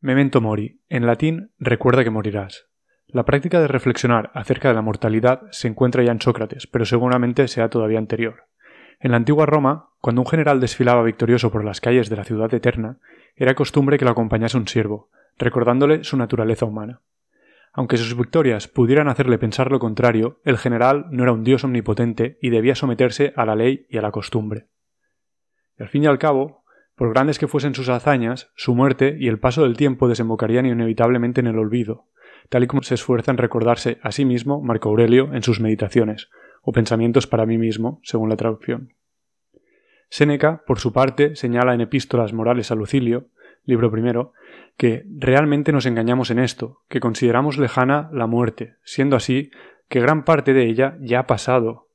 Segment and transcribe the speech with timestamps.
[0.00, 2.68] Memento mori, en latín, recuerda que morirás.
[3.08, 7.48] La práctica de reflexionar acerca de la mortalidad se encuentra ya en Sócrates, pero seguramente
[7.48, 8.44] sea todavía anterior.
[9.00, 12.52] En la antigua Roma, cuando un general desfilaba victorioso por las calles de la ciudad
[12.54, 12.98] eterna,
[13.34, 17.00] era costumbre que lo acompañase un siervo, recordándole su naturaleza humana.
[17.72, 22.38] Aunque sus victorias pudieran hacerle pensar lo contrario, el general no era un dios omnipotente
[22.40, 24.68] y debía someterse a la ley y a la costumbre.
[25.76, 26.62] Y al fin y al cabo,
[26.98, 31.40] por grandes que fuesen sus hazañas, su muerte y el paso del tiempo desembocarían inevitablemente
[31.40, 32.06] en el olvido,
[32.48, 36.28] tal y como se esfuerza en recordarse a sí mismo Marco Aurelio en sus meditaciones,
[36.60, 38.94] o pensamientos para mí mismo, según la traducción.
[40.10, 43.28] Séneca, por su parte, señala en Epístolas Morales a Lucilio,
[43.64, 44.32] libro primero,
[44.76, 49.52] que realmente nos engañamos en esto, que consideramos lejana la muerte, siendo así
[49.88, 51.86] que gran parte de ella ya ha pasado.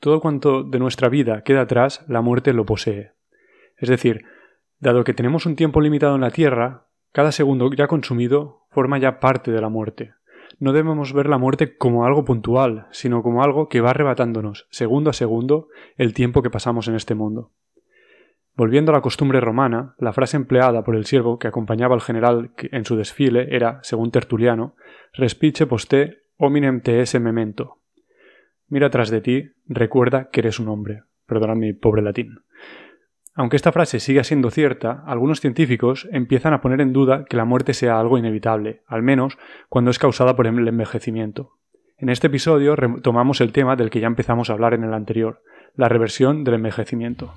[0.00, 3.12] Todo cuanto de nuestra vida queda atrás, la muerte lo posee.
[3.76, 4.24] Es decir,
[4.80, 9.18] Dado que tenemos un tiempo limitado en la Tierra, cada segundo ya consumido forma ya
[9.18, 10.14] parte de la muerte.
[10.60, 15.10] No debemos ver la muerte como algo puntual, sino como algo que va arrebatándonos, segundo
[15.10, 17.50] a segundo, el tiempo que pasamos en este mundo.
[18.54, 22.52] Volviendo a la costumbre romana, la frase empleada por el siervo que acompañaba al general
[22.56, 24.74] en su desfile era, según Tertuliano,
[25.12, 27.78] respice poste hominem te memento.
[28.68, 31.02] Mira tras de ti, recuerda que eres un hombre.
[31.26, 32.40] Perdonad mi pobre latín.
[33.38, 37.44] Aunque esta frase siga siendo cierta, algunos científicos empiezan a poner en duda que la
[37.44, 41.52] muerte sea algo inevitable, al menos cuando es causada por el envejecimiento.
[41.98, 45.40] En este episodio retomamos el tema del que ya empezamos a hablar en el anterior,
[45.76, 47.32] la reversión del envejecimiento.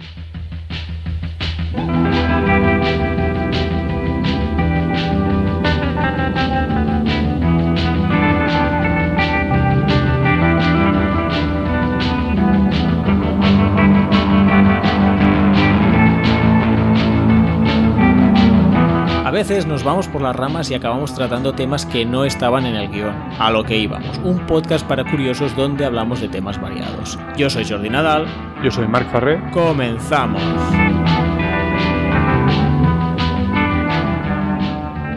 [19.48, 22.92] Veces nos vamos por las ramas y acabamos tratando temas que no estaban en el
[22.92, 23.16] guion.
[23.40, 27.18] A lo que íbamos, un podcast para curiosos donde hablamos de temas variados.
[27.38, 28.28] Yo soy Jordi Nadal.
[28.64, 29.42] Yo soy Marc Farré.
[29.52, 30.44] Comenzamos.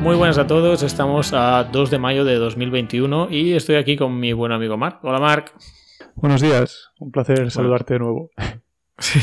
[0.01, 4.19] Muy buenas a todos, estamos a 2 de mayo de 2021 y estoy aquí con
[4.19, 5.05] mi buen amigo Marc.
[5.05, 5.55] Hola Marc.
[6.15, 8.31] Buenos días, un placer saludarte de nuevo.
[8.99, 9.21] Sí.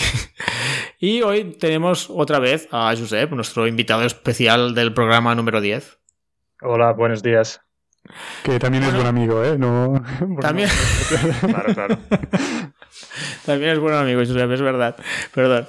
[1.00, 6.00] Y hoy tenemos otra vez a Josep, nuestro invitado especial del programa número 10.
[6.62, 7.62] Hola, buenos días.
[8.44, 9.58] Que también es buen amigo, ¿eh?
[9.58, 10.04] No...
[10.42, 10.70] También.
[11.42, 11.98] claro, claro.
[13.46, 14.96] También es buen amigo, Josep, es verdad.
[15.34, 15.68] Perdón.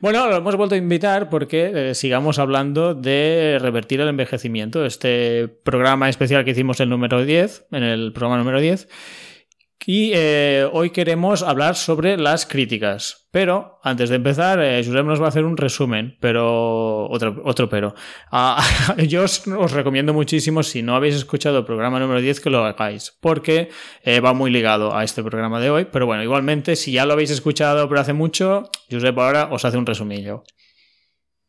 [0.00, 4.84] Bueno, lo hemos vuelto a invitar porque eh, sigamos hablando de revertir el envejecimiento.
[4.84, 8.88] Este programa especial que hicimos el número 10, en el programa número 10.
[9.86, 13.28] Y eh, hoy queremos hablar sobre las críticas.
[13.30, 17.68] Pero antes de empezar, eh, Josep nos va a hacer un resumen, pero otro, otro
[17.68, 17.94] pero.
[18.30, 18.64] Ah,
[19.08, 23.12] yo os, recomiendo muchísimo, si no habéis escuchado el programa número 10, que lo hagáis,
[23.20, 23.68] porque
[24.02, 25.86] eh, va muy ligado a este programa de hoy.
[25.90, 29.76] Pero bueno, igualmente, si ya lo habéis escuchado pero hace mucho, Josep ahora os hace
[29.76, 30.44] un resumillo.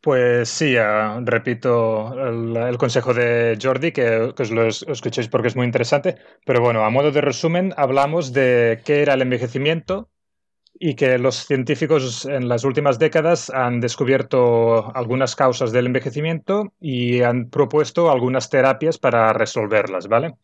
[0.06, 5.66] Pues sí, uh, repito el, consejo de Jordi, que, os lo escuchéis porque es muy
[5.66, 6.14] interesante.
[6.44, 10.08] Pero bueno, a modo de resumen, hablamos de qué era el envejecimiento
[10.78, 17.22] y que los científicos en las últimas décadas han descubierto algunas causas del envejecimiento y
[17.22, 20.36] han propuesto algunas terapias para resolverlas, ¿vale?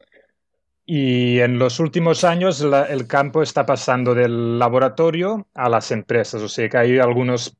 [0.84, 6.48] Y en los últimos años el campo está pasando del laboratorio a las empresas, o
[6.48, 7.56] sea que hay algunos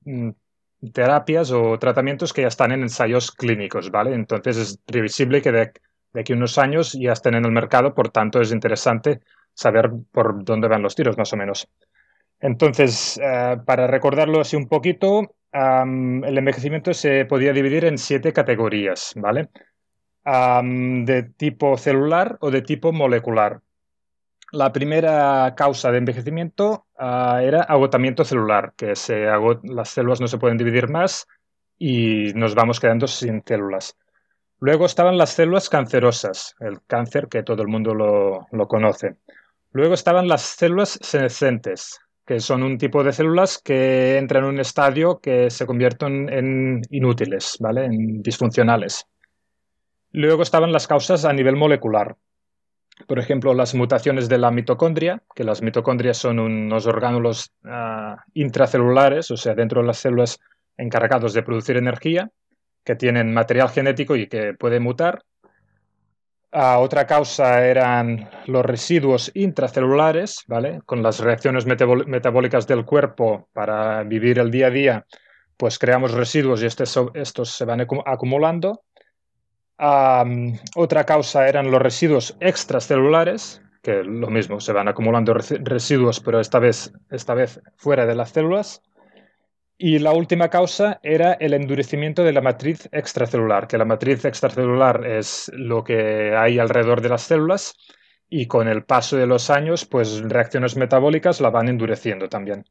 [0.90, 4.14] terapias o tratamientos que ya están en ensayos clínicos, ¿vale?
[4.14, 5.72] Entonces es previsible que de,
[6.14, 9.20] aquí a unos años ya estén en el mercado, por tanto es interesante
[9.54, 11.68] saber por dónde van los tiros, más o menos.
[12.40, 19.12] Entonces, uh, para recordarlo así un poquito, el envejecimiento se podía dividir en siete categorías,
[19.16, 19.50] ¿vale?
[20.24, 23.60] De tipo celular o de tipo molecular.
[24.52, 29.24] La primera causa de envejecimiento uh, era agotamiento celular, que se
[29.62, 31.26] las células no se pueden dividir más
[31.78, 33.96] y nos vamos quedando sin células.
[34.60, 39.16] Luego estaban las células cancerosas, el cáncer que todo el mundo lo, lo conoce.
[39.70, 44.60] Luego estaban las células senescentes, que son un tipo de células que entran en un
[44.60, 47.86] estadio que se convierten en inútiles, ¿vale?
[47.86, 49.06] en disfuncionales.
[50.10, 52.16] Luego estaban las causas a nivel molecular,
[53.06, 59.30] por ejemplo, las mutaciones de la mitocondria, que las mitocondrias son unos orgánulos uh, intracelulares,
[59.30, 60.38] o sea, dentro de las células
[60.76, 62.30] encargados de producir energía,
[62.84, 65.22] que tienen material genético y que puede mutar.
[66.54, 70.80] Otra causa eran los residuos intracelulares, ¿vale?
[70.84, 75.06] Con las reacciones metabólicas del cuerpo para vivir el día a día,
[75.56, 78.82] pues creamos residuos y estos, estos se van acumulando.
[79.78, 86.58] Otra causa eran los residuos extracelulares, que lo mismo, se van acumulando residuos, pero esta
[86.58, 88.82] vez, esta vez fuera de las células.
[89.76, 95.04] Y la última causa era el endurecimiento de la matriz extracelular, que la matriz extracelular
[95.04, 97.74] es lo que hay alrededor de las células
[98.28, 102.64] y con el paso de los años, pues reacciones metabólicas la van endureciendo también.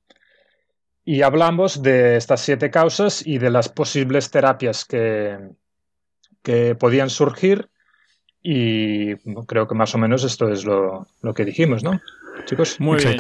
[1.04, 5.38] Y hablamos de estas siete causas y de las posibles terapias que,
[6.44, 7.70] que podían surgir
[8.44, 9.16] y
[9.46, 12.02] creo que más o menos esto es lo, lo que dijimos, ¿no?
[12.46, 13.18] Chicos, muy bien.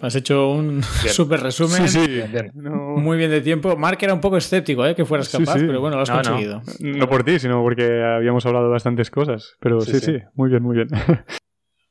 [0.00, 1.88] has hecho un súper resumen.
[1.88, 2.22] Sí, sí.
[2.54, 3.76] Muy bien de tiempo.
[3.76, 4.94] Mark era un poco escéptico, ¿eh?
[4.94, 6.62] que fueras capaz, pero bueno, lo has conseguido.
[6.80, 7.08] No.
[7.08, 9.56] por ti, sino porque habíamos hablado de bastantes cosas.
[9.60, 10.88] Pero sí, sí, muy bien, muy bien.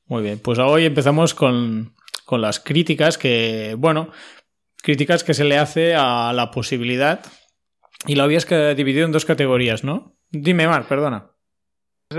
[0.07, 1.93] Muy bien, pues hoy empezamos con,
[2.25, 4.09] con las críticas que, bueno,
[4.83, 7.21] críticas que se le hace a la posibilidad.
[8.07, 8.45] Y lo habías
[8.75, 10.17] dividido en dos categorías, ¿no?
[10.31, 11.31] Dime, Mark, perdona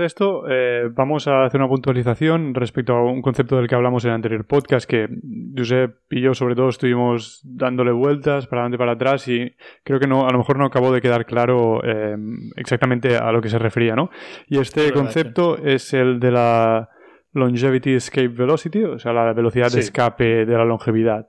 [0.01, 4.11] esto, eh, vamos a hacer una puntualización respecto a un concepto del que hablamos en
[4.11, 5.07] el anterior podcast, que
[5.55, 9.99] Josep y yo sobre todo estuvimos dándole vueltas para adelante y para atrás y creo
[9.99, 12.15] que no, a lo mejor no acabó de quedar claro eh,
[12.55, 14.09] exactamente a lo que se refería, ¿no?
[14.47, 16.89] Y este concepto es el de la
[17.33, 21.27] longevity escape velocity, o sea, la velocidad de escape de la longevidad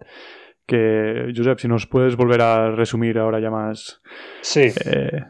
[0.66, 4.00] que, Josep, si nos puedes volver a resumir ahora ya más.
[4.40, 4.72] Sí.
[4.86, 5.24] Eh,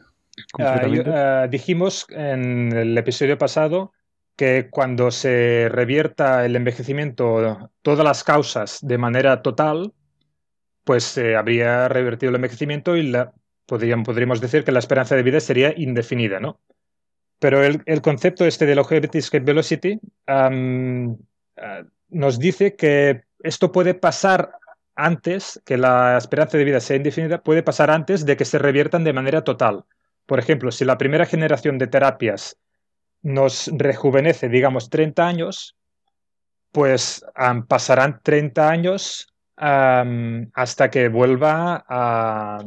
[0.59, 3.93] Ah, ah, dijimos en el episodio pasado
[4.37, 9.93] que cuando se revierta el envejecimiento, todas las causas de manera total,
[10.85, 13.13] pues se habría revertido el envejecimiento y
[13.67, 16.61] podríamos decir que la esperanza de vida sería indefinida, ¿no?
[17.39, 20.51] Pero el, concepto este de longevity escape velocity ah,
[22.09, 24.53] nos dice que esto puede pasar
[24.95, 29.05] antes, que la esperanza de vida sea indefinida, puede pasar antes de que se reviertan
[29.05, 29.85] de manera total.
[30.27, 32.59] Por ejemplo, si la primera generación de terapias
[33.23, 35.77] nos rejuvenece, digamos, 30 años,
[36.73, 37.25] pues
[37.69, 42.65] pasarán 30 años hasta que vuelva a,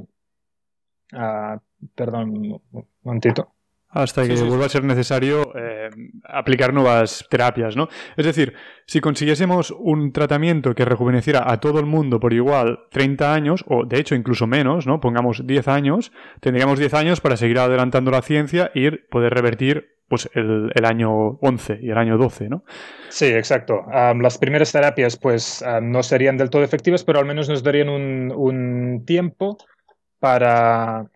[1.96, 3.57] perdón, un momentito
[4.02, 5.90] hasta que vuelva a ser necesario eh,
[6.24, 7.88] aplicar nuevas terapias, ¿no?
[8.16, 8.54] Es decir,
[8.86, 13.86] si consiguiésemos un tratamiento que rejuveneciera a todo el mundo por igual 30 años, o
[13.86, 15.00] de hecho incluso menos, ¿no?
[15.00, 20.30] Pongamos 10 años, tendríamos 10 años para seguir adelantando la ciencia y poder revertir pues
[20.36, 22.64] el, año 11 y el año 12, ¿no?
[23.10, 23.86] Sí, exacto.
[23.92, 28.32] las primeras terapias pues no serían del todo efectivas, pero al menos nos darían un,
[28.34, 29.58] un tiempo
[30.20, 31.08] para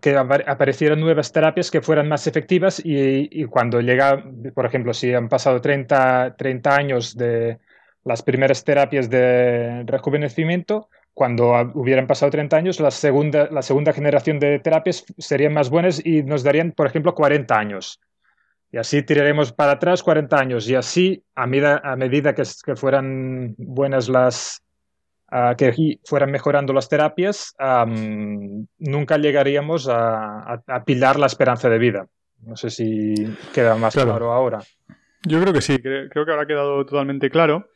[0.00, 4.24] que aparecieran nuevas terapias que fueran más efectivas y, cuando llega,
[4.54, 7.58] por ejemplo, si han pasado 30, 30 años de
[8.04, 14.38] las primeras terapias de rejuvenecimiento, cuando hubieran pasado 30 años, la segunda, la segunda generación
[14.38, 18.00] de terapias serían más buenas y nos darían, por ejemplo, 40 años.
[18.70, 20.68] Y así tiraremos para atrás 40 años.
[20.68, 24.62] Y así, a medida, a medida que, que fueran buenas las,
[25.56, 27.54] que fueran mejorando las terapias,
[28.78, 32.06] nunca llegaríamos a, apilar la esperanza de vida.
[32.42, 33.14] No sé si
[33.54, 34.60] queda más claro, ahora.
[35.26, 37.70] Yo creo que sí, creo, que ahora ha quedado totalmente claro.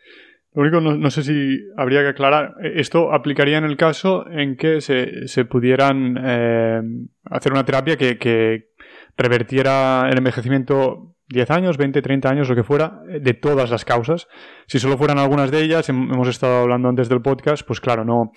[0.53, 4.81] Lo único, no, sé si habría que aclarar, esto aplicaría en el caso en que
[4.81, 6.83] se, pudieran eh,
[7.25, 8.71] hacer una terapia que, que
[9.17, 13.85] revertiera el envejecimiento 10 años, 20, 30 años, lo que fuera, eh, de todas las
[13.85, 14.27] causas.
[14.67, 18.33] Si solo fueran algunas de ellas, hemos estado hablando antes del podcast, pues claro, no,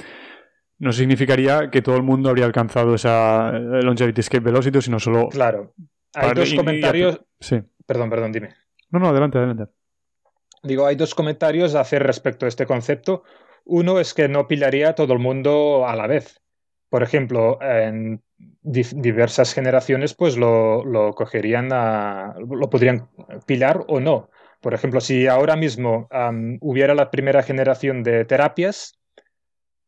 [0.77, 5.27] no significaría que todo el mundo habría alcanzado esa eh, longevity escape velocity, sino solo...
[5.29, 5.73] Claro.
[6.13, 7.21] Hay dos comentarios...
[7.39, 7.61] sí.
[7.85, 8.49] Perdón, perdón, dime.
[8.91, 9.65] No, no, adelante, adelante.
[10.61, 13.23] Digo, hay dos comentarios a hacer respecto a este concepto.
[13.65, 16.41] Uno es que no pillaría a todo el mundo a la vez.
[16.89, 18.23] Por ejemplo, en
[18.63, 23.09] diversas generaciones pues lo, lo cogerían, a, lo podrían
[23.45, 24.29] pilar o no.
[24.61, 26.07] Por ejemplo, si ahora mismo
[26.61, 28.97] hubiera la primera generación de terapias,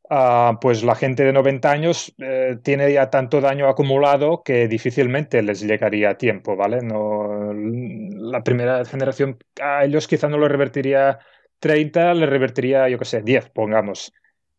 [0.10, 5.42] ah, pues la gente de 90 años eh, tiene ya tanto daño acumulado que difícilmente
[5.42, 6.82] les llegaría a tiempo, ¿vale?
[6.82, 11.20] No, la primera generación a ellos quizá no lo revertiría
[11.60, 14.12] 30, le revertiría, yo qué sé, 10, pongamos.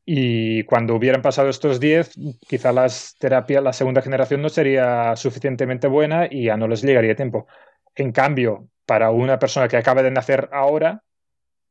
[0.08, 2.12] Y cuando hubieran pasado estos 10,
[2.46, 7.16] quizá las terapias, la segunda generación no sería suficientemente buena y ya no les llegaría
[7.16, 7.48] tiempo.
[7.96, 11.02] En cambio, para una persona que acaba de nacer ahora,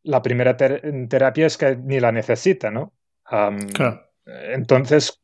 [0.04, 2.92] la primera terapia es que ni la necesita, ¿no?
[4.25, 5.22] Entonces,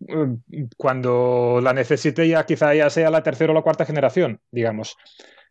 [0.78, 4.98] cuando la necesite ya quizá ya sea la tercera o la cuarta generación, digamos.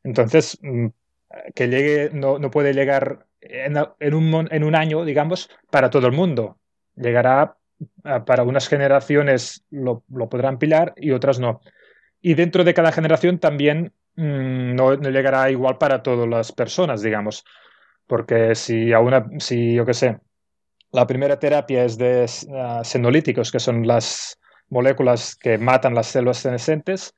[0.02, 0.86] Entonces, mm,
[1.54, 6.06] que llegue, no, no puede llegar en, en, un, en un año, digamos, para todo
[6.06, 6.56] el mundo
[7.00, 7.56] llegará
[8.26, 11.60] para unas generaciones lo, podrán pilar y otras no.
[12.20, 17.44] Y dentro de cada generación también mm, no, llegará igual para todas las personas, digamos.
[18.06, 20.18] Porque si a una, si yo qué sé,
[20.92, 24.38] la primera terapia es de uh, senolíticos, que son las
[24.68, 27.14] moléculas que matan las células senescentes,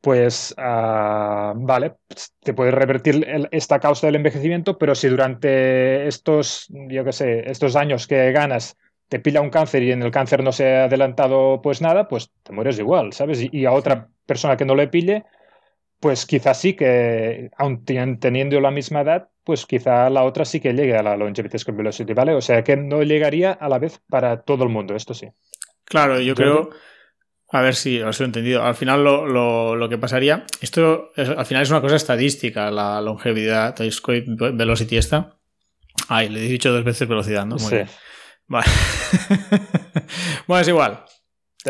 [0.00, 1.96] pues uh, vale,
[2.40, 7.76] te puede revertir esta causa del envejecimiento, pero si durante estos, yo qué sé, estos
[7.76, 8.76] años que ganas
[9.10, 12.30] te pilla un cáncer y en el cáncer no se ha adelantado pues nada, pues
[12.44, 13.44] te mueres igual, ¿sabes?
[13.50, 15.24] Y, a otra persona que no le pille,
[15.98, 20.74] pues quizás sí que, aun teniendo la misma edad, pues quizá la otra sí que
[20.74, 22.34] llegue a la longevity score velocity, ¿vale?
[22.34, 25.26] O sea que no llegaría a la vez para todo el mundo, esto sí.
[25.84, 26.70] Claro, yo creo...
[27.52, 28.62] A ver si lo he entendido.
[28.62, 29.26] Al final lo,
[29.74, 35.34] lo, que pasaría, esto al final es una cosa estadística, la longevidad, velocity esta.
[36.06, 37.56] Ay, le he dicho dos veces velocidad, ¿no?
[37.56, 37.78] Muy sí.
[38.50, 38.66] Vale.
[40.48, 41.04] bueno, es igual.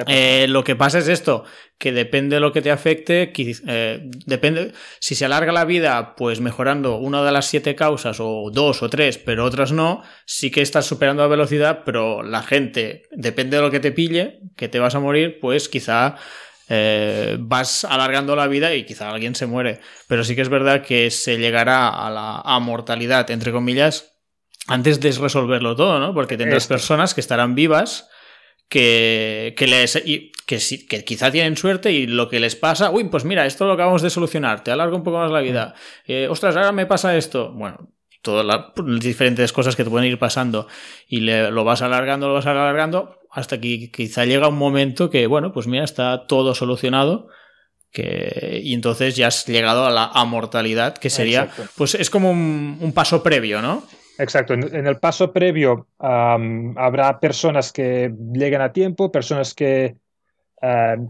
[0.06, 1.44] Eh, lo que pasa es esto,
[1.76, 6.40] que depende de lo que te afecte, eh, depende, si se alarga la vida, pues
[6.40, 10.62] mejorando una de las siete causas, o dos o tres, pero otras no, sí que
[10.62, 14.78] estás superando la velocidad, pero la gente, depende de lo que te pille, que te
[14.78, 16.16] vas a morir, pues quizá
[16.68, 19.80] eh, vas alargando la vida y quizá alguien se muere.
[20.06, 24.09] Pero sí que es verdad que se llegará a la mortalidad, entre comillas,
[24.66, 26.14] antes de resolverlo todo, ¿no?
[26.14, 28.08] Porque tendrás personas que estarán vivas
[28.70, 33.04] que, que, les, y, que, que, quizá tienen suerte y lo que les pasa, uy,
[33.04, 35.74] pues mira, esto lo acabamos de solucionar, te alarga un poco más la vida.
[36.06, 36.12] Mm.
[36.12, 37.52] Eh, ostras, ahora me pasa esto.
[37.52, 37.90] Bueno,
[38.22, 40.68] todas las diferentes cosas que te pueden ir pasando
[41.08, 45.52] y lo vas alargando, lo vas alargando, hasta que quizá llega un momento que, bueno,
[45.52, 47.28] pues mira, está todo solucionado.
[47.92, 52.78] Que, y entonces ya has llegado a la amortalidad, que sería, pues es como un,
[52.80, 53.84] un paso previo, ¿no?
[54.20, 54.52] Exacto.
[54.54, 59.96] En, el paso previo habrá personas que lleguen a tiempo, personas que,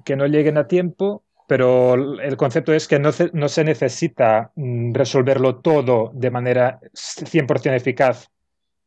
[0.05, 4.95] que no lleguen a tiempo, pero el concepto es que no, no se necesita mm,
[4.95, 8.31] resolverlo todo de manera 100% eficaz.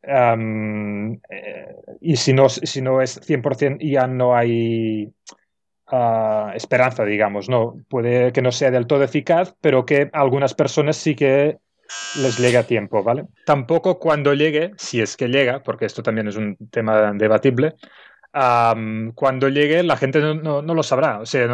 [0.01, 5.11] Eh, y si no, si no es 100% ya no hay
[5.87, 7.49] ah, esperanza, digamos.
[7.49, 11.57] No, puede que no sea del todo eficaz, pero que algunas personas sí que
[12.15, 13.25] les llegue a tiempo, ¿vale?
[13.45, 17.75] Tampoco cuando llegue, si es que llega, porque esto también es un tema debatible,
[18.31, 21.19] cuando llegue la gente no, lo sabrá.
[21.19, 21.47] O sea,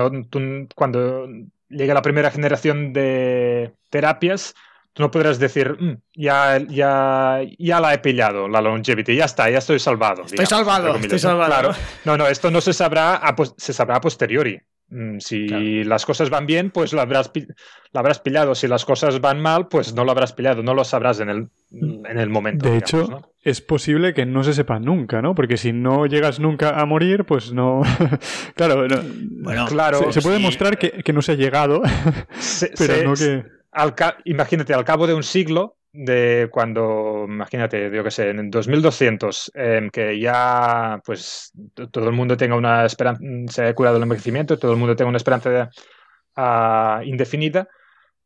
[0.76, 1.28] cuando
[1.68, 4.56] llegue la primera generación de terapias,
[4.94, 9.50] tú no podrás decir, mm, ya, ya, ya la he pillado, la longevity, ya está,
[9.50, 10.24] ya estoy salvado.
[10.24, 11.72] Estoy salvado, estoy salvado.
[12.06, 13.22] No, no, esto no se sabrá,
[13.58, 14.60] se sabrá a posteriori.
[14.92, 17.32] Mm, si las cosas van bien, pues lo habrás,
[17.94, 18.56] habrás pillado.
[18.56, 20.64] Si las cosas van mal, pues no lo habrás pillado.
[20.64, 22.06] No lo sabrás en el, mm.
[22.06, 22.70] en el momento.
[22.70, 25.36] De hecho, es posible que no se sepa nunca, ¿no?
[25.36, 27.82] Porque si no llegas nunca a morir, pues no.
[28.56, 28.88] claro,
[29.42, 30.12] bueno, claro.
[30.12, 31.82] Se, puede demostrar que, no se ha llegado,
[32.78, 33.46] pero no que.
[34.26, 39.90] imagínate, al cabo de un siglo, de cuando, imagínate, yo que sé, en 2200, en
[39.90, 41.52] que ya pues
[41.92, 45.10] todo el mundo tenga una esperanza, se haya curado el envejecimiento, todo el mundo tenga
[45.10, 45.70] una esperanza
[46.38, 47.68] uh, indefinida,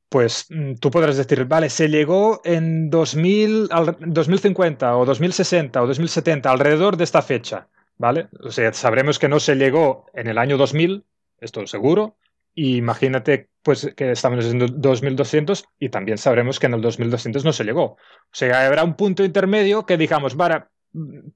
[0.10, 6.52] pues mm, tú podrás decir, vale, se llegó en 2000, 2050 o 2060 o 2070,
[6.52, 7.68] alrededor de esta fecha,
[7.98, 8.28] ¿vale?
[8.42, 11.06] O sea, sabremos que no se llegó en el año 2000,
[11.40, 12.18] esto seguro,
[12.54, 17.54] y imagínate pues que estamos en 2200 y también sabremos que en el 2200 no
[17.54, 17.84] se llegó.
[17.84, 17.98] O
[18.32, 20.70] sea, habrá un punto intermedio que digamos, para,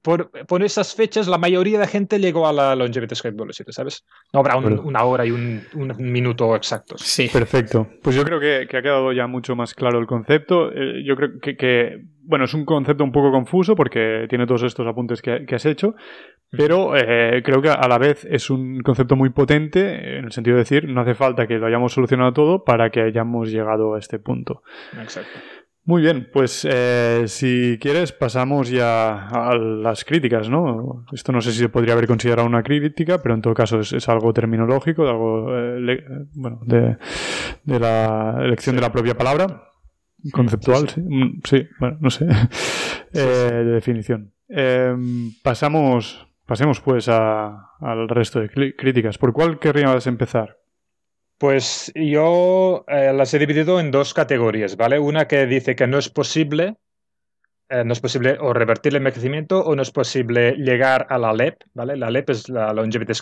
[0.02, 4.04] por, por esas fechas la mayoría de gente llegó a la Longevity Skype Velocity, ¿sabes?
[4.32, 5.64] No habrá una hora y un,
[5.98, 7.00] minuto exactos.
[7.02, 7.28] Sí.
[7.32, 7.88] Perfecto.
[8.02, 10.70] Pues yo creo que, ha quedado ya mucho más claro el concepto.
[10.72, 14.86] Eh, yo creo que, bueno, es un concepto un poco confuso porque tiene todos estos
[14.86, 15.94] apuntes que, has hecho,
[16.50, 20.56] pero eh, creo que a la vez es un concepto muy potente en el sentido
[20.56, 23.98] de decir, no hace falta que lo hayamos solucionado todo para que hayamos llegado a
[23.98, 24.62] este punto.
[25.00, 25.38] Exacto.
[25.88, 31.06] Muy bien, pues eh, si quieres pasamos ya a las críticas, ¿no?
[31.12, 34.08] Esto no sé si se podría haber considerado una crítica, pero en todo caso es,
[34.10, 36.98] algo terminológico, de algo, eh, bueno, de,
[37.64, 39.62] la elección de la propia palabra,
[40.30, 42.26] conceptual, sí, mm, sí, bueno, no sé,
[43.14, 44.34] eh, de definición.
[44.46, 49.18] Em, pasamos, pasemos pues al resto de críticas.
[49.18, 50.58] ¿Por cuál querrías empezar?
[51.36, 54.98] Pues yo eh, las he dividido en dos categorías, ¿vale?
[54.98, 56.78] Una que dice que no es posible,
[57.68, 61.34] eh, no es posible o revertir el envejecimiento o no es posible llegar a la
[61.34, 61.96] LEP, ¿vale?
[61.96, 63.12] La LEP es la Longevity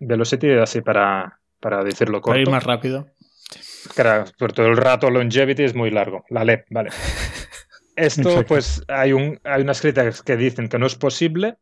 [0.00, 2.30] Velocity, así para, para decirlo corto.
[2.30, 3.08] Para ir más rápido.
[3.94, 6.90] Claro, por todo el rato longevity es muy largo, la LEP, ¿vale?
[7.94, 11.58] Esto, pues, hay, un, hay unas críticas que dicen que no es posible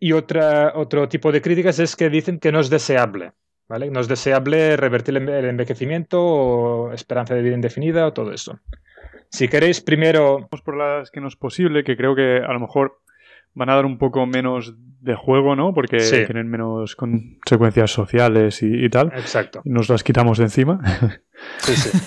[0.00, 3.32] y otra, otro tipo de críticas es que dicen que no es deseable.
[3.70, 3.88] ¿vale?
[3.88, 8.58] No es deseable revertir el envejecimiento o esperanza de vida indefinida o todo eso.
[9.28, 10.40] Si queréis primero...
[10.40, 13.00] Vamos por las que no es posible, que creo que a lo mejor
[13.54, 15.72] van a dar un poco menos de juego, ¿no?
[15.72, 19.12] Porque tienen menos consecuencias sociales y, tal.
[19.14, 19.62] Exacto.
[19.64, 20.80] Nos las quitamos de encima.
[21.56, 21.98] Sí, sí.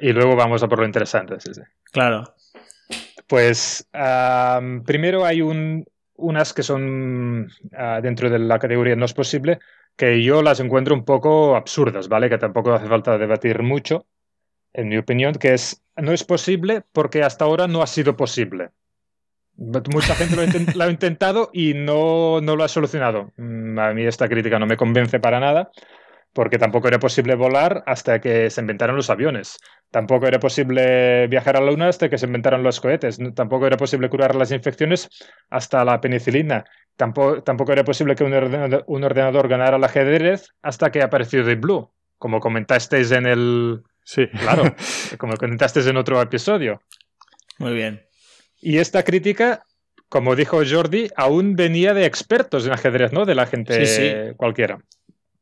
[0.00, 1.62] y luego vamos a por lo interesante, sí, sí.
[1.90, 2.34] Claro.
[3.26, 3.88] Pues
[4.84, 5.40] primero hay
[6.20, 9.58] unas que son ah, dentro de la categoría no es posible,
[9.96, 12.28] que yo las encuentro un poco absurdas, ¿vale?
[12.28, 14.06] Que tampoco hace falta debatir mucho,
[14.72, 18.70] en mi opinión, que es no es posible porque hasta ahora no ha sido posible.
[19.56, 20.36] Mucha gente
[20.74, 23.30] lo ha, intentado y no, no, lo ha solucionado.
[23.36, 25.70] Mm, a mí esta crítica no me convence para nada,
[26.32, 29.58] porque tampoco era posible volar hasta que se inventaron los aviones.
[29.90, 33.18] Tampoco era posible viajar a la Luna hasta que se inventaron los cohetes.
[33.34, 35.08] Tampoco era posible curar las infecciones
[35.50, 36.64] hasta la penicilina.
[36.96, 41.44] Tampoco, tampoco era posible que un ordenador, un ordenador ganara el ajedrez hasta que apareció
[41.44, 43.82] Deep Blue, como comentasteis en el...
[44.04, 44.26] Sí.
[44.28, 44.74] Claro,
[45.18, 46.82] como comentasteis en otro episodio.
[47.58, 48.02] Muy bien.
[48.60, 49.64] Y esta crítica,
[50.08, 53.24] como dijo Jordi, aún venía de expertos en ajedrez, ¿no?
[53.24, 54.80] De la gente cualquiera.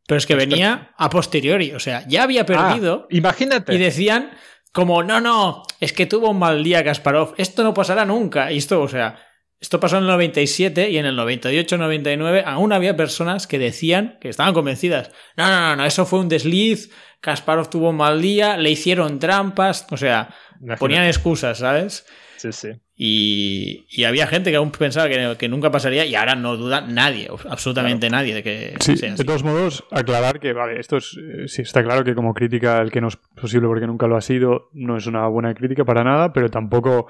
[0.09, 3.03] Pero es que venía a posteriori, o sea, ya había perdido.
[3.03, 3.75] Ah, imagínate.
[3.75, 4.31] Y decían
[4.73, 8.51] como, no, no, es que tuvo un mal día Kasparov, esto no pasará nunca.
[8.51, 9.19] Y esto, o sea,
[9.61, 14.31] esto pasó en el 97 y en el 98-99 aún había personas que decían, que
[14.31, 18.57] estaban convencidas, no, no, no, no, eso fue un desliz, Kasparov tuvo un mal día,
[18.57, 20.35] le hicieron trampas, o sea,
[20.79, 22.07] ponían excusas, ¿sabes?
[22.39, 22.69] Sí, sí.
[22.97, 28.09] Y, había gente que aún pensaba que, nunca pasaría y ahora no duda nadie, absolutamente
[28.11, 31.83] nadie de que sí, De todos modos, aclarar que, vale, esto es, eh, sí está
[31.83, 34.97] claro que como crítica el que no es posible porque nunca lo ha sido, no
[34.97, 37.09] es una buena crítica para nada, pero tampoco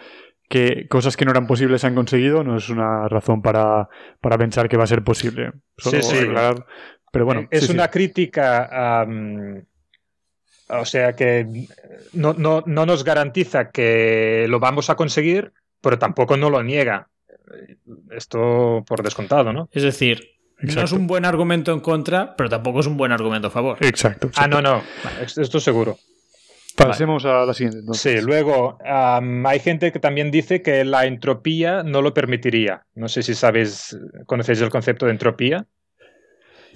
[0.48, 3.88] que cosas que no eran posibles se han conseguido no es una razón para,
[4.38, 5.52] pensar que va a ser posible.
[5.76, 6.16] sí, sí.
[7.12, 7.48] pero bueno.
[7.50, 9.06] Es una crítica...
[10.68, 11.66] o sea que
[12.12, 17.08] no, no, no, nos garantiza que lo vamos a conseguir, pero tampoco no lo niega.
[18.10, 19.68] Esto por descontado, ¿no?
[19.72, 23.48] Es decir, no es un buen argumento en contra, pero tampoco es un buen argumento
[23.48, 23.78] a favor.
[23.80, 24.30] Exacto.
[24.36, 24.82] Ah, no, no.
[25.20, 25.98] Esto seguro.
[26.76, 27.80] Pasemos a la siguiente.
[27.94, 32.86] Sí, luego hay gente que también dice que la entropía no lo permitiría.
[32.94, 35.66] No sé si sabéis, conocéis el concepto de entropía.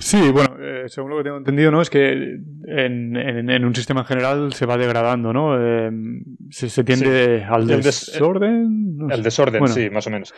[0.02, 1.80] Sí, bueno, eh, según lo que tengo entendido, ¿no?
[1.80, 2.10] Es que
[2.66, 5.56] en, un sistema general se va degradando, ¿no?
[5.58, 5.90] Eh,
[6.50, 8.98] se, tiende al desorden.
[9.10, 10.34] el desorden, sí, más o menos.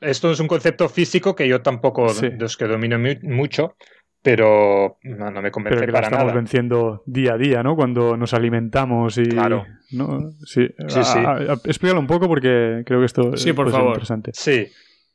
[0.00, 3.74] esto es un concepto físico que yo tampoco los que domino mucho,
[4.22, 7.74] pero no, me convence pero que para estamos venciendo día a día, ¿no?
[7.74, 9.24] Cuando nos alimentamos y...
[9.24, 9.64] Claro.
[9.92, 10.30] ¿no?
[10.44, 11.18] Sí, sí, sí.
[11.64, 13.92] explícalo un poco porque creo que esto sí, por favor.
[13.92, 14.32] interesante.
[14.34, 14.66] Sí,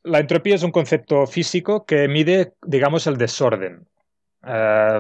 [0.04, 3.88] la entropía es un concepto físico que mide, digamos, el desorden.
[4.46, 5.00] Eh,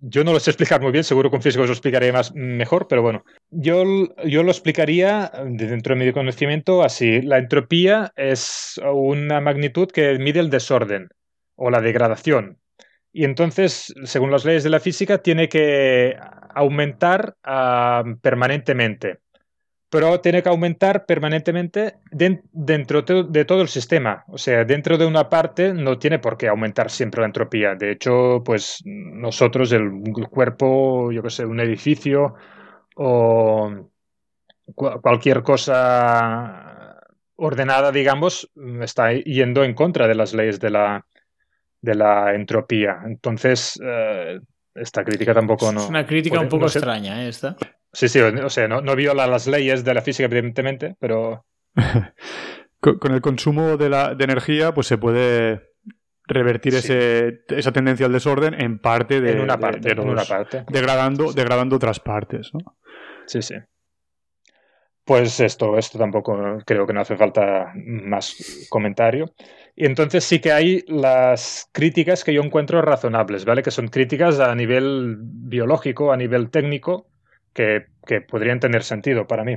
[0.00, 2.32] yo no lo sé explicar muy bien, seguro que un físico os lo explicaría más,
[2.34, 3.84] mejor, pero bueno, yo,
[4.24, 7.20] yo lo explicaría dentro de mi conocimiento así.
[7.20, 11.08] La entropía es una magnitud que mide el desorden
[11.56, 12.58] o la degradación.
[13.12, 16.16] Y entonces, según las leyes de la física, tiene que
[16.54, 19.18] aumentar ah, permanentemente
[19.90, 24.24] pero tiene que aumentar permanentemente dentro de todo el sistema.
[24.28, 27.74] O sea, dentro de una parte no tiene por qué aumentar siempre la entropía.
[27.74, 29.90] De hecho, pues nosotros, el,
[30.30, 32.36] cuerpo, yo qué sé, un edificio
[32.94, 33.90] o
[34.74, 36.96] cualquier cosa
[37.34, 38.48] ordenada, digamos,
[38.82, 41.04] está yendo en contra de las leyes de la,
[41.80, 43.00] de la entropía.
[43.06, 44.38] Entonces, eh,
[44.72, 45.80] esta crítica tampoco no...
[45.80, 47.28] Es una crítica un poco extraña, ¿eh?
[47.28, 47.56] Esta.
[47.92, 51.44] Sí, sí, o sea, no, viola las leyes de la física, evidentemente, pero.
[52.80, 55.70] con, el consumo de, la, de energía, pues se puede
[56.26, 59.32] revertir ese, esa tendencia al desorden en parte de.
[59.32, 60.64] En una parte, en una parte.
[60.68, 62.76] Degradando, degradando otras partes, ¿no?
[63.26, 63.56] Sí, sí.
[65.04, 69.32] Pues esto, esto tampoco creo que no hace falta más comentario.
[69.74, 73.62] Y entonces sí que hay las críticas que yo encuentro razonables, ¿vale?
[73.62, 77.09] Que son críticas a nivel biológico, a nivel técnico,
[77.52, 77.86] que,
[78.28, 79.56] podrían tener sentido para mí.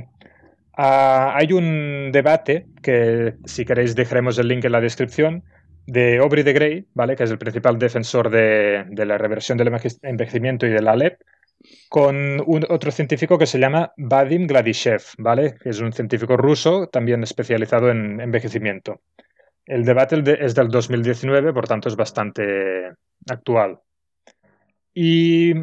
[0.76, 5.44] Ah, hay un debate que, si queréis, dejaremos el link en la descripción
[5.86, 7.16] de Aubrey de Grey, ¿vale?
[7.16, 11.20] que es el principal defensor de, la reversión del envejecimiento y de la LEP,
[11.88, 15.56] con otro científico que se llama Vadim Gladishev, ¿vale?
[15.60, 19.00] que es un científico ruso también especializado en envejecimiento.
[19.66, 22.92] El debate es del 2019, por tanto es bastante
[23.28, 23.80] actual.
[24.92, 25.54] Y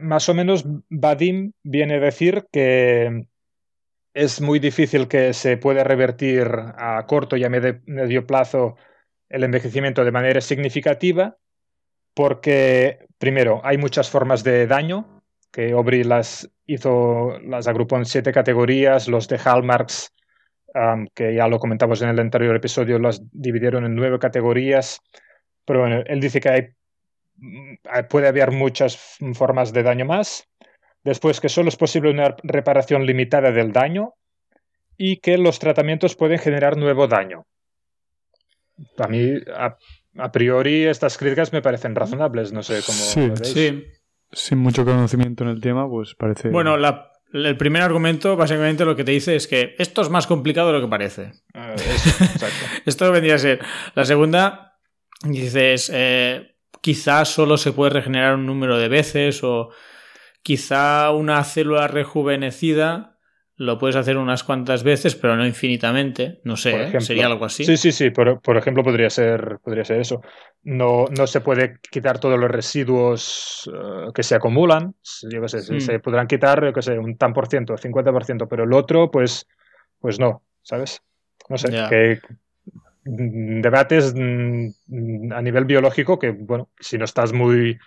[0.00, 3.26] más o menos Vadim viene a decir que
[4.14, 8.76] es muy difícil que se pueda revertir a corto y a medio plazo
[9.28, 11.36] el envejecimiento de manera significativa,
[12.14, 18.32] porque, primero, hay muchas formas de daño, que Aubrey las hizo, las agrupó en siete
[18.32, 20.12] categorías, los de Hallmarks,
[21.14, 25.00] que ya lo comentamos en el anterior episodio, las dividieron en nueve categorías,
[25.64, 26.68] pero bueno, él dice que hay,
[28.10, 30.48] puede haber muchas formas de daño más,
[31.04, 34.14] después que solo es posible una reparación limitada del daño
[34.96, 37.46] y que los tratamientos pueden generar nuevo daño.
[38.98, 39.32] A mí,
[40.18, 42.98] a priori estas críticas me parecen razonables, no sé cómo.
[42.98, 43.84] Sí, sí.
[44.30, 46.50] Sin mucho conocimiento en el tema, pues parece.
[46.50, 46.76] Bueno,
[47.32, 50.74] el primer argumento básicamente lo que te dice es que esto es más complicado de
[50.74, 51.32] lo que parece.
[51.54, 52.66] Ah, exacto.
[52.86, 53.60] esto vendría a ser.
[53.94, 54.78] La segunda,
[55.24, 59.70] dices, eh, quizás solo se puede regenerar un número de veces o
[60.42, 63.18] quizá una célula rejuvenecida
[63.58, 66.40] lo puedes hacer unas cuantas veces, pero no infinitamente.
[66.44, 67.00] No sé, ¿eh?
[67.00, 67.64] sería algo así.
[67.64, 68.10] Sí, sí, sí.
[68.10, 70.22] Por, por, ejemplo, podría ser, podría ser eso.
[70.62, 74.94] No, no se puede quitar todos los residuos eh, que se acumulan.
[75.28, 76.00] Yo qué sé, se hmm.
[76.00, 79.48] podrán quitar, yo qué sé, un tan por ciento, 50%, pero el otro, pues,
[79.98, 81.02] pues no, ¿sabes?
[81.48, 82.20] No sé, que
[83.08, 87.78] debates mm, a nivel biológico que, bueno, si no estás muy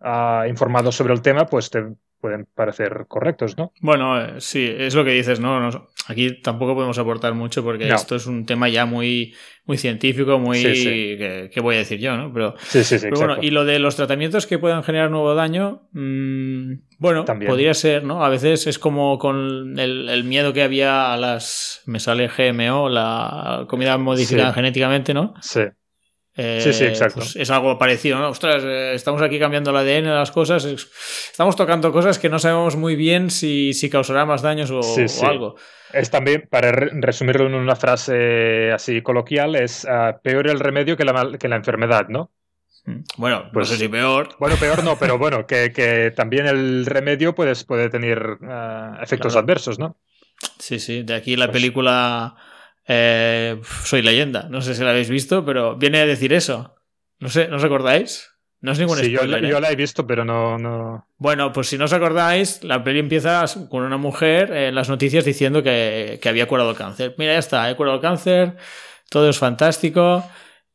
[0.00, 1.84] ah, informado sobre el tema, pues te
[2.20, 3.72] pueden parecer correctos, ¿no?
[3.80, 5.88] Bueno, eh, sí, es lo que dices, ¿no?
[6.10, 10.62] Aquí tampoco podemos aportar mucho porque esto es un tema ya muy, muy científico, muy...
[10.62, 12.32] Que, voy a decir yo, ¿no?
[12.32, 15.88] Pero, sí, sí, sí, bueno, y lo de los tratamientos que puedan generar nuevo daño,
[15.92, 18.24] mm, bueno, podría ser, ¿no?
[18.24, 21.82] A veces es como con el, miedo que había a las...
[21.86, 25.34] Me sale GMO, la comida modificada genéticamente, ¿no?
[25.40, 25.62] Sí
[26.36, 27.20] sí, sí, eh, exacto.
[27.20, 28.28] Pues es algo parecido, ¿no?
[28.30, 32.38] Ostras, eh, estamos aquí cambiando el ADN de las cosas, estamos tocando cosas que no
[32.38, 34.80] sabemos muy bien si, si causará más daños o,
[35.26, 35.56] algo.
[35.92, 41.04] Es también, para resumirlo en una frase así coloquial, es ah, peor el remedio que
[41.04, 42.30] la, que la enfermedad, ¿no?
[43.16, 44.36] Bueno, pues, no sé si peor.
[44.38, 49.78] Bueno, peor no, pero bueno, que, también el remedio puede, puede tener ah, efectos adversos,
[49.78, 49.96] ¿no?
[50.58, 52.36] Sí, sí, de aquí la pues película
[52.86, 54.48] eh, soy leyenda.
[54.48, 56.74] No sé si la habéis visto, pero viene a decir eso.
[57.18, 58.29] No sé, ¿no os acordáis?
[58.60, 59.46] No es ningún sí, spoiler.
[59.46, 59.72] Yo, la, ¿eh?
[59.72, 61.06] he visto, pero no, no.
[61.16, 65.24] Bueno, pues si no os acordáis, la peli empieza con una mujer en las noticias
[65.24, 67.14] diciendo que, que había curado el cáncer.
[67.16, 68.56] Mira, ya está, he curado el cáncer,
[69.08, 70.24] todo es fantástico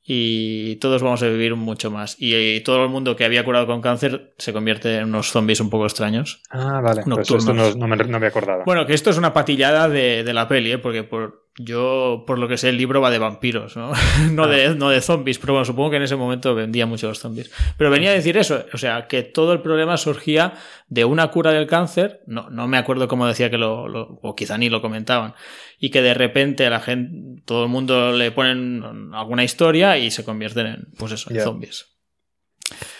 [0.07, 2.15] y todos vamos a vivir mucho más.
[2.19, 5.71] Y, todo el mundo que había curado con cáncer se convierte en unos zombies un
[5.71, 6.41] poco extraños.
[6.51, 7.01] Ah, vale.
[7.03, 8.63] Pues esto no, me, no, me, acordaba.
[8.65, 10.77] Bueno, que esto es una patillada de, de la peli, ¿eh?
[10.77, 13.91] porque por, yo, por lo que sé, el libro va de vampiros, ¿no?
[14.31, 14.47] no, ah.
[14.47, 17.51] de, no de zombies, pero bueno, supongo que en ese momento vendía mucho los zombies.
[17.77, 20.53] Pero venía a decir eso, o sea, que todo el problema surgía
[20.87, 24.35] de una cura del cáncer, no, no me acuerdo cómo decía que lo, lo o
[24.35, 25.33] quizá ni lo comentaban,
[25.79, 30.11] y que de repente a la gente, todo el mundo le ponen alguna historia y
[30.11, 31.95] se convierten en, pues eso, en zombies.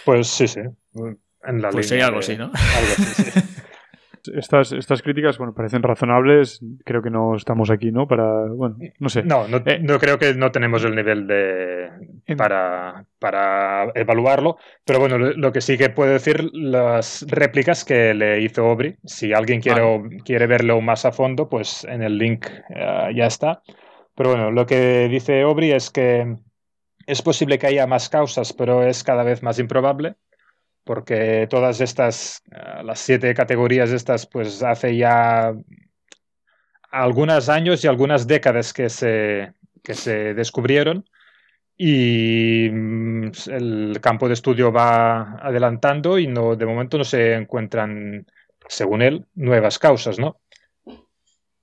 [0.06, 0.62] Pues sí, sí.
[1.44, 2.52] En la pues sería algo así, ¿no?
[4.34, 6.62] Estas, estas críticas, bueno, parecen razonables.
[6.84, 8.08] Creo que no estamos aquí, ¿no?
[8.08, 9.24] Para, bueno, no sé.
[9.24, 11.90] No, no, eh, no creo que no tenemos el nivel de
[12.38, 14.58] para, para evaluarlo.
[14.84, 18.96] Pero bueno, lo, que sí que puedo decir, las réplicas que le hizo Aubrey.
[19.04, 19.82] Si alguien quiere,
[20.24, 23.62] quiere verlo más a fondo, pues en el link eh, ya está.
[24.16, 26.36] Pero bueno, lo que dice Aubrey es que
[27.06, 30.16] es posible que haya más causas, pero es cada vez más improbable
[30.86, 35.54] porque todas estas, eh, las siete categorías estas, pues hace ya
[36.92, 41.06] algunos años y algunas décadas que se, que se descubrieron
[41.78, 48.26] y mm, el campo de estudio va adelantando y no, de momento no se encuentran,
[48.70, 50.40] según él, nuevas causas, ¿no?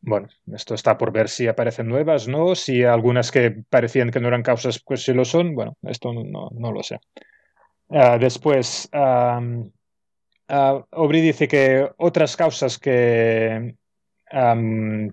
[0.04, 2.56] Bueno, esto está por ver si aparecen nuevas, ¿no?
[2.56, 5.54] Si algunas que parecían que no eran causas, pues sí lo son.
[5.54, 6.98] Bueno, esto no, no lo sé.
[7.94, 9.60] Ah, después, uh,
[11.12, 13.76] dice que otras causas que,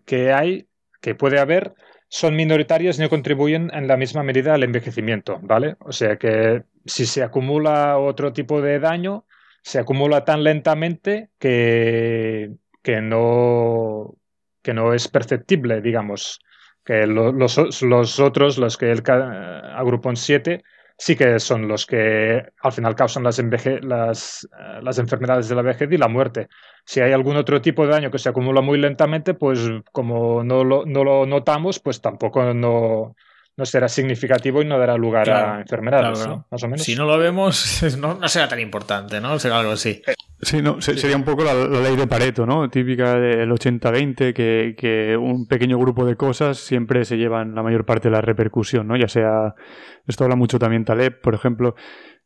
[0.06, 0.68] que hay,
[1.02, 1.74] que puede haber,
[2.08, 5.76] son minoritarias y no contribuyen en la misma medida al envejecimiento, ¿vale?
[5.82, 9.26] O sea que si se acumula otro tipo de daño,
[9.62, 14.16] se acumula tan lentamente que, que, no,
[14.62, 16.40] que no es perceptible, digamos.
[16.84, 17.36] Que los,
[17.84, 20.64] los, otros, los que él agrupó en siete,
[21.00, 25.62] sí que son los que al final causan las, las, eh, las, enfermedades de la
[25.62, 26.50] vejez y la muerte.
[26.86, 29.60] Si hay algún otro tipo de daño que se acumula muy lentamente, pues
[29.94, 33.16] como no lo, no lo notamos, pues tampoco no,
[33.56, 36.84] no será significativo y no dará lugar a enfermedades, más o menos.
[36.84, 39.40] Si no lo vemos, no, será tan importante, ¿no?
[39.40, 40.02] Será algo así.
[40.42, 42.70] Sí, no, sería un poco la, ley de Pareto, ¿no?
[42.70, 47.86] Típica del 80-20, que, que, un pequeño grupo de cosas siempre se llevan la mayor
[47.86, 48.96] parte de la repercusión, ¿no?
[48.96, 49.56] Ya sea,
[50.08, 51.76] esto habla mucho también Taleb, por ejemplo,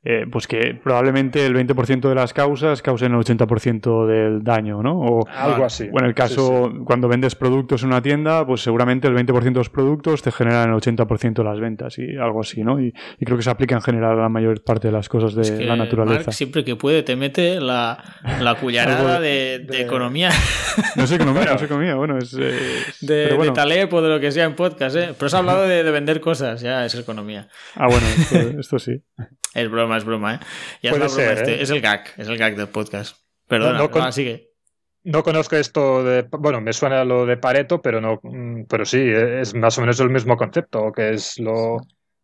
[0.06, 5.00] eh, pues que probablemente el 20% de las causas causen el 80% del daño, ¿no?
[5.00, 5.90] O, Algo así.
[5.94, 9.52] O en el caso, cuando vendes productos en una tienda, pues seguramente el 20% de
[9.52, 12.82] los productos te generan el 80% de las ventas y algo así, ¿no?
[12.82, 15.64] Y, creo que se aplica en general a la mayor parte de las cosas de
[15.64, 16.34] la naturaleza.
[16.34, 18.04] siempre que puede te mete la,
[18.42, 20.32] la cullarada de, economía.
[20.96, 22.32] No es economía, no es economía, bueno, es...
[22.32, 23.54] de, bueno.
[23.54, 25.14] Taleb o de lo que sea en podcast, ¿eh?
[25.14, 27.48] Pero has hablado de, vender cosas, ya es economía.
[27.76, 28.06] Ah, bueno,
[28.60, 29.02] esto sí.
[29.54, 30.40] Es broma, es broma, ¿eh?
[30.82, 31.56] Ya es, broma este.
[31.56, 31.62] ¿eh?
[31.62, 33.18] es el gag, es el gag del podcast.
[33.48, 34.50] Perdona, no, no, sigue.
[35.04, 36.24] No conozco esto de.
[36.24, 38.20] Bueno, me suena lo de Pareto, pero no.
[38.24, 41.82] Mm, pero sí, es más o menos el mismo concepto, que es lo.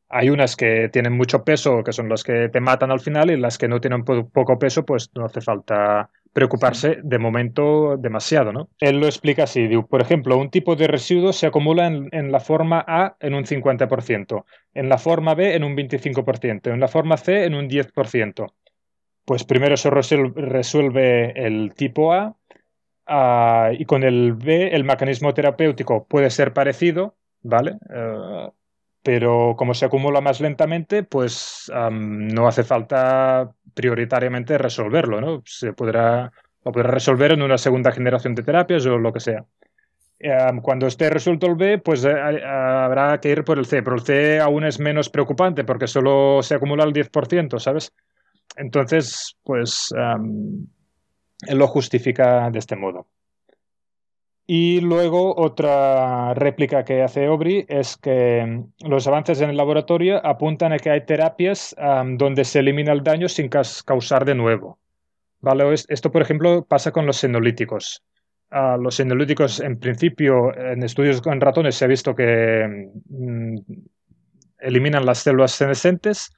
[0.07, 3.37] Hay unas que tienen mucho peso, que son las que te matan al final, y
[3.37, 8.69] las que no tienen poco peso, pues no hace falta preocuparse de momento demasiado, ¿no?
[8.79, 12.83] Él lo explica así, por ejemplo, un tipo de residuo se acumula en, la forma
[12.87, 17.45] A en un 50%, en la forma B en un 25%, en la forma C
[17.45, 18.53] en un 10%.
[19.25, 22.35] Pues primero se resuelve el tipo A
[23.07, 27.77] ah, y con el B el mecanismo terapéutico puede ser parecido, ¿vale?
[27.93, 28.49] Eh,
[29.01, 35.41] pero como se acumula más lentamente, pues no hace falta prioritariamente resolverlo, ¿no?
[35.45, 36.29] Se podrá,
[36.65, 39.45] lo podrá resolver en una segunda generación de terapias o lo que sea.
[40.61, 44.01] cuando esté resuelto el B, pues eh, habrá que ir por el C, pero el
[44.01, 47.93] C aún es menos preocupante porque solo se acumula el 10%, ¿sabes?
[48.57, 49.93] Entonces, pues
[51.47, 53.07] lo justifica de este modo.
[54.51, 60.25] Y luego otra réplica que hace Aubrey es que mm, los avances en el laboratorio
[60.25, 61.75] apuntan a que hay terapias
[62.17, 64.79] donde se elimina el daño sin causar de nuevo.
[65.39, 65.71] ¿Vale?
[65.71, 68.03] Esto, por ejemplo, pasa con los senolíticos.
[68.49, 73.55] Ah, los senolíticos, en principio, en estudios con ratones se ha visto que mm,
[74.61, 76.33] eliminan las células senescentes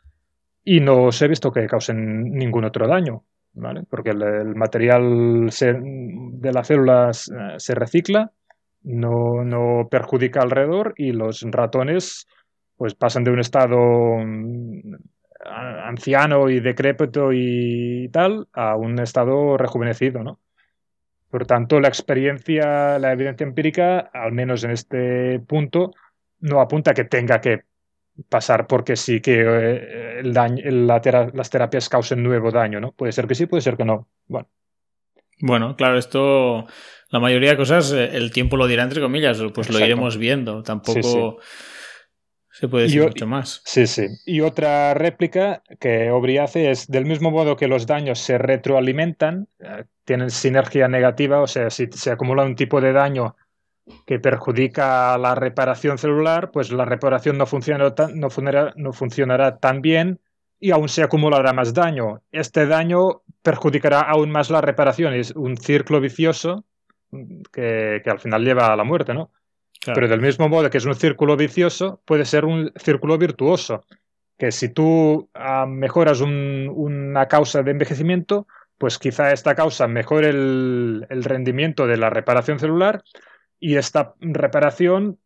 [0.65, 3.23] y no se ha visto que causen ningún otro daño.
[3.89, 8.31] Porque el, material de las células eh, se recicla,
[8.83, 12.27] no, perjudica alrededor y los ratones
[12.77, 13.77] pues pasan de un estado
[14.25, 14.95] mm,
[15.45, 20.39] anciano y decrépito y tal a un estado rejuvenecido, ¿no?
[21.29, 25.91] Por tanto, la experiencia, la evidencia empírica, al menos en este punto,
[26.39, 27.61] no apunta a que tenga que
[28.27, 32.91] pasar porque sí que eh, el daño, las terapias causen nuevo daño, ¿no?
[32.91, 34.07] Puede ser que sí, puede ser que no.
[34.27, 34.47] Bueno.
[35.39, 36.67] Bueno, claro, esto,
[37.09, 40.61] la mayoría de cosas, eh, el tiempo lo dirá entre comillas, pues lo iremos viendo.
[40.61, 41.39] Tampoco
[42.51, 43.61] se puede decir mucho más.
[43.65, 44.07] Sí, sí.
[44.25, 49.47] Y otra réplica que Aubrey hace es, del mismo modo que los daños se retroalimentan,
[49.59, 53.35] eh, tienen sinergia negativa, o sea, si se acumula un tipo de daño
[54.05, 58.29] que perjudica la reparación celular, pues la reparación no, no,
[58.75, 60.19] no funcionará tan bien
[60.59, 62.21] y aún se acumulará más daño.
[62.31, 65.13] Este daño perjudicará aún más la reparación.
[65.13, 66.65] Es un círculo vicioso
[67.51, 69.31] que, al final lleva a la muerte, ¿no?
[69.83, 73.83] Pero del mismo modo que es un círculo vicioso, puede ser un círculo virtuoso.
[74.37, 81.23] Que si tú ah, mejoras una causa de envejecimiento, pues quizá esta causa mejore el
[81.23, 83.03] rendimiento de la reparación celular
[83.63, 85.19] y esta reparación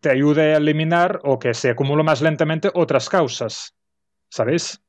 [0.00, 3.76] te ayude a eliminar o que se acumule más lentamente otras causas.
[4.30, 4.82] ¿Sabéis?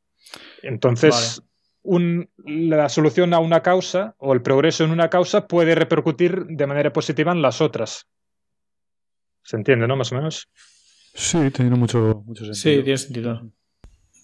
[0.63, 1.43] Entonces,
[1.83, 6.93] la solución a una causa o el progreso en una causa puede repercutir de manera
[6.93, 8.07] positiva en las otras.
[9.43, 9.97] ¿Se entiende, no?
[9.97, 10.47] Más o menos.
[11.13, 12.55] Sí, tiene mucho, mucho sentido.
[12.55, 13.51] Sí, tiene sentido.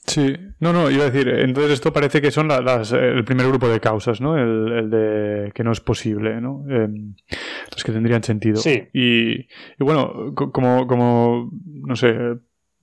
[0.07, 3.67] Sí, no, no, iba a decir, entonces esto parece que son las, el primer grupo
[3.67, 4.37] de causas, ¿no?
[4.37, 6.63] El, de que no es posible, ¿no?
[6.69, 7.13] Em,
[7.73, 8.55] los que tendrían sentido.
[8.55, 8.87] Sí.
[8.93, 12.15] Y, bueno, como, como, no sé,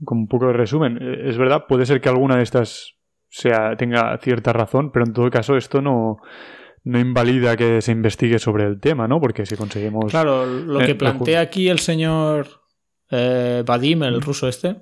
[0.04, 2.94] como un poco de resumen, eh, es verdad, puede ser que alguna de estas
[3.34, 6.18] sea, tenga cierta razón, pero en todo caso esto no,
[6.84, 9.20] no invalida que se investigue sobre el tema, ¿no?
[9.20, 10.10] Porque si conseguimos...
[10.10, 12.46] Claro, lo que plantea aquí el señor
[13.10, 14.76] eh, Vadim, el ruso este,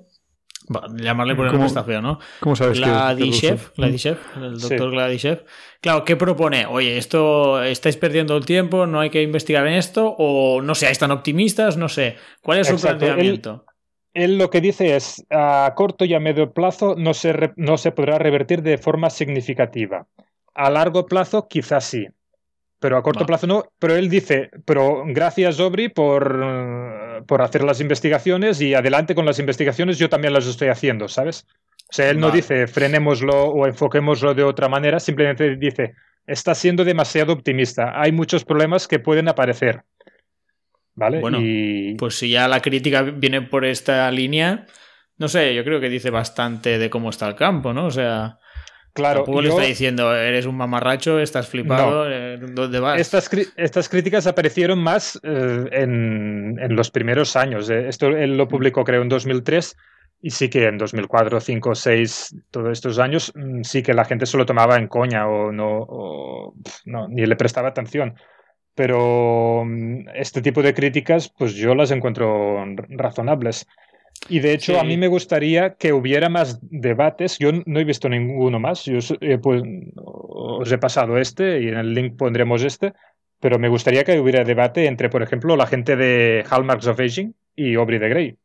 [0.95, 2.19] llamarle por el nombre está feo, ¿no?
[2.39, 4.95] ¿Cómo sabes Gladyshev, Gladyshev, el doctor sí.
[4.95, 5.45] Gladyshev.
[5.81, 6.65] Claro, ¿qué propone?
[6.65, 10.99] Oye, esto estáis perdiendo el tiempo, no hay que investigar en esto, o no seáis
[10.99, 12.17] tan optimistas, no sé.
[12.41, 13.65] ¿Cuál es su planteamiento?
[14.13, 17.91] Él, lo que dice es, a corto y a medio plazo no se, no se
[17.91, 20.07] podrá revertir de forma significativa.
[20.53, 22.07] A largo plazo quizás sí,
[22.83, 23.63] pero a corto plazo no.
[23.79, 26.35] Pero él dice, pero gracias, Obri, por,
[27.27, 31.45] por hacer las investigaciones y adelante con las investigaciones, yo también las estoy haciendo, ¿sabes?
[31.89, 35.93] O sea, él no dice frenémoslo o enfoquémoslo de otra manera, simplemente dice,
[36.25, 39.83] está siendo demasiado optimista, hay muchos problemas que pueden aparecer.
[40.95, 41.19] ¿Vale?
[41.19, 41.39] Bueno,
[41.97, 44.67] pues si ya la crítica viene por esta línea,
[45.17, 47.85] no sé, yo creo que dice bastante de cómo está el campo, ¿no?
[47.85, 48.37] O sea,
[48.93, 52.99] Claro, Tampoco le yo- está diciendo, eres un mamarracho, estás flipado, eh, ¿dónde vas?
[52.99, 57.69] Estas, estas críticas aparecieron más eh, en, en los primeros años.
[57.71, 57.87] eh.
[57.87, 59.75] Esto él lo publicó creo en 2003
[60.21, 64.25] y sí que en 2004, 5, 6, todos estos años, mm, sí que la gente
[64.27, 68.13] se lo tomaba en coña o no, o, pf, no, ni le prestaba atención.
[68.75, 73.67] Pero mm, este tipo de críticas, pues yo las encuentro razonables.
[74.29, 74.79] Y de hecho, Sí.
[74.79, 77.37] a mí me gustaría que hubiera más debates.
[77.39, 78.85] Yo no he visto ninguno más.
[78.85, 79.61] Yo eh, pues,
[79.95, 82.93] os he pasado este y en el link pondremos este.
[83.39, 87.33] Pero me gustaría que hubiera debate entre, por ejemplo, la gente de Hallmarks of Aging
[87.57, 88.35] y Aubrey de Grey.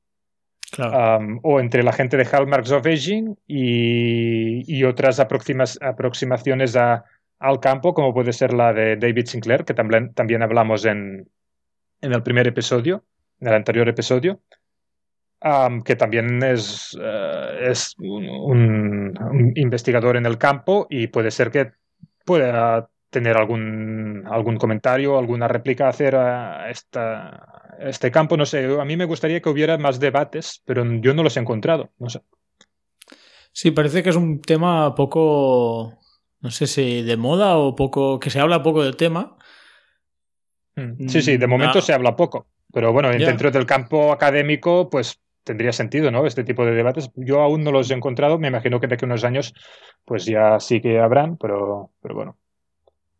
[0.72, 1.18] Claro.
[1.24, 7.04] Um, o entre la gente de Hallmarks of Aging y, y otras aproximas- aproximaciones a-
[7.38, 11.28] al campo, como puede ser la de David Sinclair, que también, también hablamos en,
[12.00, 13.04] en el primer episodio,
[13.40, 14.40] en el anterior episodio,
[15.42, 21.30] um, que también es, eh, es un, un- un investigador en el campo y puede
[21.30, 21.72] ser que
[22.24, 27.28] pueda tener algún, algún comentario, alguna réplica a hacer a esta,
[27.78, 28.36] a este campo.
[28.36, 31.40] No sé, a mí me gustaría que hubiera más debates, pero yo no los he
[31.40, 31.90] encontrado.
[31.98, 32.20] No sé.
[33.52, 35.98] Sí, parece que es un tema poco,
[36.40, 39.36] no sé si de moda o poco, que se habla poco del tema.
[41.08, 41.82] Sí, sí, de Mm, momento ah.
[41.82, 46.24] se habla poco, pero bueno, dentro del campo académico, pues tendría sentido, ¿no?
[46.26, 47.10] Este tipo de debates.
[47.16, 49.52] Yo aún no los he encontrado, me imagino que de aquí a unos años,
[50.04, 52.36] pues ya sí que habrán, pero, pero bueno.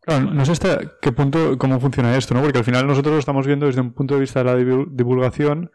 [0.03, 2.41] Claro, no sé hasta qué punto, cómo funciona esto, ¿no?
[2.43, 4.87] Porque al final nosotros lo estamos viendo desde un punto de vista de la divu-
[4.91, 5.71] divulgación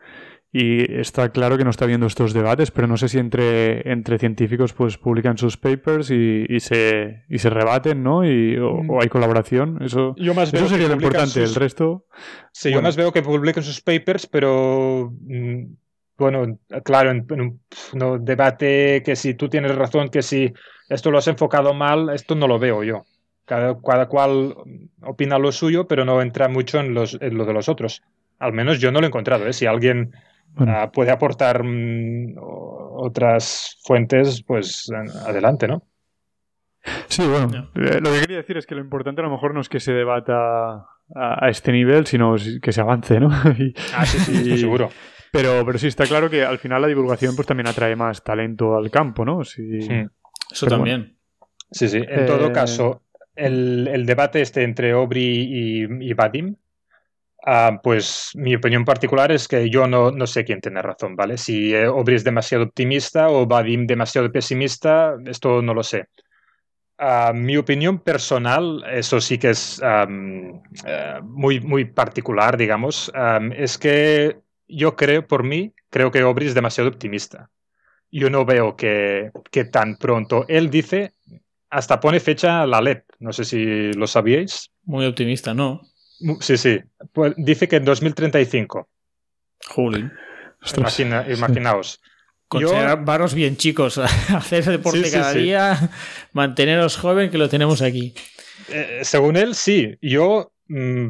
[0.56, 4.20] y está claro que no está viendo estos debates, pero no sé si entre, entre
[4.20, 8.24] científicos pues publican sus papers y, y se, y se rebaten, ¿no?
[8.24, 9.82] Y, o, o hay colaboración.
[9.82, 11.42] Eso, Yo más eso sería lo importante.
[11.46, 12.06] sus- El resto...
[12.52, 15.64] Sí, yo más veo que publican sus papers, pero mm,
[16.18, 17.62] bueno, claro, en, en un
[17.94, 20.54] no, debate que si tú tienes razón, que si
[20.90, 23.04] esto lo has enfocado mal, esto no lo veo yo.
[23.46, 24.56] Cada, cada cual
[25.02, 28.02] opina lo suyo, pero no entra mucho en, los, en lo de los otros.
[28.40, 29.46] Al menos yo no lo he encontrado.
[29.48, 29.54] ¿eh?
[29.54, 30.14] Si alguien
[30.54, 30.74] Bueno.
[30.78, 34.90] ah, puede aportar mm, otras fuentes, pues
[35.26, 35.84] adelante, ¿no?
[37.08, 39.62] Sí, bueno, eh, lo que quería decir es que lo importante a lo mejor no
[39.62, 40.36] es que se debata
[41.16, 43.30] a, a este nivel, sino si- que se avance, ¿no?
[43.58, 44.90] Y- Ah, sí, sí, estoy Y- seguro.
[45.34, 48.76] Pero, pero sí está claro que al final la divulgación pues también atrae más talento
[48.78, 49.44] al campo, ¿no?
[49.44, 50.06] Si- Sí.
[50.52, 51.18] Eso Pero también.
[51.72, 51.98] Sí, sí.
[51.98, 53.02] En Eh, todo caso,
[53.36, 56.56] el, el debate este entre Aubrey y, y Vadim,
[57.48, 61.38] ah, pues mi opinión particular es que yo no, no sé quién tiene razón, ¿vale?
[61.38, 66.06] Si eh, Aubrey es demasiado optimista o Vadim demasiado pesimista, esto no lo sé.
[67.00, 73.80] Ah, mi opinión personal, eso sí que es eh, muy, muy particular, digamos, am, es
[73.80, 77.50] que yo creo, por mí, creo que Aubrey es demasiado optimista.
[78.12, 80.46] Yo no veo que, que tan pronto.
[80.48, 81.14] Él dice,
[81.70, 84.72] hasta pone fecha a la LEP, no sé si lo sabíais.
[84.84, 85.82] Muy optimista, ¿no?
[86.40, 86.80] Sí, sí.
[87.12, 88.88] Pues dice que en 2035.
[89.70, 90.10] Juli.
[90.78, 92.00] Imagina- imaginaos.
[92.52, 93.98] Yo- Consideraros bien chicos,
[94.30, 95.40] hacer deporte Sí, sí, cada sí.
[95.40, 95.90] día,
[96.34, 98.14] manteneros joven, que lo tenemos aquí.
[98.70, 99.98] Eh, según él, sí.
[100.02, 100.53] Yo,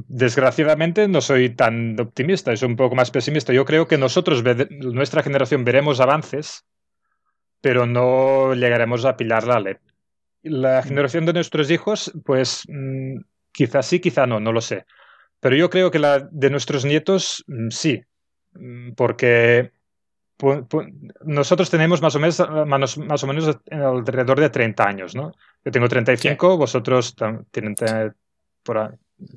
[0.08, 3.54] desgraciadamente, no soy tan optimista, soy un poco más pesimista.
[3.54, 4.44] Yo creo que nosotros,
[4.82, 6.66] nuestra generación, veremos avances,
[7.62, 9.80] pero no llegaremos a pilar la LEP.
[10.42, 13.20] La generación de nuestros hijos, pues mm,
[13.52, 14.86] quizás sí, quizá no, no lo sé.
[15.40, 18.04] Pero yo creo que la de nuestros nietos, mm, sí.
[18.54, 19.72] Mm, Porque
[21.24, 25.32] nosotros tenemos más o menos, más o menos alrededor de 30 años, ¿no?
[25.64, 27.16] Yo tengo 35, vosotros
[27.52, 27.76] tienen
[28.64, 28.90] por ahí,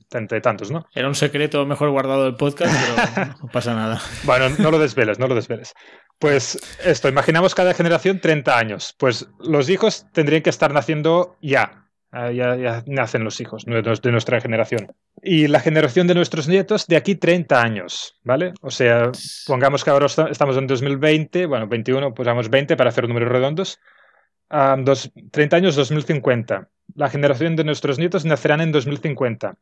[0.09, 0.87] 30 y tantos, ¿no?
[0.95, 2.75] Era un secreto mejor guardado del podcast,
[3.15, 4.01] pero no pasa nada.
[4.25, 5.75] Bueno, no lo desveles, no lo desveles.
[6.19, 8.95] Pues esto, imaginamos cada generación 30 años.
[8.99, 11.83] Pues los hijos tendrían que estar naciendo ya.
[12.13, 14.87] Ah, ya, ya nacen los hijos de nuestra generación.
[15.23, 18.55] Y la generación de nuestros nietos de aquí 30 años, ¿vale?
[18.63, 19.11] O sea,
[19.47, 23.81] pongamos que ahora esta- estamos en 2020, bueno, 21, pusamos 20 para hacer números redondos.
[24.49, 26.69] Ah, dos- 30 años, 2050.
[26.95, 29.57] La generación de nuestros nietos nacerán en 2050.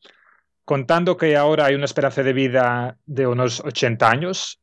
[0.64, 4.61] Contando que ahora hay una esperanza de vida de unos 80 años,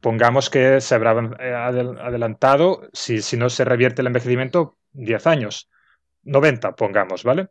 [0.00, 5.68] pongamos que se habrá eh, adel- adelantado, si no se revierte el envejecimiento, 10 años.
[6.24, 7.48] 90, pongamos, ¿vale?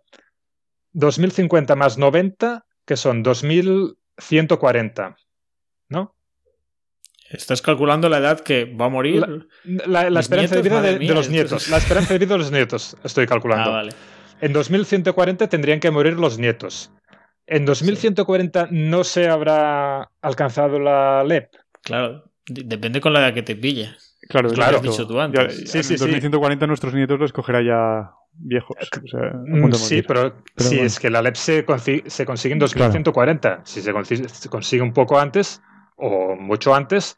[0.93, 5.15] 2050 más 90, que son 2140,
[5.89, 6.15] ¿no?
[7.29, 9.47] Estás calculando la edad que va a morir.
[9.65, 11.63] La, esperanza de vida de, los nietos.
[11.63, 13.69] es- La esperanza de vida de los nietos, estoy calculando.
[13.69, 13.91] Ah, vale.
[14.39, 16.91] En 2140 tendrían que morir los nietos.
[17.47, 21.49] En 2140 no se habrá alcanzado la LEP.
[21.81, 23.89] Claro, depende con la edad que te pille.
[24.29, 24.77] Claro, Claro.
[24.77, 24.89] exacto.
[24.89, 25.41] Has dicho tú antes.
[25.63, 26.03] Ya- Sí, en sí, sí.
[26.05, 28.75] 2140 nuestros nietos los cogerá ya viejos.
[28.77, 30.87] O sea, a Mm, Sí, pero, Pero sí, bueno.
[30.87, 33.61] es que la LEP se, consi- se consigue en 2140.
[33.63, 35.61] Si se consigue, se consigue un poco antes
[35.97, 37.17] o mucho antes.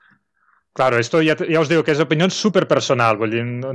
[0.74, 3.18] Claro, esto ya, ya os digo que es opinión súper personal.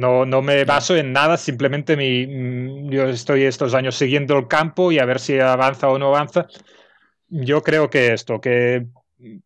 [0.00, 4.48] No, no me baso en nada, simplemente mi, mm, yo estoy estos años siguiendo el
[4.48, 6.46] campo y a ver si avanza o no avanza.
[7.28, 8.86] Yo creo que esto, que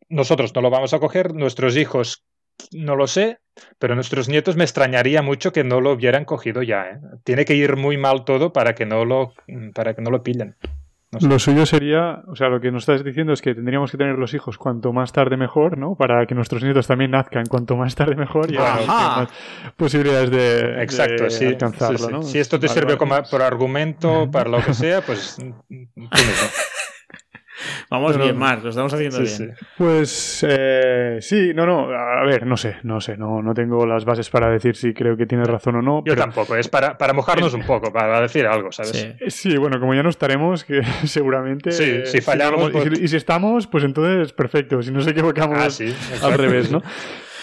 [0.08, 2.24] nosotros no lo vamos a coger, nuestros hijos
[2.72, 3.38] no lo sé,
[3.78, 6.90] pero nuestros nietos me extrañaría mucho que no lo hubieran cogido ya.
[6.90, 7.00] ¿eh?
[7.24, 9.32] Tiene que ir muy mal todo para que no lo,
[9.74, 10.56] para que no lo pillen.
[11.10, 11.26] No sé.
[11.26, 14.18] Lo suyo sería, o sea, lo que nos estás diciendo es que tendríamos que tener
[14.18, 15.94] los hijos cuanto más tarde mejor, ¿no?
[15.94, 19.28] Para que nuestros nietos también nazcan cuanto más tarde mejor y haya más
[19.76, 22.12] posibilidades de, Exacto, de sí, alcanzarlo, sí, sí.
[22.12, 22.22] ¿no?
[22.22, 22.98] Si esto te Vale, sirve vale.
[22.98, 26.10] como por argumento, para lo que sea, pues tú mismo.
[27.90, 29.56] Vamos Pero- bien, Marc, lo estamos haciendo Sí, bien.
[29.58, 29.64] sí.
[29.76, 34.04] Pues eh, sí, no, no, a ver, no sé, no sé, no, no tengo las
[34.04, 35.98] bases para decir si creo que tienes razón o no.
[35.98, 38.90] Yo pero- tampoco, es para, para mojarnos un poco, para decir algo, ¿sabes?
[38.92, 39.12] Sí.
[39.20, 41.72] Eh, Sí, bueno, como ya no estaremos, que seguramente.
[41.72, 44.82] Sí, eh, si fallamos, no lo- y, pues- si, y si estamos, pues entonces perfecto.
[44.82, 46.82] Si nos equivocamos Ah, sí, al revés, ¿no?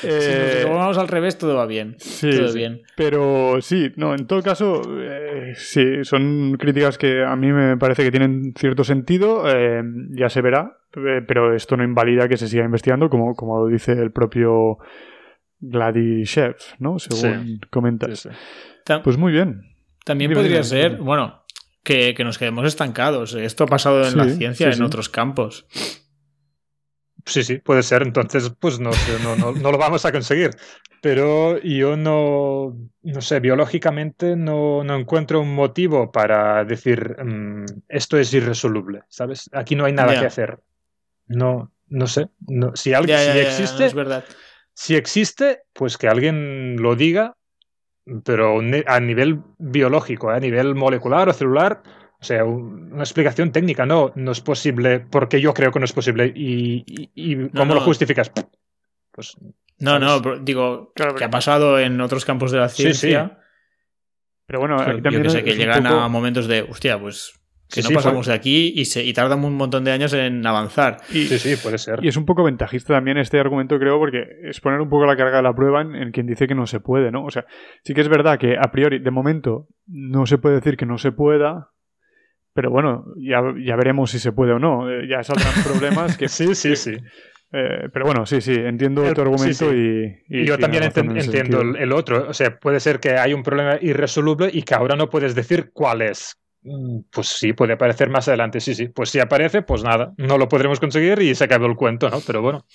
[0.01, 1.95] Si nos Eh, vamos al revés, todo va bien.
[1.99, 2.81] sí, todo bien.
[2.95, 8.03] Pero sí, no, en todo caso, eh, sí, son críticas que a mí me parece
[8.03, 9.81] que tienen cierto sentido, eh,
[10.11, 14.11] ya se verá, pero esto no invalida que se siga investigando, como, como dice el
[14.11, 14.77] propio
[15.59, 16.99] Gladyshev, ¿no?
[16.99, 18.19] Según comentas.
[18.19, 18.29] Sí.
[18.85, 19.61] Tam- Pues muy bien.
[20.03, 21.43] También podría ser, bueno,
[21.83, 23.33] que, que nos quedemos estancados.
[23.33, 25.65] Esto ha pasado en la ciencia, en otros campos.
[27.25, 28.03] Sí, sí, puede ser.
[28.03, 30.51] Entonces, pues no sé, no, no, no lo vamos a conseguir.
[31.01, 38.17] Pero yo no, no sé, biológicamente no, no encuentro un motivo para decir mm, esto
[38.17, 39.49] es irresoluble, ¿sabes?
[39.53, 40.19] Aquí no hay nada Ya.
[40.21, 40.59] que hacer.
[41.27, 42.29] No, no sé.
[42.47, 44.23] No, si alguien, ya, si ya, existe, es verdad.
[44.73, 47.35] si existe, pues que alguien lo diga,
[48.23, 50.35] pero a nivel biológico, ¿eh?
[50.35, 51.81] a nivel molecular o celular,
[52.25, 55.85] o sea, un- una explicación técnica, no, no es posible, porque yo creo que no
[55.85, 56.31] es posible.
[56.35, 57.75] ¿Y, y- y cómo no.
[57.75, 58.31] lo justificas?
[59.11, 59.37] Pues
[59.79, 60.07] No, ¿sabes?
[60.07, 62.93] no, pero digo, Claro, que ha pasado en otros campos de la Sí, sí.
[62.95, 63.37] ciencia.
[64.47, 67.39] Pero bueno, aquí Yo también que sé, que llegan poco- a momentos de, hostia, pues
[67.67, 70.13] que Sí, no sí, pasamos de aquí y, se, y tardan un montón de años
[70.13, 70.97] en avanzar.
[71.09, 71.99] y- sí, sí, puede ser.
[72.03, 75.17] Y es un poco ventajista también este argumento, creo, porque es poner un poco la
[75.17, 77.25] carga de la prueba en, en quien dice que no se puede, ¿no?
[77.25, 77.45] O sea,
[77.83, 80.99] sí que es verdad que a priori, de momento, no se puede decir que no
[80.99, 81.71] se pueda,
[82.55, 84.89] pero bueno, ya, ya veremos si se puede o no.
[84.89, 86.27] Eh, ya saldrán problemas que...
[86.29, 86.93] Sí, sí, sí.
[87.51, 90.23] eh, pero bueno, sí, sí, entiendo El- tu argumento sí, sí.
[90.29, 92.29] y, y Y yo también enten- entiendo el otro.
[92.29, 95.71] O sea, puede ser que hay un problema irresoluble y que ahora no puedes decir
[95.73, 96.37] cuál es.
[96.63, 98.87] Mm, Pues sí, puede aparecer más adelante, sí, sí.
[98.87, 102.19] Pues si aparece, pues nada, no lo podremos conseguir y se acabó el cuento, ¿no?
[102.25, 102.65] Pero bueno,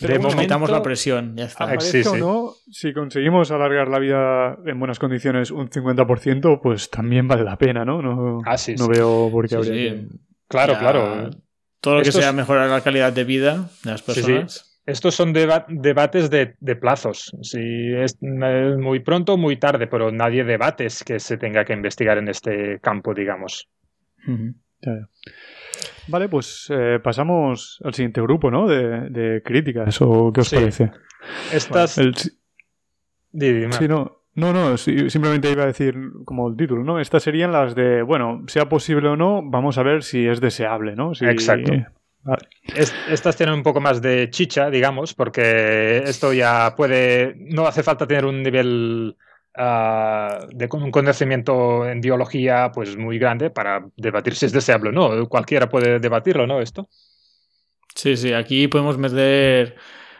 [0.00, 1.64] Pero de momento, Quitamos la presión, ya está.
[1.64, 2.08] Ah, Sí, sí.
[2.08, 7.44] o no, si conseguimos alargar la vida en buenas condiciones un 50%, pues también vale
[7.44, 8.00] la pena, ¿no?
[8.02, 8.90] No, Ah, sí, no sí.
[8.92, 10.00] veo por qué Sí, habría sí.
[10.00, 10.06] que...
[10.48, 11.30] claro, Ya, claro.
[11.80, 14.20] Todo lo que sea mejorar la calidad de vida de las Sí, sí.
[14.22, 14.66] personas.
[14.86, 17.30] Estos son deba- debates de, de plazos.
[17.42, 21.72] Si es muy pronto o muy tarde, pero nadie debate es que se tenga que
[21.74, 23.68] investigar en este campo, digamos.
[24.82, 25.08] Ya.
[26.08, 28.66] Vale, pues eh, pasamos al siguiente grupo, ¿no?
[28.66, 30.56] De, de críticas, ¿o qué os Sí.
[30.56, 30.90] parece?
[31.52, 31.98] Estas.
[31.98, 37.00] El- sí, no, no, no, simplemente iba a decir como el título, ¿no?
[37.00, 40.96] Estas serían las de, bueno, sea posible o no, vamos a ver si es deseable,
[40.96, 41.14] ¿no?
[41.14, 41.72] Si- Exacto.
[42.22, 42.48] Vale.
[42.76, 47.34] Es- estas tienen un poco más de chicha, digamos, porque esto ya puede.
[47.38, 49.16] No hace falta tener un nivel
[49.56, 54.90] ah, de con- un conocimiento en biología pues muy grande para debatir si es deseable
[54.90, 55.28] o no.
[55.28, 56.60] Cualquiera puede debatirlo, ¿no?
[56.60, 56.88] Esto.
[57.94, 59.76] Sí, sí, aquí podemos meter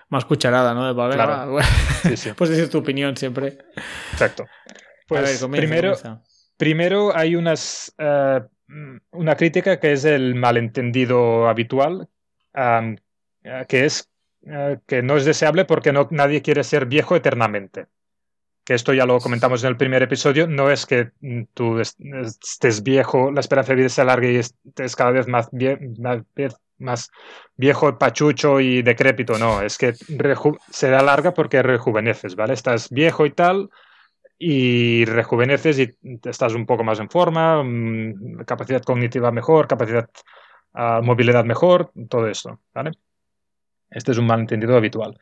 [0.08, 0.92] más cucharada, ¿no?
[0.94, 1.32] Ver, Claro.
[1.32, 1.68] ah, bueno,
[2.02, 3.58] Sí, sí, puedes decir tu opinión siempre.
[4.12, 4.46] exacto.
[5.06, 6.22] Pues a ver, comienza, primero, comienza.
[6.56, 8.40] Primero hay unas, eh,
[9.12, 12.08] una crítica que es el malentendido habitual,
[12.54, 12.96] eh,
[13.68, 14.08] que es
[14.46, 17.86] eh, que no es deseable porque no, nadie quiere ser viejo eternamente.
[18.64, 21.10] Que esto ya lo comentamos en el primer episodio, no es que
[21.54, 25.50] tú es- estés viejo, la esperanza de vida se alargue y estés cada vez más,
[25.50, 27.10] vie- más, vie- más
[27.56, 29.94] viejo, pachucho y decrépito, no, es que
[30.70, 32.52] se alarga porque rejuveneces, ¿vale?
[32.54, 33.70] Estás viejo y tal,
[34.38, 35.94] y rejuveneces y
[36.24, 40.08] estás un poco más en forma, mm, capacidad cognitiva mejor, capacidad,
[40.74, 42.92] ah, movilidad mejor, todo esto, ¿vale?
[43.90, 45.18] Este es un malentendido habitual.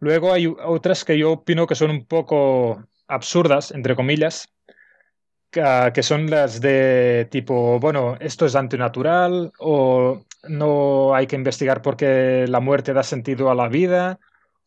[0.00, 4.48] Luego hay otras que yo opino que son un poco absurdas, entre comillas,
[5.50, 11.36] que, ah, que son las de tipo, bueno, esto es antinatural o no hay que
[11.36, 14.18] investigar porque la muerte da sentido a la vida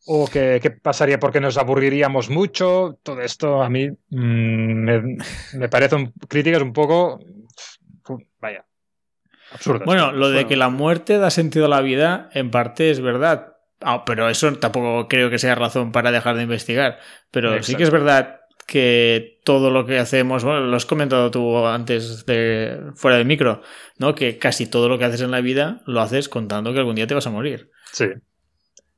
[0.06, 2.98] o qué, qué pasaría porque nos aburriríamos mucho.
[3.02, 5.16] Todo esto a mí mm, me,
[5.54, 7.18] me parecen críticas un poco,
[8.40, 8.64] vaya,
[9.52, 9.86] absurdas.
[9.86, 10.48] Bueno, lo de Bueno.
[10.48, 13.53] que la muerte da sentido a la vida, en parte es verdad.
[13.84, 16.98] Ah, pero eso tampoco creo que sea razón para dejar de investigar.
[17.30, 21.66] Pero sí que es verdad que todo lo que hacemos, bueno, lo has comentado tú
[21.66, 23.60] antes de fuera de micro,
[23.98, 24.14] ¿no?
[24.14, 27.06] Que casi todo lo que haces en la vida lo haces contando que algún día
[27.06, 27.70] te vas a morir.
[27.92, 28.06] Sí.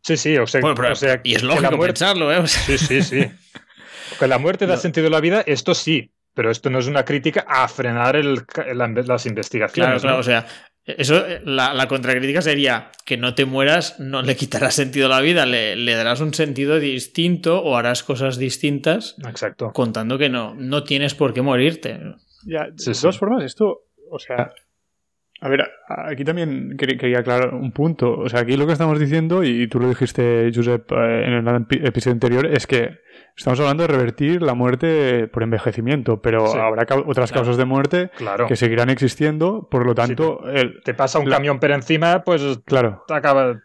[0.02, 2.38] Sí, sí, o sea, Bueno, pero- o sea, y es lógico muerte- pensarlo, ¿eh?
[2.38, 3.26] O sea, Sí, sí, sí.
[4.20, 4.80] Que la muerte da No.
[4.80, 8.44] sentido a la vida, esto sí, pero esto no es una crítica a frenar el-
[9.04, 10.00] las investigaciones.
[10.00, 10.20] Claro, claro, ¿no?
[10.20, 10.46] o sea,
[10.86, 15.20] eso, la, la contracrítica sería que no te mueras, no le quitarás sentido a la
[15.20, 19.72] vida, le, le darás un sentido distinto o harás cosas distintas Exacto.
[19.72, 21.98] contando que no, no tienes por qué morirte.
[22.44, 23.00] Ya, Sí, de sí.
[23.02, 23.80] todas formas, esto,
[24.10, 24.52] o sea,
[25.40, 28.18] a ver, aquí también quer- quería aclarar un punto.
[28.18, 31.44] O sea, aquí lo que estamos diciendo, y tú lo dijiste, Josep, eh, en el
[31.46, 32.98] epi- episodio anterior, es que
[33.36, 36.58] estamos hablando de revertir la muerte por envejecimiento, pero Sí.
[36.58, 37.42] habrá ca- otras Claro.
[37.44, 38.46] causas de muerte Claro.
[38.46, 42.42] que seguirán existiendo, por lo tanto, el- Te pasa un La- camión por encima, pues
[42.64, 43.60] claro, te acaba.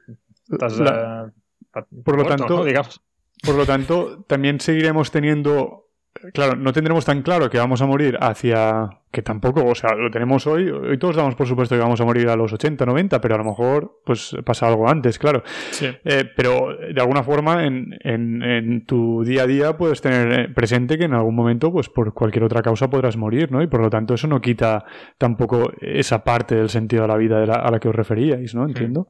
[0.52, 1.32] estás, La-
[1.76, 2.66] eh, por lo muerto, tanto- ¿no?
[2.66, 3.02] digamos.
[3.44, 5.86] Por lo tanto, también seguiremos teniendo.
[6.34, 8.90] Claro, no tendremos tan claro que vamos a morir hacia.
[9.12, 10.70] Que tampoco, o sea, lo tenemos hoy.
[10.70, 13.38] Hoy todos damos por supuesto que vamos a morir a los 80, 90, pero a
[13.40, 15.44] lo mejor pues pasa algo antes, claro.
[15.72, 15.88] Sí.
[16.06, 20.50] Eh, pero de alguna forma en, en- en tu día a día puedes tener eh,
[20.54, 23.62] presente que en algún momento, pues por cualquier otra causa podrás morir, ¿no?
[23.62, 24.86] Y por lo tanto eso no quita
[25.18, 28.54] tampoco esa parte del sentido de la vida de la- a la que os referíais,
[28.56, 28.66] ¿no?
[28.66, 29.10] Entiendo.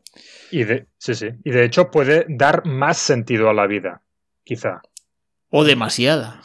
[0.52, 1.30] Y de, sí, sí.
[1.44, 4.02] Y de hecho puede dar más sentido a la vida,
[4.44, 4.82] quizá.
[5.50, 6.42] O demasiada.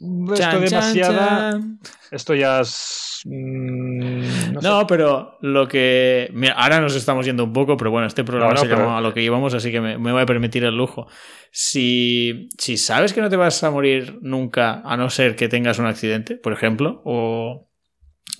[0.00, 1.50] Esto Chan, demasiada.
[1.52, 1.78] chan.
[2.10, 3.20] Esto ya es.
[3.26, 4.68] mm, no sé.
[4.88, 6.30] Pero lo que.
[6.32, 8.96] Mira, ahora nos estamos yendo un poco, pero bueno, este programa No, no, se pero-
[8.96, 11.06] a lo que íbamos, así que me, me voy a permitir el lujo.
[11.52, 15.78] Si, si sabes que no te vas a morir nunca, a no ser que tengas
[15.78, 17.68] un accidente, por ejemplo, o.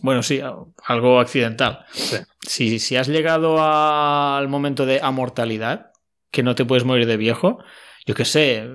[0.03, 0.41] Bueno, sí,
[0.87, 1.85] algo accidental.
[1.93, 2.17] Sí.
[2.41, 5.91] Si, si has llegado al momento de amortalidad,
[6.31, 7.59] que no te puedes morir de viejo,
[8.07, 8.67] yo qué sé,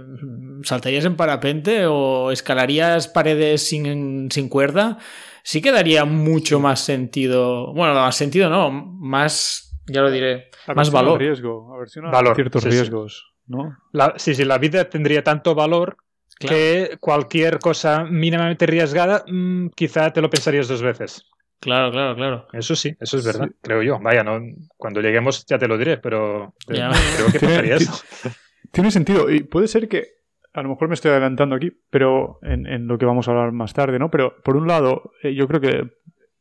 [0.65, 4.97] saltarías en parapente o escalarías paredes sin, sin cuerda,
[5.43, 7.73] sí que daría mucho más sentido.
[7.73, 11.19] Bueno, más sentido no, más, ya lo diré, más valor.
[11.19, 12.77] riesgo, a Valor, ciertos sí, sí.
[12.77, 13.77] riesgos, ¿no?
[13.91, 15.97] La, sí, sí, la vida tendría tanto valor
[16.37, 16.53] Claro.
[16.57, 21.23] que cualquier cosa mínimamente arriesgada, mm, quizá te lo pensarías dos veces.
[21.61, 22.47] Claro, claro, claro.
[22.51, 23.55] Eso sí, eso es verdad, Sí.
[23.61, 23.99] creo yo.
[24.01, 24.41] Vaya, no,
[24.75, 26.91] cuando lleguemos ya te lo diré, pero Ya.
[27.15, 27.93] creo que pasaría eso.
[28.71, 29.29] Tiene sentido.
[29.31, 30.09] Y puede ser que,
[30.55, 33.51] a lo mejor me estoy adelantando aquí, pero en, en lo que vamos a hablar
[33.51, 34.09] más tarde, ¿no?
[34.09, 35.91] Pero por un lado, eh, yo creo que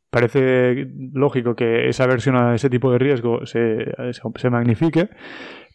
[0.09, 5.09] parece lógico que esa versión a ese tipo de riesgo se, se, se magnifique,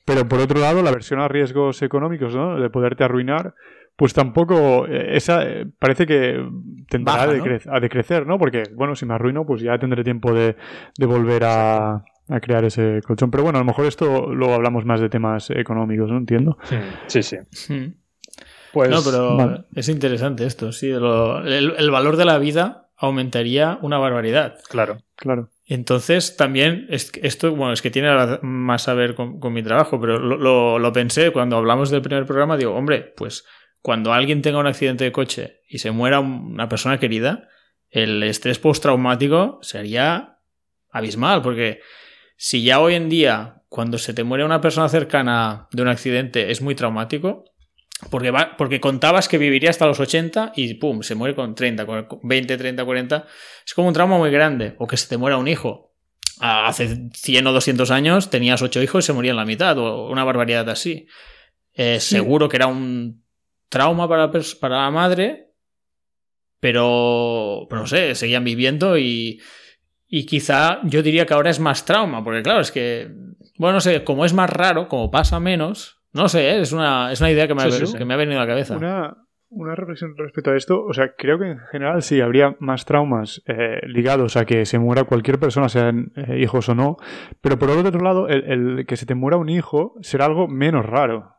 [0.06, 2.58] pero por otro lado, la versión a riesgos económicos, ¿no?
[2.58, 3.54] De poderte arruinar,
[3.96, 6.42] pues tampoco, eh, esa eh, parece que
[6.88, 7.44] tenderá Baja, a, ¿no?
[7.44, 8.38] decre- a decrecer, ¿no?
[8.38, 10.56] Porque, bueno, si me arruino, pues ya tendré tiempo de,
[10.96, 11.96] de volver a,
[12.28, 13.30] a crear ese colchón.
[13.30, 16.16] Pero bueno, a lo mejor esto lo hablamos más de temas económicos, ¿no?
[16.16, 16.56] Entiendo.
[16.70, 17.36] Mm, Sí, sí.
[18.72, 19.64] Pues no, pero vale.
[19.74, 20.88] es interesante esto, sí.
[20.90, 24.58] lo- el, el valor de la vida aumentaría una barbaridad.
[24.68, 24.98] claro.
[25.16, 25.50] Claro.
[25.66, 28.08] Entonces, también, es esto, bueno, es que tiene
[28.40, 32.00] más a ver con, con mi trabajo, pero lo, lo- lo pensé cuando hablamos del
[32.02, 33.44] primer programa, digo, hombre, pues
[33.82, 37.48] cuando alguien tenga un accidente de coche y se muera una persona querida,
[37.90, 40.38] el estrés postraumático sería
[40.90, 41.80] abismal, porque
[42.36, 46.50] si ya hoy en día, cuando se te muere una persona cercana de un accidente,
[46.50, 47.44] es muy traumático,
[48.08, 51.84] porque, va, porque contabas que viviría hasta los 80 y pum, se muere con 30,
[51.84, 53.26] con 20, 30, 40.
[53.66, 54.74] Es como un trauma muy grande.
[54.78, 55.94] O que se te muera un hijo.
[56.38, 60.24] Hace 100 o 200 años tenías 8 hijos y se morían la mitad, o una
[60.24, 61.06] barbaridad así.
[61.74, 63.22] Eh, Seguro que era un
[63.68, 65.50] trauma para para la madre,
[66.60, 69.40] pero, pero no sé, seguían viviendo y,
[70.08, 73.10] y quizá yo diría que ahora es más trauma, porque claro, es que,
[73.58, 76.60] bueno, no sé, como es más raro, como pasa menos, no sé, ¿eh?
[76.60, 77.98] es, una, es una idea que me, Sí, ha, sí, sí.
[77.98, 78.76] que me ha venido a la cabeza.
[78.76, 79.16] Una,
[79.50, 83.42] una reflexión respecto a esto, o sea, creo que en general sí habría más traumas
[83.46, 86.96] eh, ligados a que se muera cualquier persona, sean eh, hijos o no,
[87.40, 88.44] pero por otro lado, el,
[88.78, 91.34] el que se te muera un hijo será algo menos raro,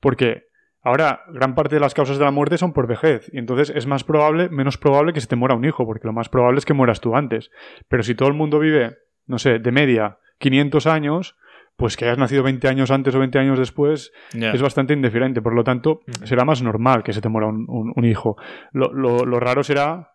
[0.00, 0.44] porque
[0.82, 3.86] ahora gran parte de las causas de la muerte son por vejez, y entonces es
[3.86, 6.64] más probable, menos probable que se te muera un hijo, porque lo más probable es
[6.64, 7.50] que mueras tú antes,
[7.88, 8.96] pero si todo el mundo vive,
[9.26, 11.36] no sé, de media 500 años,
[11.76, 14.12] pues que hayas nacido 20 años antes o 20 años después,
[14.54, 15.42] es bastante indiferente.
[15.42, 18.36] Por lo tanto, será más normal que se te muera un, un- un hijo.
[18.72, 20.12] Lo, lo- lo raro será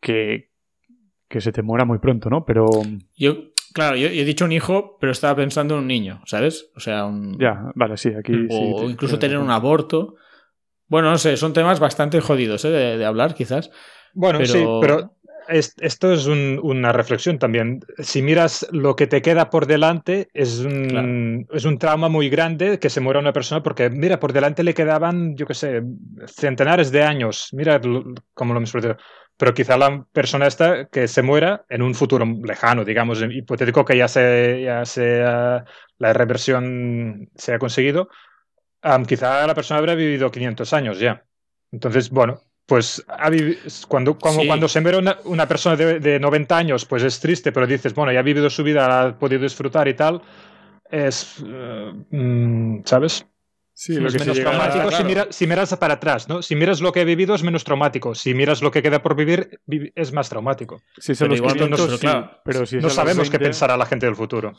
[0.00, 0.50] que,
[1.28, 2.44] que se te muera muy pronto, ¿no?
[2.44, 2.66] Pero
[3.16, 3.36] Yo,
[3.72, 6.72] Claro, yo, he dicho un hijo, pero estaba pensando en un niño, ¿sabes?
[6.74, 7.38] O sea, un...
[7.38, 8.32] Ya, vale, sí, aquí...
[8.50, 10.16] O incluso tener un aborto.
[10.88, 12.70] Bueno, no sé, son temas bastante jodidos ¿eh?
[12.70, 13.70] de, hablar, quizás.
[14.12, 15.14] Bueno, sí, pero
[15.50, 17.80] esto es una reflexión también.
[17.98, 22.78] Si miras lo que te queda por delante, es un, es un trauma muy grande
[22.78, 25.82] que se muera una persona porque, mira, por delante le quedaban, yo qué sé,
[26.26, 27.48] centenares de años.
[27.52, 27.80] Mira
[28.34, 28.96] cómo lo perdido.
[29.36, 33.96] Pero quizá la persona esta que se muera en un futuro lejano, digamos, hipotético que
[33.96, 35.64] ya, se, ya sea,
[35.98, 38.10] la reversión se ha conseguido,
[39.06, 41.24] quizá la persona habrá vivido 500 años ya.
[41.72, 42.40] Entonces, bueno,
[42.70, 43.04] pues
[43.88, 47.92] cuando, como cuando se muere una, persona de, 90 años, pues es triste, pero dices,
[47.92, 50.22] bueno, ya ha vivido su vida, ha podido disfrutar y tal,
[50.88, 53.26] es, eh, mm, ¿sabes?
[53.74, 54.88] Sí, lo es menos traumático
[55.30, 56.42] si, miras para atrás, ¿no?
[56.42, 58.14] Si miras lo que he vivido es menos traumático.
[58.14, 59.58] Si miras lo que queda por vivir
[59.96, 60.80] es más traumático.
[60.96, 64.52] Sí, pero, igual no, pero no sabemos qué pensará la gente del futuro.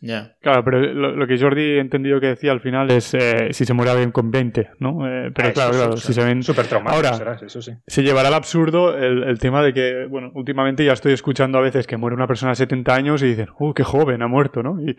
[0.00, 3.72] Claro, pero lo, que Jordi he entendido que decía al final es eh, si se
[3.72, 5.06] muera bien con 20, ¿no?
[5.06, 6.42] Eh, pero ah, claro, claro, si se ven...
[6.42, 7.72] Súper Ahora, será, eso sí.
[7.86, 11.86] se llevará al absurdo el, tema de que, bueno, últimamente ya estoy escuchando a veces
[11.86, 14.80] que muere una persona de 70 años y dicen, ¡uh, qué joven, ha muerto, ¿no?
[14.80, 14.96] Y,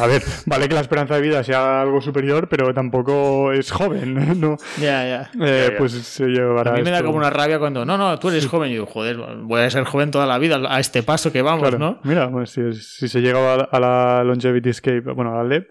[0.00, 4.14] a ver, vale que la esperanza de vida sea algo superior, pero tampoco es joven,
[4.40, 4.56] ¿no?
[4.80, 5.30] Ya, ya.
[5.40, 8.28] Eh, pues se llevará A mí me da como una rabia cuando, no, no, tú
[8.28, 8.70] eres joven.
[8.70, 11.78] Y digo, joder, voy a ser joven toda la vida a este paso que vamos,
[11.78, 11.98] ¿no?
[12.04, 15.68] Mira, pues si, si se llega a la Longevity Escape, bueno, a LEP.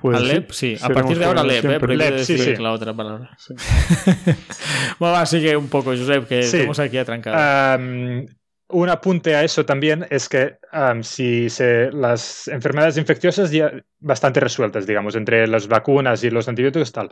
[0.00, 0.76] Pues, a LEP, sí.
[0.80, 1.78] A partir de ahora LEP, ¿eh?
[1.80, 2.56] Pero sí, sí.
[2.56, 3.36] la otra palabra.
[4.98, 8.30] bueno, así que un poco, Josep, que estamos aquí atrancados.
[8.68, 10.56] un apunte a eso también es que
[11.02, 16.92] si se, las enfermedades infecciosas ya bastante resueltas, digamos, entre las vacunas y los antibióticos
[16.92, 17.10] tal.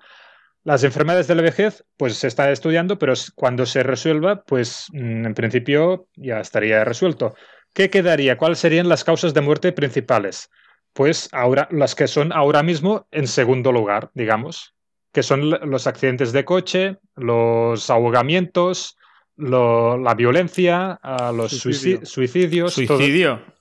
[0.64, 5.26] Las enfermedades de la vejez, pues se está estudiando, pero cuando se resuelva, pues mm,
[5.26, 7.35] en principio ya estaría resuelto.
[7.72, 8.37] ¿Qué quedaría?
[8.37, 10.51] ¿Cuáles serían las causas de muerte principales?
[10.99, 14.74] Pues ahora las que son ahora mismo en segundo lugar, digamos,
[15.12, 18.96] que son los accidentes de coche, los ahogamientos,
[19.36, 20.99] la violencia,
[21.32, 22.11] los suicidios.
[22.11, 22.68] ¿Suicidio?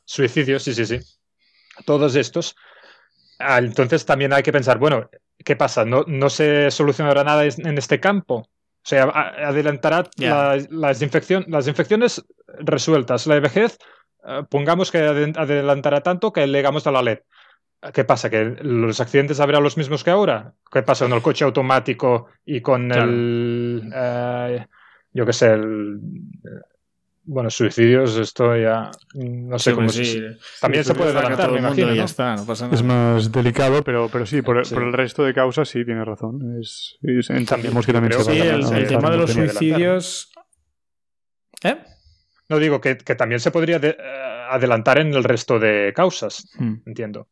[0.03, 0.97] suicidios, sí, sí, sí.
[1.85, 2.55] Todos estos.
[3.37, 5.07] Ah, entonces también hay que pensar, bueno,
[5.45, 5.85] ¿qué pasa?
[5.85, 8.37] ¿No, no se solucionará nada en este campo?
[8.37, 8.49] O
[8.81, 12.25] sea, adelantará las, las infecciones
[12.61, 13.77] resueltas, la vejez
[14.49, 17.19] pongamos que adelantará tanto que legamos a la LED.
[17.93, 18.29] ¿Qué pasa?
[18.29, 20.53] ¿Que los accidentes habrán los mismos que ahora?
[20.71, 23.91] ¿Qué pasa con el coche automático y con el.
[23.93, 24.65] Eh,
[25.13, 25.99] yo qué sé, el.
[27.23, 28.89] Bueno, suicidios, esto ya.
[29.13, 30.23] No sé cómo sí,
[30.61, 31.93] También se puede adelantar, me imagino.
[31.93, 32.75] Ya está, no pasa nada.
[32.75, 36.59] Es más delicado, pero, pero sí, por, el resto de causas sí, tiene razón.
[36.59, 36.97] Es,
[37.29, 40.31] entendemos que también se Sí, el tema de los suicidios.
[41.63, 41.77] ¿Eh?
[42.49, 43.97] No digo que, también se podría eh,
[44.49, 46.75] adelantar en el resto de causas, hmm.
[46.85, 47.27] entiendo.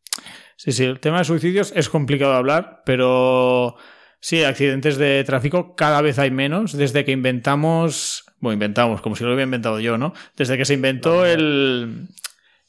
[0.57, 3.77] Sí, sí, el tema de suicidios es complicado de hablar, pero
[4.19, 9.23] sí, accidentes de tráfico cada vez hay menos desde que inventamos, bueno, inventamos, como si
[9.23, 10.13] lo hubiera inventado yo, ¿no?
[10.35, 12.07] Desde que se inventó el,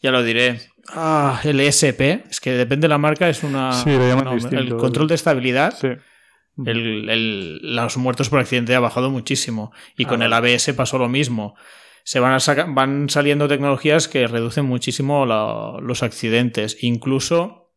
[0.01, 3.72] ya lo diré, ah, el ESP, es que depende de la marca, es una...
[3.72, 5.74] Sí, el control de estabilidad.
[5.76, 5.88] Sí.
[6.57, 9.72] los muertos por accidente ha bajado muchísimo.
[9.97, 11.57] Y ah, con el ABS pasó lo mismo
[12.07, 16.76] se van, a van saliendo tecnologías que reducen muchísimo los accidentes.
[16.82, 17.72] Incluso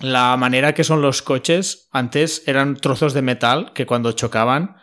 [0.00, 4.76] la manera que son los coches, antes eran trozos de metal que cuando chocaban,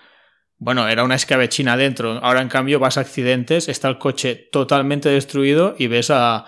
[0.59, 2.19] bueno, era una escabechina dentro.
[2.21, 6.45] Ahora en cambio vas a accidentes, está el coche totalmente destruido y ves a,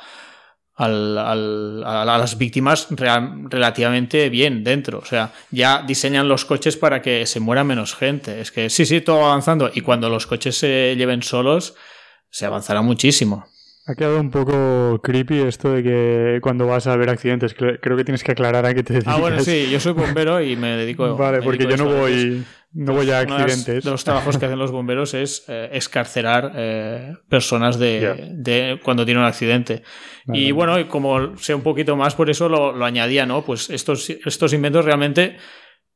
[0.75, 4.99] a las víctimas relativamente bien dentro.
[4.99, 8.41] O sea, ya diseñan los coches para que se muera menos gente.
[8.41, 9.71] Es que sí, sí, todo avanzando.
[9.73, 11.73] Y cuando los coches se lleven solos,
[12.33, 13.45] se avanzará muchísimo.
[13.85, 18.03] Ha quedado un poco creepy esto de que cuando vas a ver accidentes, creo que
[18.03, 19.13] tienes que aclarar a qué te dedicas.
[19.13, 22.93] Ah, bueno, sí, yo soy bombero y me dedico Vale, porque yo no voy, no
[22.93, 23.83] voy a accidentes.
[23.83, 29.21] de los trabajos que hacen los bomberos es eh, escarcerar eh, personas de, cuando tienen
[29.21, 29.83] un accidente.
[30.25, 33.43] Y bueno, como sé un poquito más, por eso lo, lo añadía, ¿no?
[33.43, 35.37] Pues estos, estos inventos realmente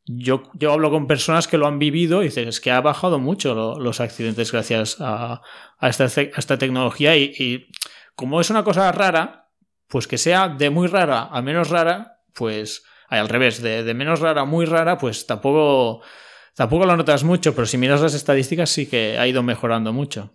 [0.07, 3.19] yo, yo hablo con personas que lo han vivido y dicen, es que ha bajado
[3.19, 5.41] mucho los accidentes gracias a,
[5.81, 7.67] esta, esta, tecnología y,
[8.15, 9.49] como es una cosa rara,
[9.87, 14.21] pues que sea de muy rara a menos rara, pues al revés, de, de, menos
[14.21, 16.01] rara a muy rara, pues tampoco,
[16.55, 20.31] tampoco lo notas mucho, pero si miras las estadísticas sí que ha ido mejorando mucho.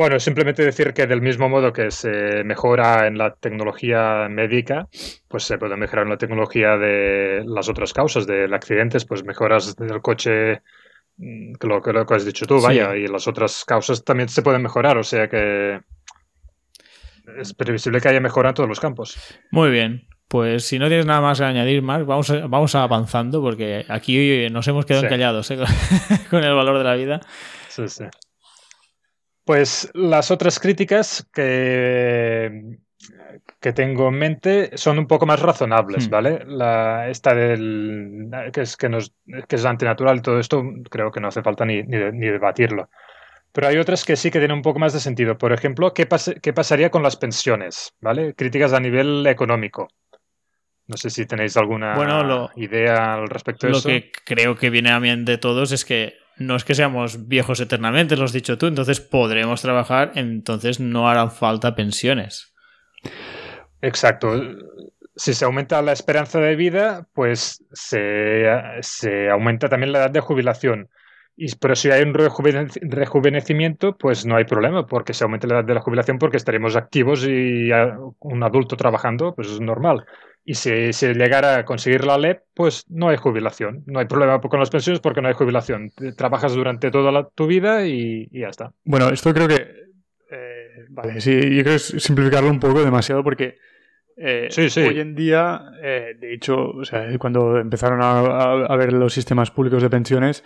[0.00, 4.88] Bueno, simplemente decir que del mismo modo que se mejora en la tecnología médica,
[5.28, 9.76] pues se puede mejorar en la tecnología de las otras causas del accidentes, pues mejoras
[9.76, 10.62] del coche,
[11.18, 14.30] mm, que lo, que lo que has dicho tú, vaya, y las otras causas también
[14.30, 15.82] se pueden mejorar, o sea que
[17.36, 19.18] es previsible que haya mejora en todos los campos.
[19.50, 20.08] Muy bien.
[20.28, 24.66] Pues si no tienes nada más que añadir, más vamos, vamos avanzando porque aquí nos
[24.66, 25.58] hemos quedado encallados ¿eh?
[26.30, 27.20] con el valor de la vida.
[27.68, 28.04] Sí, sí.
[29.50, 32.78] Pues las otras críticas que,
[33.58, 36.10] que tengo en mente son un poco más razonables, hmm.
[36.12, 36.44] ¿vale?
[36.46, 39.12] La, esta del que es, que, nos,
[39.48, 42.90] que es antinatural y todo esto, creo que no hace falta ni, ni, debatirlo.
[43.50, 45.36] Pero hay otras que sí que tienen un poco más de sentido.
[45.36, 46.06] Por ejemplo, ¿qué,
[46.40, 47.92] ¿qué pasaría con las pensiones?
[48.00, 48.34] ¿Vale?
[48.34, 49.88] Críticas a nivel económico.
[50.86, 53.88] No sé si tenéis alguna idea al respecto de eso.
[53.88, 57.28] Lo que creo que viene a mente de todos es que no es que seamos
[57.28, 62.54] viejos eternamente, lo has dicho tú, entonces podremos trabajar, entonces no harán falta pensiones.
[63.82, 64.40] Exacto.
[65.14, 70.88] Si se aumenta la esperanza de vida, pues se, aumenta también la edad de jubilación.
[71.42, 75.64] Y, pero si hay un rejuvenecimiento, pues no hay problema, porque se aumenta la edad
[75.64, 77.70] de la jubilación porque estaremos activos y
[78.18, 80.04] un adulto trabajando, pues es normal.
[80.44, 83.84] Y si se llegara a conseguir la LEP, pues no hay jubilación.
[83.86, 85.92] No hay problema con las pensiones porque no hay jubilación.
[86.14, 88.74] Trabajas durante toda tu vida y, ya está.
[88.84, 89.66] Bueno, esto creo que.
[90.30, 93.56] Eh, vale, sí, yo creo que es simplificarlo un poco demasiado porque.
[94.22, 99.50] Eh, hoy en día, eh, de hecho, o sea, cuando empezaron a, ver los sistemas
[99.50, 100.44] públicos de pensiones,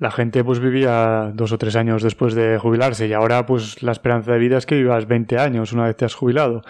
[0.00, 3.92] la gente pues vivía dos o tres años después de jubilarse y ahora pues la
[3.92, 6.62] esperanza de vida es que vivas 20 años una vez te has jubilado.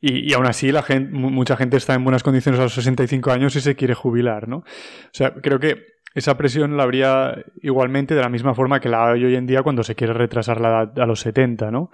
[0.00, 3.32] Y, y aún así la gente, mucha gente está en buenas condiciones a los 65
[3.32, 4.58] años y se quiere jubilar, ¿no?
[4.58, 4.64] O
[5.10, 5.84] sea, creo que
[6.14, 9.64] esa presión la habría igualmente de la misma forma que la hay hoy en día
[9.64, 11.90] cuando se quiere retrasar la edad a los 70, ¿no?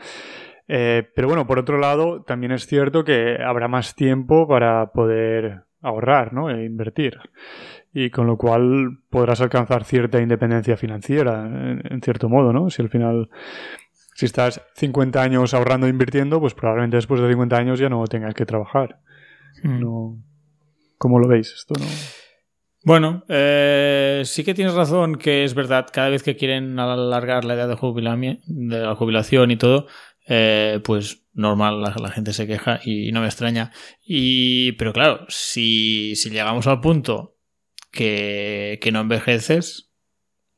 [0.68, 5.62] Eh, pero bueno, por otro lado, también es cierto que habrá más tiempo para poder
[5.80, 6.50] ahorrar, ¿no?
[6.50, 7.18] E invertir
[7.92, 12.70] y con lo cual podrás alcanzar cierta independencia financiera, en, cierto modo, ¿no?
[12.70, 13.28] Si al final,
[14.14, 18.04] si estás 50 años ahorrando e invirtiendo, pues probablemente después de 50 años ya no
[18.06, 19.00] tengas que trabajar.
[19.62, 19.80] Hmm.
[19.80, 20.18] No,
[20.98, 21.74] ¿Cómo lo veis esto?
[21.78, 21.86] No?
[22.84, 27.54] Bueno, eh, sí que tienes razón que es verdad, cada vez que quieren alargar la
[27.54, 29.86] edad de, de la jubilación y todo,
[30.26, 33.72] eh, pues normal, la, gente se queja y no me extraña.
[34.04, 37.36] Y, pero claro, si, si llegamos al punto
[37.92, 39.90] que, no envejeces,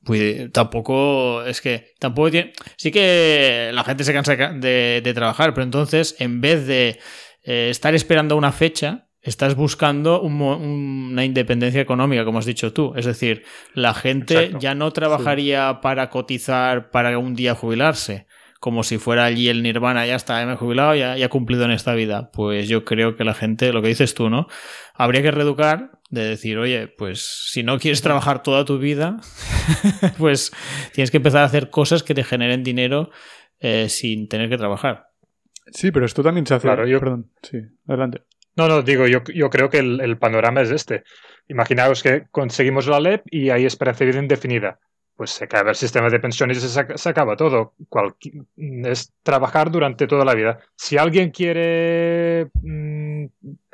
[0.02, 2.52] pues tampoco es que tampoco tiene.
[2.76, 7.00] Sí que la gente se cansa de, trabajar, pero entonces en vez de
[7.42, 12.92] eh, estar esperando una fecha, estás buscando una independencia económica, como has dicho tú.
[12.96, 18.26] Es decir, la gente ya no trabajaría para cotizar para un día jubilarse
[18.64, 21.66] como si fuera allí el nirvana, ya está, me he jubilado, ya, ya he cumplido
[21.66, 22.30] en esta vida.
[22.32, 24.46] Pues yo creo que la gente, lo que dices tú, ¿no?
[24.94, 29.18] Habría que reeducar de decir, oye, pues si no quieres trabajar toda tu vida,
[30.18, 30.52] pues
[30.92, 33.10] tienes que empezar a hacer cosas que te generen dinero
[33.58, 35.08] eh, sin tener que trabajar.
[35.72, 36.68] Sí, pero esto también se hace.
[36.68, 37.00] Claro, yo.
[37.00, 38.22] Perdón, sí, adelante.
[38.56, 41.02] No, no, digo, yo, yo creo que el, el, panorama es este.
[41.48, 44.78] Imaginaos que conseguimos la LEP y hay esperanza de vida indefinida
[45.16, 47.74] pues se acaba el sistema de pensiones y se, acaba todo.
[48.56, 50.58] es trabajar durante toda la vida.
[50.76, 53.26] Si alguien quiere mm,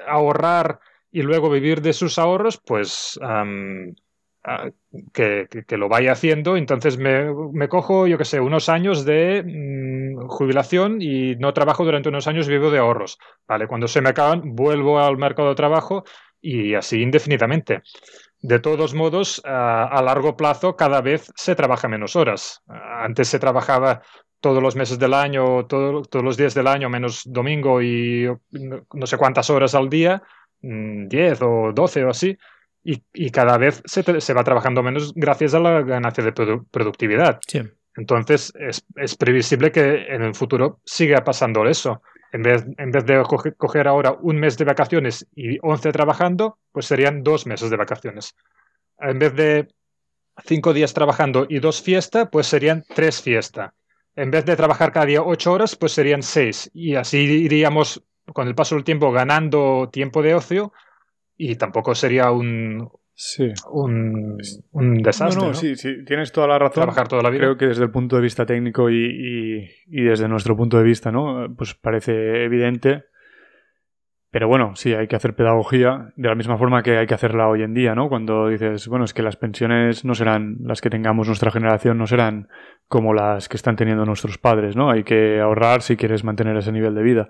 [0.06, 0.80] ahorrar
[1.12, 3.18] y luego vivir de sus ahorros, pues
[5.12, 6.56] que, lo vaya haciendo.
[6.56, 12.08] Entonces me, cojo, yo que sé, unos años de mm, jubilación y no trabajo durante
[12.08, 13.18] unos años, vivo de ahorros.
[13.46, 16.04] Vale, cuando se me acaban, vuelvo al mercado de trabajo
[16.40, 17.82] y así indefinidamente.
[18.42, 22.62] De todos modos, a, largo plazo cada vez se trabaja menos horas.
[22.68, 24.00] Antes se trabajaba
[24.40, 29.18] todos los meses del año, todos los días del año, menos domingo y no sé
[29.18, 30.22] cuántas horas al día,
[30.62, 32.36] 10 mm, o 12 o así,
[32.82, 36.32] y, cada vez se, va trabajando menos gracias a la ganancia de
[36.70, 37.38] productividad.
[37.96, 42.02] Entonces, es, es, previsible que en el futuro siga pasando eso.
[42.32, 43.22] En vez, en vez de
[43.56, 48.34] coger ahora un mes de vacaciones y 11 trabajando, pues serían dos meses de vacaciones.
[48.98, 49.68] En vez de
[50.44, 53.72] cinco días trabajando y dos fiestas, pues serían tres fiestas.
[54.16, 56.70] En vez de trabajar cada día ocho horas, pues serían seis.
[56.72, 58.02] Y así iríamos,
[58.32, 60.72] con el paso del tiempo, ganando tiempo de ocio
[61.36, 62.90] y tampoco sería un,
[63.22, 63.52] Sí.
[63.70, 64.38] Un,
[64.72, 65.42] un desastre.
[65.42, 66.84] No, no, Sí, sí, tienes toda la razón.
[66.84, 67.40] Trabajar toda la vida.
[67.40, 71.12] Creo que desde el punto de vista técnico y, y, desde nuestro punto de vista,
[71.12, 71.54] ¿no?
[71.54, 73.04] Pues parece evidente.
[74.30, 77.46] Pero bueno, sí, hay que hacer pedagogía de la misma forma que hay que hacerla
[77.46, 78.08] hoy en día, ¿no?
[78.08, 82.06] Cuando dices, bueno, es que las pensiones no serán las que tengamos nuestra generación, no
[82.06, 82.48] serán
[82.88, 84.90] como las que están teniendo nuestros padres, ¿no?
[84.90, 87.28] Hay que ahorrar si quieres mantener ese nivel de vida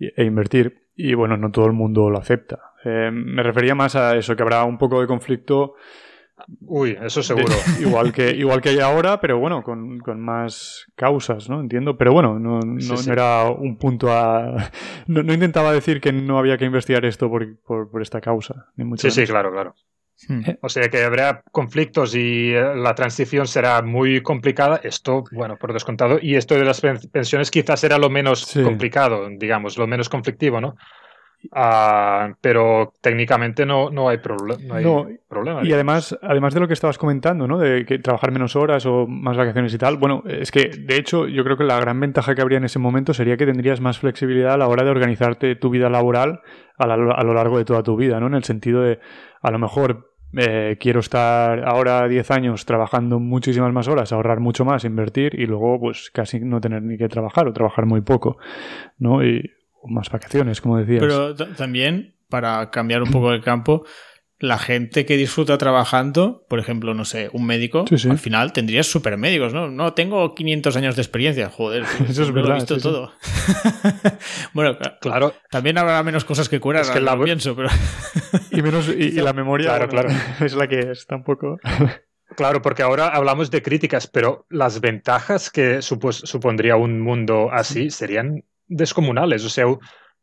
[0.00, 0.86] e invertir.
[0.96, 2.72] Y bueno, no todo el mundo lo acepta.
[2.84, 5.74] Eh, me refería más a eso, que habrá un poco de conflicto
[6.62, 7.54] Uy, eso seguro.
[7.80, 11.60] igual, que, igual que hay ahora, pero bueno, con, más causas, ¿no?
[11.60, 11.96] Entiendo.
[11.96, 12.60] Pero bueno, no,
[13.10, 14.70] era un punto a.
[15.06, 18.68] No, intentaba decir que no había que investigar esto por, por, esta causa.
[18.76, 19.74] Ni mucho sí, sí, claro, claro.
[20.28, 20.42] Hmm.
[20.60, 24.80] O sea que habrá conflictos y eh, la transición será muy complicada.
[24.82, 26.18] Esto, bueno, por descontado.
[26.20, 30.76] Y esto de las pensiones quizás era lo menos complicado, digamos, lo menos conflictivo, ¿no?
[31.52, 34.18] Ah, pero técnicamente no, no hay,
[34.82, 35.64] no problema.
[35.64, 37.58] Y además, además de lo que estabas comentando, ¿no?
[37.58, 41.26] De que trabajar menos horas o más vacaciones y tal, bueno, es que de hecho
[41.26, 43.98] yo creo que la gran ventaja que habría en ese momento sería que tendrías más
[43.98, 46.42] flexibilidad a la hora de organizarte tu vida laboral
[46.76, 48.26] a, a lo largo de toda tu vida, ¿no?
[48.26, 49.00] En el sentido de,
[49.40, 54.64] a lo mejor eh, quiero estar ahora 10 años trabajando muchísimas más horas, ahorrar mucho
[54.64, 58.38] más, invertir y luego pues casi no tener ni que trabajar o trabajar muy poco,
[58.98, 59.24] ¿no?
[59.24, 59.50] Y
[59.84, 61.00] más vacaciones, como decías.
[61.00, 63.84] Pero también, para cambiar un poco el campo,
[64.40, 69.18] la gente que disfruta trabajando, por ejemplo, no sé, un médico, al final tendrías super
[69.18, 69.70] médicos, ¿no?
[69.70, 73.12] No, tengo 500 años de experiencia, joder, eso es verdad, lo he visto todo.
[74.54, 75.34] bueno, claro.
[75.50, 77.22] También habrá menos cosas que curar, es que la...
[77.22, 77.68] pienso, pero...
[78.50, 80.08] y, menos, y, la memoria claro, claro.
[80.40, 81.58] es la que es, tampoco...
[82.36, 88.44] Claro, porque ahora hablamos de críticas, pero las ventajas que supondría un mundo así serían
[88.68, 89.44] descomunales.
[89.44, 89.66] O sea,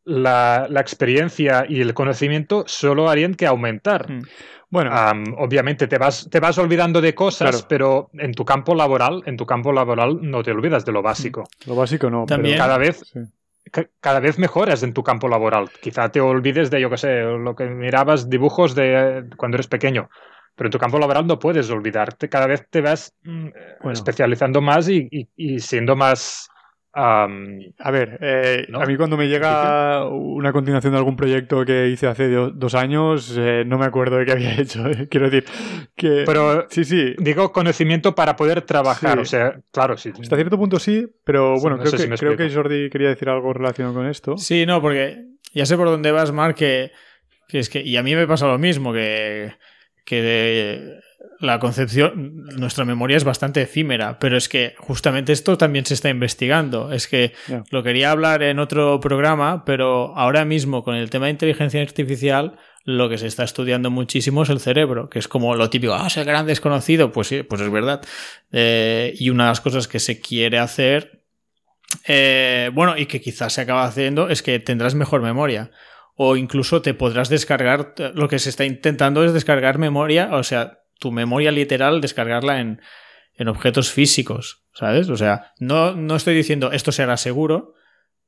[0.08, 4.10] la, experiencia y el conocimiento solo harían que aumentar.
[4.10, 4.22] Mm.
[4.70, 4.90] Bueno,
[5.38, 9.46] obviamente te vas, te vas olvidando de cosas, pero en tu campo laboral, en tu
[9.46, 11.44] campo laboral no te olvidas de lo básico.
[11.66, 12.26] Lo básico no.
[12.26, 13.02] También cada vez,
[14.00, 15.70] cada vez mejoras en tu campo laboral.
[15.80, 20.10] Quizá te olvides de, yo qué sé, lo que mirabas dibujos de cuando eres pequeño.
[20.54, 22.28] Pero en tu campo laboral no puedes olvidarte.
[22.28, 23.48] Cada vez te vas mm,
[23.90, 26.50] especializando más y siendo más
[26.94, 32.06] a ver, eh, a mí cuando me llega una continuación de algún proyecto que hice
[32.06, 34.86] hace dos años, eh, no me acuerdo de qué había hecho.
[34.88, 35.08] Eh.
[35.08, 35.48] Quiero decir
[35.94, 36.24] que...
[36.26, 37.14] Pero sí, sí.
[37.18, 39.18] Digo conocimiento para poder trabajar.
[39.18, 40.12] O sea, claro, sí.
[40.20, 43.94] Hasta cierto punto sí, pero bueno, creo, que, creo que Jordi quería decir algo relacionado
[43.94, 44.36] con esto.
[44.36, 46.90] Sí, no, porque ya sé por dónde vas, Mark, que,
[47.48, 47.80] que es que...
[47.80, 49.52] Y a mí me pasa lo mismo, que,
[50.04, 51.00] que de,
[51.40, 56.08] la concepción, nuestra memoria es bastante efímera, pero es que justamente esto también se está
[56.08, 56.92] investigando.
[56.92, 57.32] Es que
[57.70, 62.58] lo quería hablar en otro programa, pero ahora mismo con el tema de inteligencia artificial,
[62.84, 66.06] lo que se está estudiando muchísimo es el cerebro, que es como lo típico, ah,
[66.06, 68.02] es el gran desconocido, pues sí, pues es verdad.
[68.50, 71.22] Eh, y una de las cosas que se quiere hacer,
[72.06, 75.70] eh, bueno, y que quizás se acaba haciendo, es que tendrás mejor memoria
[76.20, 80.80] o incluso te podrás descargar, lo que se está intentando es descargar memoria, o sea,
[80.98, 82.80] tu memoria literal, descargarla en,
[83.34, 85.08] en objetos físicos, ¿sabes?
[85.08, 87.74] O sea, no, no estoy diciendo esto será seguro,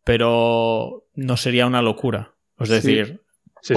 [0.05, 2.35] pero no sería una locura.
[2.59, 3.21] Es decir,
[3.62, 3.75] sí.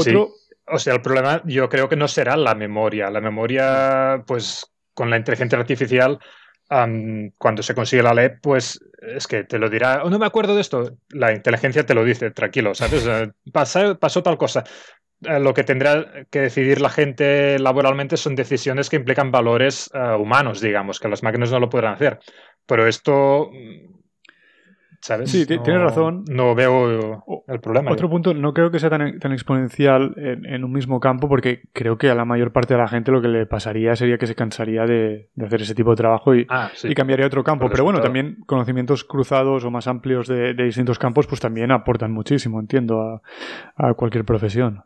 [0.65, 3.09] O sea, el problema yo creo que no será la memoria.
[3.09, 6.19] La memoria, pues con la inteligencia artificial,
[7.37, 10.55] cuando se consigue la ley, pues es que te lo dirá, oh, no me acuerdo
[10.55, 10.97] de esto.
[11.09, 13.07] La inteligencia te lo dice, tranquilo, ¿sabes?
[13.51, 14.63] pasó, pasó tal cosa.
[15.27, 20.15] Eh, lo que tendrá que decidir la gente laboralmente son decisiones que implican valores eh,
[20.19, 22.19] humanos, digamos, que las máquinas no lo podrán hacer.
[22.65, 23.49] Pero esto,
[25.01, 25.29] ¿sabes?
[25.29, 26.23] Sí, tienes razón.
[26.29, 27.91] No veo el problema.
[27.91, 31.97] Otro punto, no creo que sea tan, tan exponencial en, un mismo campo, porque creo
[31.97, 34.35] que a la mayor parte de la gente lo que le pasaría sería que se
[34.35, 37.69] cansaría de, hacer ese tipo de trabajo y, ah, y cambiaría a otro campo.
[37.69, 42.61] Pero bueno, también conocimientos cruzados o más amplios de, distintos campos, pues también aportan muchísimo,
[42.61, 43.21] entiendo,
[43.75, 44.83] a cualquier profesión.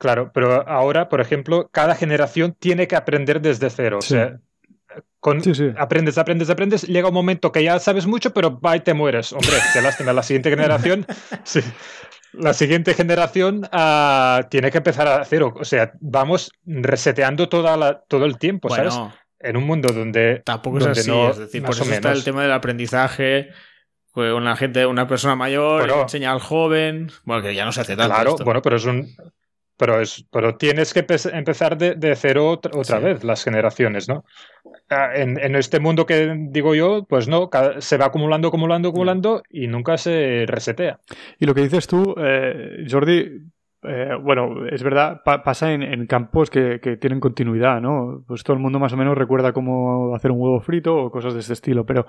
[0.00, 3.98] Claro, pero ahora, por ejemplo, cada generación tiene que aprender desde cero.
[3.98, 4.40] O sea,
[5.20, 5.42] con,
[5.76, 9.34] aprendes, aprendes, aprendes, llega un momento que ya sabes mucho, pero va y te mueres.
[9.34, 10.14] Hombre, qué lástima.
[10.14, 11.06] La siguiente generación,
[11.44, 11.60] sí,
[12.32, 15.52] la siguiente generación uh, tiene que empezar a cero.
[15.54, 18.98] O sea, vamos reseteando toda la, todo el tiempo, ¿sabes?
[19.38, 20.40] En un mundo donde.
[20.46, 21.10] Tampoco es así.
[21.10, 23.50] es decir, por eso está el tema del aprendizaje.
[24.14, 27.12] Pues una gente, una persona mayor, enseña al joven.
[27.24, 28.14] Bueno, que ya no se hace tanto.
[28.14, 29.06] Claro, bueno, pero es un
[29.80, 34.26] pero, es, pero tienes que empezar de, cero otra, vez las generaciones, ¿no?
[34.90, 39.42] Ah, en, en, este mundo que digo yo, pues no, se va acumulando, acumulando, acumulando
[39.48, 41.00] y nunca se resetea.
[41.38, 43.40] Y lo que dices tú, eh, Jordi,
[43.82, 48.22] eh, bueno, es verdad, pasa en, campos que, tienen continuidad, ¿no?
[48.26, 51.32] Pues todo el mundo más o menos recuerda cómo hacer un huevo frito o cosas
[51.32, 52.06] de este estilo, pero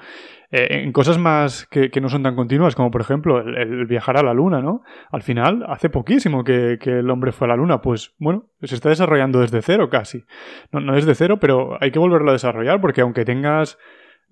[0.52, 4.24] eh, en cosas más que, no son tan continuas, como por ejemplo el, viajar a
[4.24, 4.82] la luna, ¿no?
[5.12, 8.90] Al final, hace poquísimo que, el hombre fue a la luna, pues bueno, se está
[8.90, 10.26] desarrollando desde cero casi.
[10.74, 13.78] No, no desde cero, pero hay que volverlo a desarrollar porque aunque tengas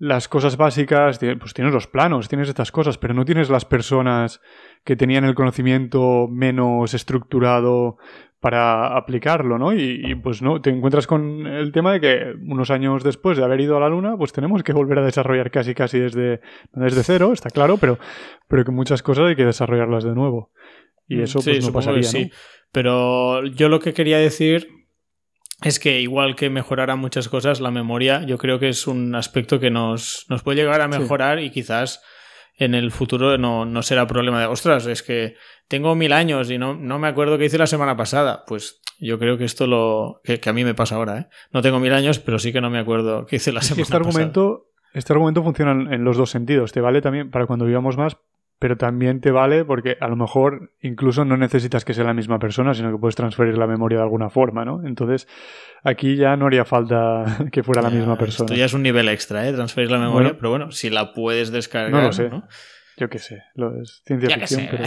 [0.00, 4.40] las cosas básicas, pues tienes los planos, tienes estas cosas, pero no tienes las personas
[4.82, 7.98] que tenían el conocimiento menos estructurado
[8.40, 9.74] para aplicarlo, ¿no?
[9.74, 13.60] Y, pues no, te encuentras con el tema de que unos años después de haber
[13.60, 16.40] ido a la Luna, pues tenemos que volver a desarrollar casi casi desde,
[16.72, 17.98] desde cero, está claro, pero,
[18.48, 20.50] pero que muchas cosas hay que desarrollarlas de nuevo.
[21.08, 22.30] Y mm, eso pues no pasaría, sí.
[22.72, 24.79] Pero yo lo que quería decir
[25.62, 29.60] es que igual que mejorar muchas cosas, la memoria yo creo que es un aspecto
[29.60, 32.02] que nos, nos puede llegar a mejorar y quizás
[32.56, 35.34] en el futuro no, no, será problema de, ostras, es que
[35.68, 38.44] tengo mil años y no, no me acuerdo qué hice la semana pasada.
[38.46, 41.18] Pues yo creo que esto lo que, a mí me pasa ahora.
[41.18, 41.28] ¿eh?
[41.52, 43.96] No tengo mil años, pero sí que no me acuerdo qué hice la semana este
[43.96, 46.72] argumento, Este argumento funciona en los dos sentidos.
[46.72, 48.18] Te vale también para cuando vivamos más,
[48.60, 52.38] pero también te vale porque a lo mejor incluso no necesitas que sea la misma
[52.38, 54.86] persona, sino que puedes transferir la memoria de alguna forma, ¿no?
[54.86, 55.26] Entonces,
[55.82, 58.44] aquí ya no haría falta que fuera la misma persona.
[58.44, 59.54] Esto ya es un nivel extra, ¿eh?
[59.54, 61.90] Transferir la memoria, pero bueno, si la puedes descargar.
[61.90, 62.30] No lo sé.
[62.98, 64.84] Yo qué sé, lo es ciencia ficción, pero.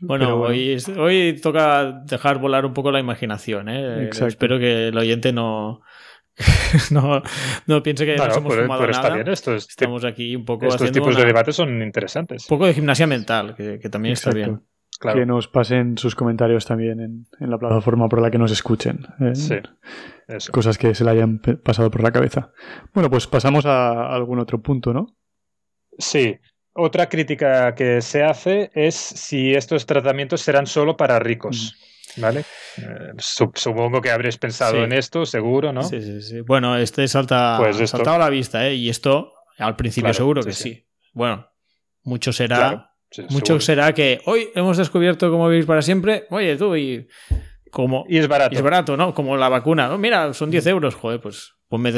[0.00, 4.08] bueno, Hoy, hoy toca dejar volar un poco la imaginación, ¿eh?
[4.08, 5.82] Espero que el oyente no
[6.90, 7.22] no,
[7.66, 9.32] no piense que nos hemos fumado nada.
[9.32, 12.44] Estamos aquí un poco Estos tipos de debates son interesantes.
[12.44, 14.62] Un poco de gimnasia mental, que, también está bien.
[15.00, 19.06] Que nos pasen sus comentarios también en, la plataforma por la que nos escuchen.
[19.20, 19.34] ¿eh?
[19.34, 19.56] Sí,
[20.50, 22.52] Cosas que se le hayan pasado por la cabeza.
[22.92, 25.16] Bueno, pues pasamos a algún otro punto, ¿no?
[25.98, 26.38] Sí.
[26.72, 31.74] Otra crítica que se hace es si estos tratamientos serán solo para ricos.
[31.74, 31.88] Mm.
[32.18, 32.44] ¿Vale?
[32.76, 35.82] Eh, supongo que habréis pensado en esto, seguro, ¿no?
[35.82, 36.40] Sí, sí, sí.
[36.40, 38.74] Bueno, este salta, pues saltado a la vista, ¿eh?
[38.74, 40.86] Y esto, al principio seguro que sí.
[41.12, 41.48] Bueno,
[42.02, 42.92] mucho será.
[43.30, 46.26] mucho será que hoy hemos descubierto cómo vivir para siempre.
[46.30, 47.08] Oye, tú, y.
[47.70, 48.56] Como, y es barato.
[48.56, 49.12] es barato, ¿no?
[49.12, 49.96] Como la vacuna.
[49.98, 50.94] mira, son 10 euros.
[50.94, 51.92] Joder, pues ponme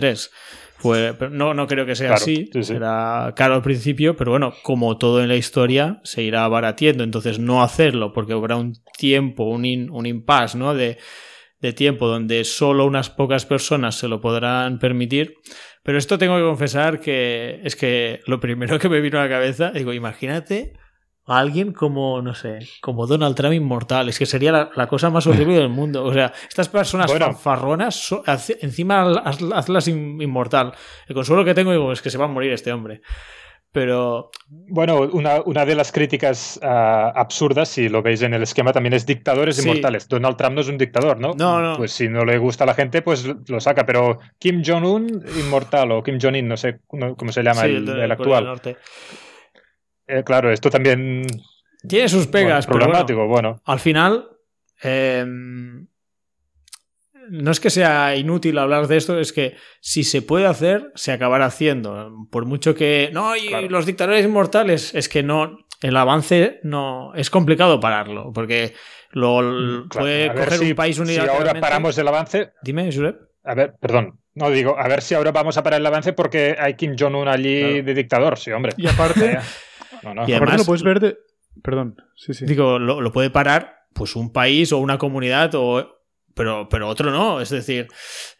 [0.81, 2.51] Pues, no, no creo que sea así.
[2.63, 7.05] Será caro al principio, pero bueno, como todo en la historia, se irá abaratiendo.
[7.05, 10.75] Entonces, no hacerlo porque habrá un tiempo, un, un impasse, ¿no?
[10.75, 10.99] De,
[11.61, 15.35] de tiempo donde solo unas pocas personas se lo podrán permitir.
[15.83, 19.29] Pero esto tengo que confesar que es que lo primero que me vino a la
[19.29, 20.75] cabeza, digo, imagínate
[21.31, 24.09] a alguien como, no sé, como Donald Trump inmortal.
[24.09, 26.05] Es que sería la, cosa más horrible del mundo.
[26.05, 28.13] O sea, estas personas fanfarronas,
[28.61, 30.73] encima hazlas inmortal.
[31.07, 33.03] El consuelo que tengo es que se va a morir este hombre.
[33.71, 34.33] Pero.
[34.49, 39.07] Bueno, una, de las críticas ah, absurdas, si lo veis en el esquema, también es
[39.07, 40.09] dictadores inmortales.
[40.09, 41.35] Donald Trump no es un dictador, ¿no?
[41.35, 41.77] No, no.
[41.77, 43.87] Pues si no le gusta a la gente, pues lo saca.
[43.87, 48.61] Pero Kim Jong-un, inmortal, o Kim Jong-un, no sé cómo se llama el, el, actual.
[50.11, 51.27] Eh, claro, esto también.
[51.87, 54.29] Tiene sus pegas, problemático, bueno, Al final.
[54.83, 55.87] Em,
[57.31, 61.13] no es que sea inútil hablar de esto, es que si se puede hacer, se
[61.13, 62.27] acabará haciendo.
[62.31, 63.11] Por mucho que.
[63.13, 65.59] No, y los dictadores inmortales, es que no.
[65.81, 67.15] El avance no.
[67.15, 68.75] Es complicado pararlo, porque
[69.13, 71.45] lo mm, puede coger un país unilateralmente.
[71.45, 72.53] Si ahora paramos el avance.
[72.63, 73.17] Dime, Jurep.
[73.45, 74.21] A ver, perdón.
[74.35, 77.29] No digo, a ver si ahora vamos a parar el avance porque hay Kim Jong-un
[77.29, 78.75] allí de dictador, sí, hombre.
[78.77, 79.39] Y aparte.
[80.27, 81.19] Y además lo puedes ver de...
[81.63, 82.47] Perdón, sí, sí.
[82.47, 85.99] Digo, lo, puede parar pues un país o una comunidad, o...
[86.35, 87.41] pero, pero otro no.
[87.41, 87.89] Es decir,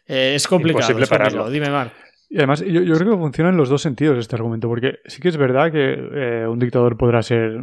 [0.07, 0.97] eh, es complicado.
[0.97, 1.49] Es pararlo.
[1.49, 1.93] Dime, Mar.
[2.29, 5.27] Y además, yo, creo que funciona en los dos sentidos este argumento, porque sí que
[5.27, 7.61] es verdad que eh, un dictador podrá ser,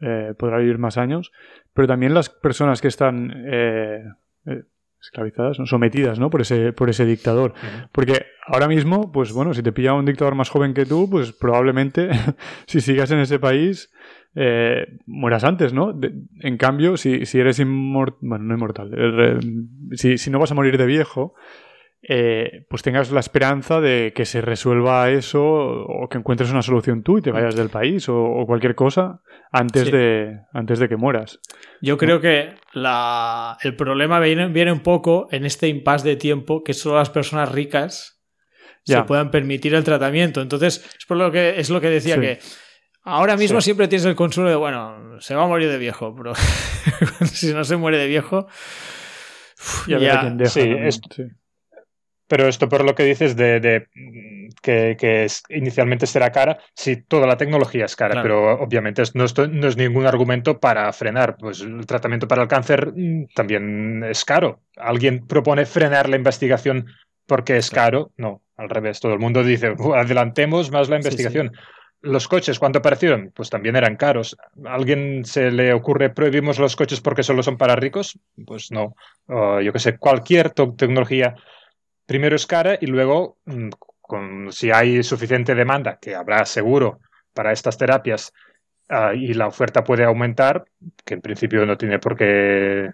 [0.00, 1.30] eh, podrá vivir más años,
[1.72, 3.32] pero también las personas que están
[5.00, 6.30] esclavizadas, sometidas, ¿no?
[6.30, 7.54] Por ese, por ese dictador.
[7.92, 11.32] Porque ahora mismo, pues bueno, si te pilla un dictador más joven que tú, pues
[11.32, 12.10] probablemente
[12.66, 13.90] si sigas en ese país
[14.34, 15.98] eh, mueras antes, ¿no?
[16.40, 19.38] en cambio, si, si eres inmortal, bueno, no inmortal, eh,
[19.92, 21.34] si, si no vas a morir de viejo,
[22.00, 27.02] eh, pues tengas la esperanza de que se resuelva eso o que encuentres una solución
[27.02, 29.20] tú y te vayas del país o, cualquier cosa
[29.50, 31.40] antes, de, antes de que mueras.
[31.82, 36.62] Yo creo que la, el problema viene, viene, un poco en este impasse de tiempo
[36.64, 38.22] que solo las personas ricas
[38.84, 40.40] se puedan permitir el tratamiento.
[40.40, 42.38] Entonces, es, por lo que, es lo que decía que
[43.02, 46.32] ahora mismo siempre tienes el consuelo de, bueno, se va a morir de viejo, pero
[47.26, 48.48] si no se muere de viejo...
[49.86, 50.34] ya, ya.
[50.46, 50.74] sí,
[52.28, 53.88] pero esto por lo que dices de,
[54.62, 59.76] que, inicialmente será cara, sí, toda la tecnología es cara, pero obviamente no, no, es
[59.76, 61.36] ningún argumento para frenar.
[61.36, 64.60] Pues el tratamiento para el cáncer mm, también es caro.
[64.76, 66.86] ¿Alguien propone frenar la investigación
[67.26, 68.12] porque es caro?
[68.16, 69.00] No, al revés.
[69.00, 71.52] Todo el mundo dice, adelantemos más la investigación.
[72.00, 73.32] Los coches, ¿cuánto aparecieron?
[73.34, 74.36] Pues también eran caros.
[74.64, 78.18] ¿A alguien se le ocurre prohibimos los coches porque solo son para ricos?
[78.46, 78.94] Pues no.
[79.28, 81.34] yo qué sé, cualquier tecnología
[82.06, 83.68] primero es cara y luego mm,
[84.08, 86.98] con, si hay suficiente demanda, que habrá seguro
[87.32, 88.32] para estas terapias,
[88.90, 90.64] uh, y la oferta puede aumentar,
[91.04, 92.90] que en principio no tiene por qué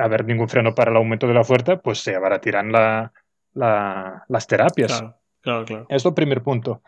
[0.00, 3.12] haber ningún freno para el aumento de la oferta, pues se abaratirán la,
[3.54, 4.92] la, las terapias.
[4.92, 5.86] Claro, claro, claro.
[5.88, 6.82] Es el primer punto.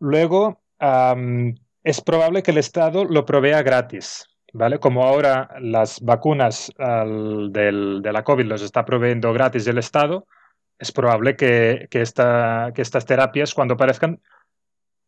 [0.00, 4.26] Luego, um, es probable que el Estado lo provea gratis.
[4.54, 4.78] ¿Vale?
[4.78, 10.26] Como ahora las vacunas al, del, de la COVID los está proveyendo gratis el Estado,
[10.78, 14.20] es probable que, que, esta, que estas terapias, cuando aparezcan,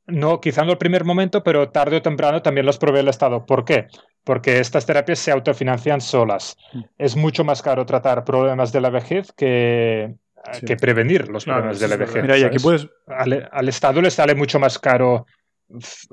[0.07, 3.47] no, quizá no el primer momento, pero tarde o temprano también los provee el Estado.
[3.47, 3.87] ¿Por qué?
[4.25, 6.57] Porque estas terapias se autofinancian solas.
[6.73, 6.81] Mm.
[6.99, 10.15] Es mucho más caro tratar problemas de la vejez que,
[10.53, 10.65] Sí.
[10.65, 12.23] que prevenir los problemas de la vejez.
[12.23, 15.27] Mira, y aquí puedes, al, al Estado le sale mucho más caro
[15.69, 16.07] f-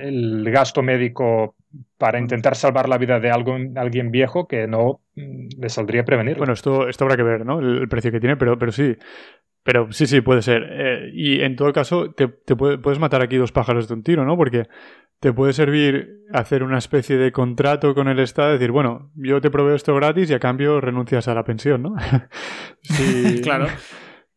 [0.00, 1.54] el gasto médico
[1.96, 5.07] para intentar salvar la vida de algo, alguien viejo que no mm,
[5.58, 6.36] le saldría prevenir.
[6.38, 7.60] Bueno, esto, esto habrá que ver, ¿no?
[7.60, 8.96] El, el precio que tiene, pero, pero sí.
[9.64, 10.66] Pero sí, sí, puede ser.
[10.70, 14.02] Eh, y en todo caso, te, te puede- puedes matar aquí dos pájaros de un
[14.02, 14.36] tiro, ¿no?
[14.36, 14.66] Porque
[15.20, 19.50] te puede servir hacer una especie de contrato con el Estado, decir, bueno, yo te
[19.50, 21.94] proveo esto gratis y a cambio renuncias a la pensión, ¿no?
[22.82, 23.40] Sí.
[23.42, 23.66] Claro.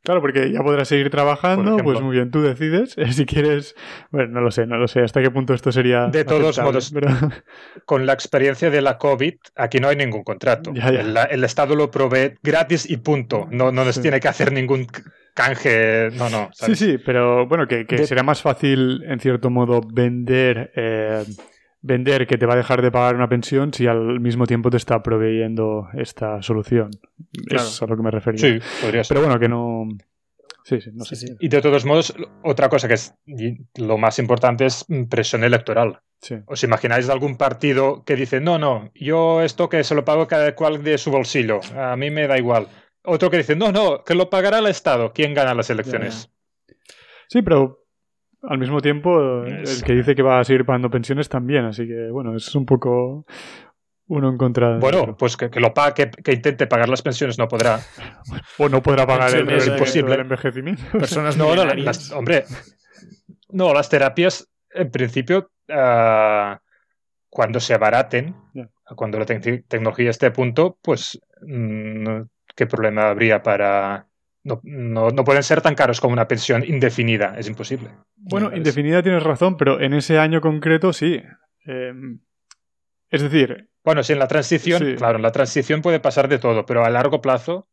[0.03, 3.75] Claro, porque ya podrás seguir trabajando, pues muy bien, tú decides eh, si quieres.
[4.11, 6.07] Bueno, no lo sé, no lo sé hasta qué punto esto sería.
[6.07, 7.07] De todos modos, pero-
[7.85, 10.71] Con la experiencia de la COVID, aquí no hay ningún contrato.
[10.73, 11.01] Ya, ya.
[11.01, 13.47] El, el Estado lo provee gratis y punto.
[13.51, 14.01] No, no Sí.
[14.01, 14.87] tiene que hacer ningún
[15.33, 16.09] canje.
[16.17, 16.49] No, no.
[16.53, 21.23] Sí, sí, pero bueno, que, que De- será más fácil, en cierto modo, vender, eh,
[21.81, 24.77] vender que te va a dejar de pagar una pensión si al mismo tiempo te
[24.77, 26.91] está proveyendo esta solución.
[27.47, 27.63] Claro.
[27.67, 28.39] Es a lo que me refería.
[28.39, 29.15] Sí, podría ser.
[29.15, 29.87] Pero bueno, que no.
[30.63, 31.27] Sí, sí, no Sí, sé.
[31.27, 31.33] sí.
[31.39, 32.13] Y de todos modos,
[32.43, 33.15] otra cosa que es
[33.77, 35.99] lo más importante es presión electoral.
[36.21, 36.35] Sí.
[36.45, 40.53] ¿Os imagináis algún partido que dice, no, no, yo esto que se lo pago cada
[40.55, 42.67] cual de su bolsillo, a mí me da igual?
[43.03, 45.11] Otro que dice, no, no, que lo pagará el Estado.
[45.13, 46.29] ¿Quién gana las elecciones?
[47.27, 47.80] Sí, pero
[48.43, 51.87] al mismo tiempo, Es- el que dice que va a seguir pagando pensiones también, así
[51.87, 53.25] que bueno, es un poco
[54.07, 55.17] uno en contra de Bueno, otro.
[55.17, 57.79] pues que, que lo pague, que, que intente pagar las pensiones no podrá.
[58.57, 60.15] O no podrá pagar el revertimento imposible.
[60.15, 60.83] envejecimiento.
[60.99, 62.45] Personas No, no, las- hombre,
[63.49, 66.59] no, las terapias, en principio, ah,
[67.29, 68.35] cuando se abaraten,
[68.95, 71.17] cuando la tec- tecnología esté a punto, pues,
[71.47, 72.21] mm,
[72.55, 74.07] ¿qué problema habría para...?
[74.43, 77.89] No, no, no pueden ser tan caros como una pensión indefinida, es imposible.
[78.15, 81.21] Bueno, indefinida tienes razón, pero en ese año concreto sí.
[81.67, 81.93] Eh,
[83.09, 84.95] es decir, Bueno, sí, en la transición, Sí.
[84.95, 87.67] claro, en la transición puede pasar de todo, pero a largo plazo,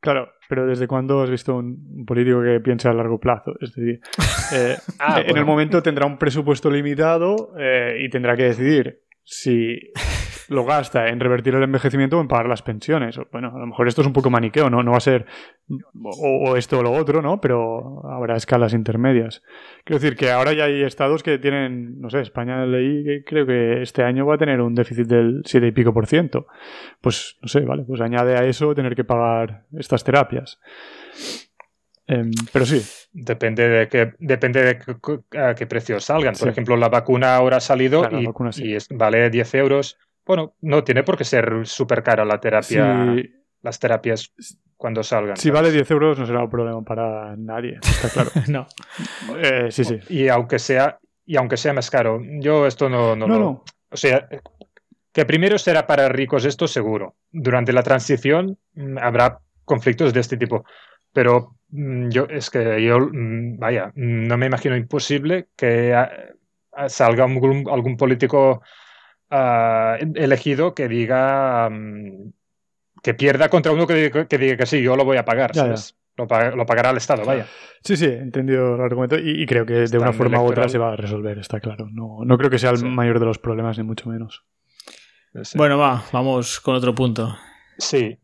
[0.00, 3.52] claro, pero ¿desde cuándo has visto un, un político que piensa a largo plazo?
[3.60, 4.00] Es decir,
[4.54, 5.40] eh, Ah, en bueno.
[5.40, 9.78] el momento tendrá un presupuesto limitado eh, y tendrá que decidir si
[10.52, 13.18] lo gasta en revertir el envejecimiento o en pagar las pensiones.
[13.32, 14.82] Bueno, a lo mejor esto es un poco maniqueo, ¿no?
[14.82, 15.26] No va a ser
[16.04, 17.40] o, o esto o lo otro, ¿no?
[17.40, 19.42] Pero habrá escalas intermedias.
[19.84, 23.46] Quiero decir que ahora ya hay estados que tienen, no sé, España leí que creo
[23.46, 26.46] que este año va a tener un déficit del 7 y pico por ciento.
[27.00, 30.60] Pues, no sé, vale, pues añade a eso tener que pagar estas terapias.
[32.06, 32.82] Em, pero sí,
[33.12, 36.34] depende de qué, depende de qué, a qué precios salgan.
[36.38, 38.64] Por ejemplo, la vacuna ahora ha salido Claro, y, vacuna sí.
[38.66, 39.98] y es- vale 10 euros.
[40.24, 43.14] Bueno, no tiene por qué ser súper cara la terapia,
[43.62, 44.32] las terapias
[44.76, 45.36] cuando salgan.
[45.36, 45.62] si ¿sabes?
[45.62, 48.30] vale 10 euros no será un problema para nadie, está claro.
[48.48, 48.66] No.
[49.36, 49.98] Eh, sí, sí.
[50.08, 53.64] Y aunque sea, y aunque sea más caro, yo esto no, no, No, lo- no.
[53.90, 54.26] O sea,
[55.12, 57.14] que primero será para ricos, esto seguro.
[57.30, 60.64] Durante la transición mm, habrá conflictos de este tipo.
[61.12, 66.08] Pero mm, yo es que yo, mm, vaya, no me imagino imposible que ah,
[66.88, 68.62] salga algún, algún político
[69.32, 72.30] ah, elegido que diga mm,
[73.02, 75.52] que pierda contra uno que diga, que diga que sí, yo lo voy a pagar.
[75.52, 75.66] Ya, ya.
[75.76, 75.98] ¿sabes?
[76.16, 77.46] Lo, pa- lo pagará el Estado, vaya.
[77.82, 80.68] Sí, sí, he entendido el argumento y, y creo que de una forma u otra
[80.68, 81.88] se va a resolver, está claro.
[81.90, 82.84] No, no creo que sea el Sí.
[82.84, 84.44] mayor de los problemas, ni mucho menos.
[85.42, 85.56] Sí.
[85.56, 87.34] Bueno, va, vamos con otro punto.
[87.78, 88.18] Sí.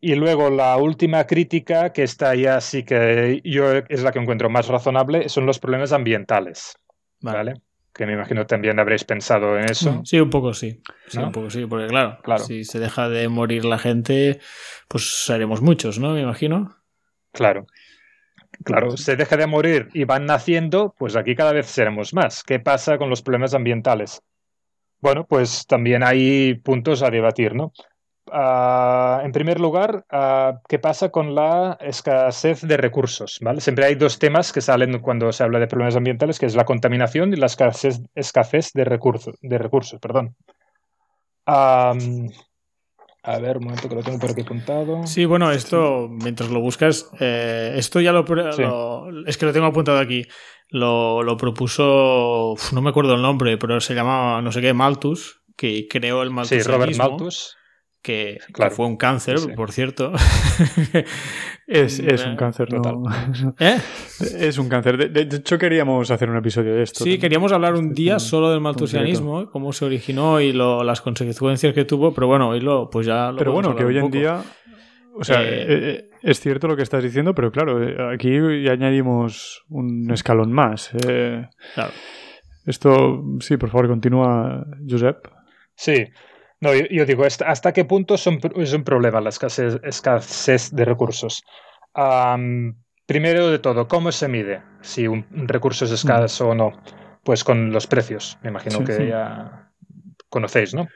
[0.00, 4.50] Y luego la última crítica, que está ya sí que yo es la que encuentro
[4.50, 6.74] más razonable, son los problemas ambientales,
[7.20, 7.54] ¿vale?
[7.92, 10.00] Que me imagino también habréis pensado en eso.
[10.04, 10.80] Sí, un poco sí.
[11.08, 11.26] Sí, ¿No?
[11.26, 12.44] un poco sí, porque claro, Claro.
[12.44, 14.40] si se deja de morir la gente,
[14.88, 16.12] pues seremos muchos, ¿no?
[16.14, 16.76] Me imagino.
[17.32, 17.66] Claro.
[18.64, 22.42] Claro, se deja de morir y van naciendo, pues aquí cada vez seremos más.
[22.44, 24.22] ¿Qué pasa con los problemas ambientales?
[25.00, 27.72] Bueno, pues también hay puntos a debatir, ¿no?
[28.32, 33.38] Ah, en primer lugar, ah, ¿qué pasa con la escasez de recursos?
[33.40, 33.60] ¿vale?
[33.60, 36.64] Siempre hay dos temas que salen cuando se habla de problemas ambientales, que es la
[36.64, 39.98] contaminación y la escasez, escasez de, recursos, de recursos.
[40.00, 40.36] Perdón.
[41.46, 45.06] A ver, un momento que lo tengo por aquí apuntado.
[45.06, 48.24] Sí, bueno, esto, mientras lo buscas, eh, esto ya lo,
[49.26, 50.26] Es que lo tengo apuntado aquí.
[50.68, 55.42] Lo, lo propuso, no me acuerdo el nombre, pero se llamaba no sé qué, Malthus,
[55.56, 56.62] que creó el Malthus.
[56.62, 57.56] Sí, Robert Malthus
[58.02, 58.38] que,
[58.70, 60.12] fue un cáncer, por cierto.
[61.66, 63.02] es, un cáncer, ¿no?
[63.58, 63.76] ¿Eh?
[64.38, 65.10] Es un cáncer.
[65.10, 67.04] De, hecho, queríamos hacer un episodio de esto.
[67.04, 71.84] Sí, queríamos hablar un día solo del maltusianismo, cómo se originó y las consecuencias que
[71.84, 74.42] tuvo, pero bueno, hoy lo, pues ya Pero bueno, que hoy en día.
[75.12, 78.30] O sea, eh, eh, es cierto lo que estás diciendo, pero claro, aquí
[78.62, 80.90] ya añadimos un escalón más.
[81.74, 81.92] Claro.
[82.64, 85.26] Esto, sí, por favor, continúa, Josep.
[85.74, 86.06] Sí,
[86.60, 91.42] no, yo, digo, ¿hasta qué punto es un problema la escasez, de recursos?
[93.06, 96.72] primero de todo, ¿cómo se mide si un, recurso es escaso o no?
[97.24, 99.70] Pues con los precios, me imagino que ya
[100.28, 100.88] conocéis, ¿no?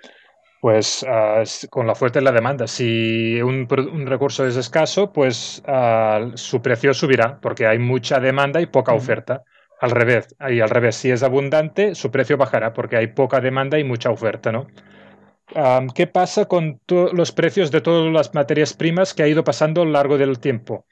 [0.60, 2.66] Pues ah, con la fuerte de la demanda.
[2.66, 3.68] Si un,
[4.06, 9.42] recurso es escaso, pues ah, su precio subirá porque hay mucha demanda y poca oferta.
[9.80, 13.78] Al revés, y al revés, si es abundante, su precio bajará porque hay poca demanda
[13.78, 14.68] y mucha oferta, ¿no?
[15.94, 19.84] ¿Qué pasa con los precios de todas las materias primas que ha ido pasando a
[19.84, 20.84] lo largo del tiempo?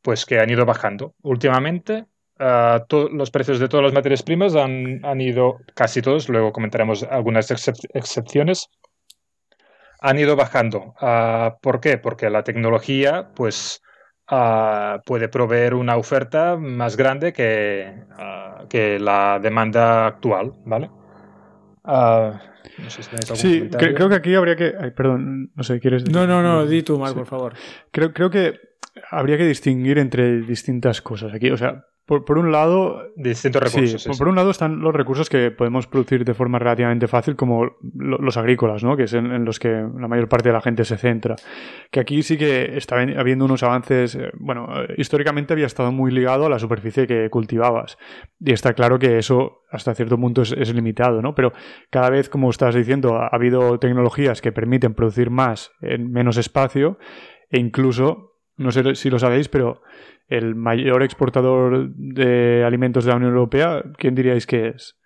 [0.00, 1.14] Pues que han ido bajando.
[1.22, 2.06] Últimamente,
[2.38, 7.50] ah, los precios de todas las materias primas han, ido, casi todos, luego comentaremos algunas
[7.50, 8.70] excepciones,
[10.00, 10.94] han ido bajando.
[10.98, 11.98] Ah, ¿Por qué?
[11.98, 13.82] Porque la tecnología, pues,
[14.28, 17.92] ah, puede proveer una oferta más grande que,
[18.70, 20.88] que la demanda actual, ¿vale?
[23.34, 24.72] Sí, creo que aquí habría que.
[24.96, 26.10] perdón, no sé, ¿quieres.?
[26.10, 27.54] No, no, no, di tú, Mar, por favor.
[27.90, 28.58] Creo, creo que
[29.10, 31.50] habría que distinguir entre distintas cosas aquí.
[31.50, 33.12] O sea, por, un lado.
[33.16, 34.16] Distintos recursos.
[34.16, 38.36] por, un lado están los recursos que podemos producir de forma relativamente fácil, como los
[38.36, 38.96] agrícolas, ¿no?
[38.96, 41.34] Que es en, los que la mayor parte de la gente se centra.
[41.90, 44.14] Que aquí sí que está habiendo unos avances.
[44.14, 47.98] Eh, bueno, históricamente había estado muy ligado a la superficie que cultivabas.
[48.38, 51.34] Y está claro que eso hasta cierto punto es, es limitado, ¿no?
[51.34, 51.52] Pero
[51.90, 56.98] cada vez, como estás diciendo, ha habido tecnologías que permiten producir más en menos espacio
[57.50, 59.82] e incluso no sé si lo sabéis, pero
[60.28, 64.96] el mayor exportador de alimentos de la Unión Europea, ¿quién diríais que es?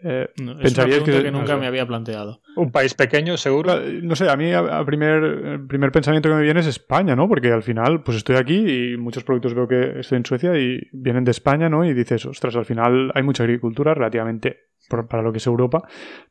[0.00, 2.40] Eh, pensaríais que, nunca me había planteado.
[2.56, 3.80] Un país pequeño, seguro.
[4.02, 7.28] No sé, a mí a, primer, el primer pensamiento que me viene es España, ¿no?
[7.28, 10.80] Porque al final, pues estoy aquí y muchos productos veo que estoy en Suecia y
[10.92, 11.84] vienen de España, ¿no?
[11.84, 15.82] Y dices, ostras, al final hay mucha agricultura relativamente para lo que es Europa,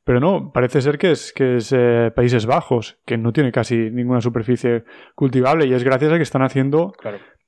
[0.03, 3.91] pero no, parece ser que es, que es eh, Países Bajos, que no tiene casi
[3.91, 4.83] ninguna superficie
[5.13, 6.93] cultivable y es gracias a que están haciendo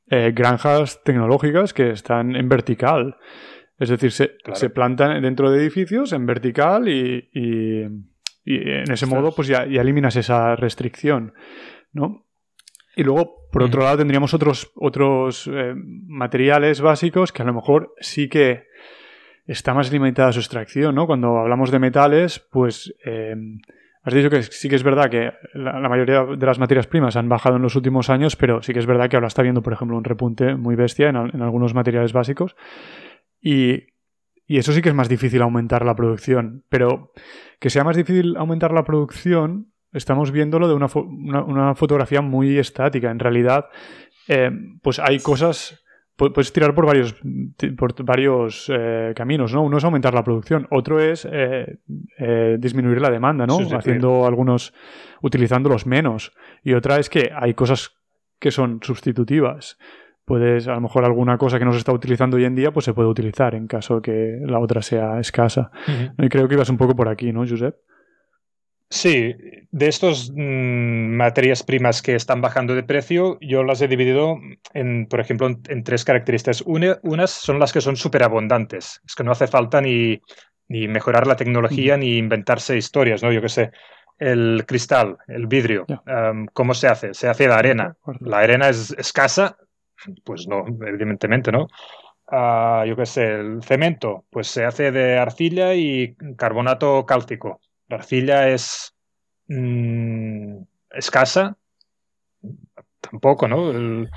[0.09, 3.17] eh, granjas tecnológicas que están en vertical.
[3.77, 7.81] Es decir, se, se plantan dentro de edificios en vertical y, y,
[8.45, 11.33] en ese modo pues ya, eliminas esa restricción,
[11.93, 12.25] ¿no?
[12.95, 17.93] Y luego, por otro lado, tendríamos otros, otros eh, materiales básicos que a lo mejor
[17.99, 18.63] sí que
[19.45, 21.07] está más limitada su extracción, ¿no?
[21.07, 23.35] Cuando hablamos de metales, pues eh,
[24.09, 27.29] has dicho que sí que es verdad que la, mayoría de las materias primas han
[27.29, 29.73] bajado en los últimos años, pero sí que es verdad que ahora está habiendo, por
[29.73, 32.55] ejemplo, un repunte muy bestia en, algunos materiales básicos.
[33.41, 33.87] Y,
[34.47, 36.65] eso sí que es más difícil aumentar la producción.
[36.69, 37.11] Pero
[37.59, 43.11] que sea más difícil aumentar la producción, estamos viéndolo de una, fotografía muy estática.
[43.11, 43.65] En realidad,
[44.27, 44.49] eh,
[44.81, 45.83] pues hay cosas
[46.19, 47.15] puedes tirar por varios,
[47.77, 49.63] por varios eh, caminos, ¿no?
[49.63, 51.79] Uno es aumentar la producción, otro es eh,
[52.17, 53.57] eh, disminuir la demanda, ¿no?
[53.75, 54.73] Haciendo algunos,
[55.21, 56.33] utilizándolos menos.
[56.63, 57.91] Y otra es que hay cosas
[58.39, 59.77] que son sustitutivas.
[60.25, 62.85] Puedes, a lo mejor alguna cosa que no se está utilizando hoy en día, pues
[62.85, 65.71] se puede utilizar en caso que la otra sea escasa.
[66.17, 67.75] Y creo que ibas un poco por aquí, ¿no, Josep?
[68.91, 69.35] Sí,
[69.69, 74.39] de estas mm, materias primas que están bajando de precio, yo las he dividido
[74.73, 76.63] en, por ejemplo, en, tres características.
[76.65, 80.19] unas son las que son súper abundantes, es que no hace falta ni,
[80.67, 83.31] ni mejorar la tecnología ni inventarse historias, ¿no?
[83.31, 83.71] Yo qué sé,
[84.17, 85.85] el cristal, el vidrio,
[86.53, 87.13] ¿cómo se hace?
[87.13, 87.95] Se hace de arena.
[88.21, 89.55] La arena es escasa,
[90.23, 91.67] pues no, evidentemente, ¿no?
[92.27, 97.59] Ah, yo qué sé, el cemento, pues se hace de arcilla y carbonato cálcico
[97.89, 98.95] la arcilla es
[99.47, 100.61] mm,
[100.91, 101.57] escasa,
[103.01, 103.71] tampoco, ¿no?
[103.71, 104.07] Eh,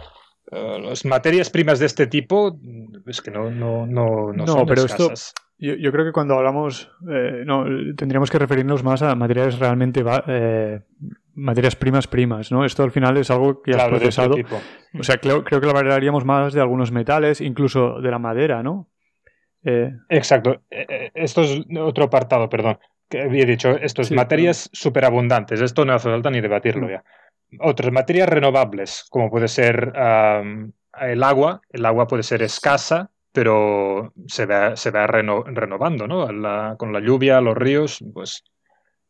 [0.80, 2.58] las materias primas de este tipo
[3.06, 5.34] es que no, no, no, no, son pero escasas.
[5.58, 7.64] Esto, yo, creo que cuando hablamos, eh, no,
[7.96, 10.80] tendríamos que referirnos más a materiales realmente eh,
[11.34, 12.64] materias primas primas, ¿no?
[12.64, 14.34] Esto al final es algo que has este procesado.
[14.98, 18.62] o sea, creo, creo que lo hablaríamos más de algunos metales, incluso de la madera,
[18.62, 18.88] ¿no?
[19.64, 20.62] Exacto.
[20.68, 22.78] Esto es otro apartado, perdón
[23.12, 27.04] que había dicho, esto es materias superabundantes, esto no hace falta ni debatirlo ya.
[27.60, 29.92] Otras materias renovables, como puede ser
[30.98, 36.26] el agua, el agua puede ser escasa, pero se va, se va renovando, ¿no?
[36.78, 38.44] con la lluvia, los ríos, pues.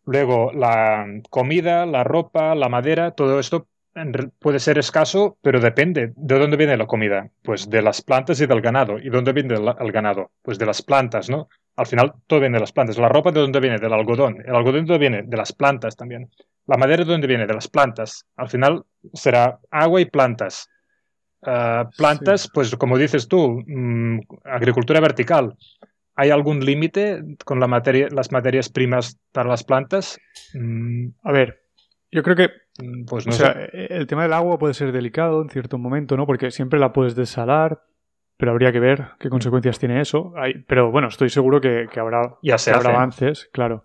[0.04, 3.68] Luego, la comida, la ropa, la madera, todo esto
[4.40, 6.12] puede ser escaso, pero depende.
[6.16, 7.30] ¿De dónde viene la comida?
[7.42, 8.98] Pues de las plantas y del ganado.
[8.98, 10.32] ¿Y dónde viene el ganado?
[10.42, 11.48] Pues de las plantas, ¿no?
[11.76, 12.98] Al final todo viene de las plantas.
[12.98, 13.78] La ropa de dónde viene?
[13.78, 14.42] Del algodón.
[14.44, 15.22] El algodón de dónde viene?
[15.22, 16.30] De las plantas también.
[16.66, 17.46] La madera de dónde viene?
[17.46, 18.26] De las plantas.
[18.36, 18.84] Al final
[19.14, 20.68] será agua y plantas.
[21.44, 25.56] Ah, plantas, pues como dices tú, mm, agricultura vertical.
[26.14, 30.20] ¿Hay algún límite con la materia, las materias primas para las plantas?
[30.54, 31.08] Mm.
[31.22, 31.62] A ver,
[32.12, 35.48] yo creo que mm, pues no sea, el tema del agua puede ser delicado en
[35.48, 36.26] cierto momento, ¿no?
[36.26, 37.82] Porque siempre la puedes desalar,
[38.42, 40.34] pero habría que ver qué consecuencias tiene eso.
[40.66, 42.22] pero bueno, estoy seguro que, habrá,
[42.84, 43.84] avances, claro.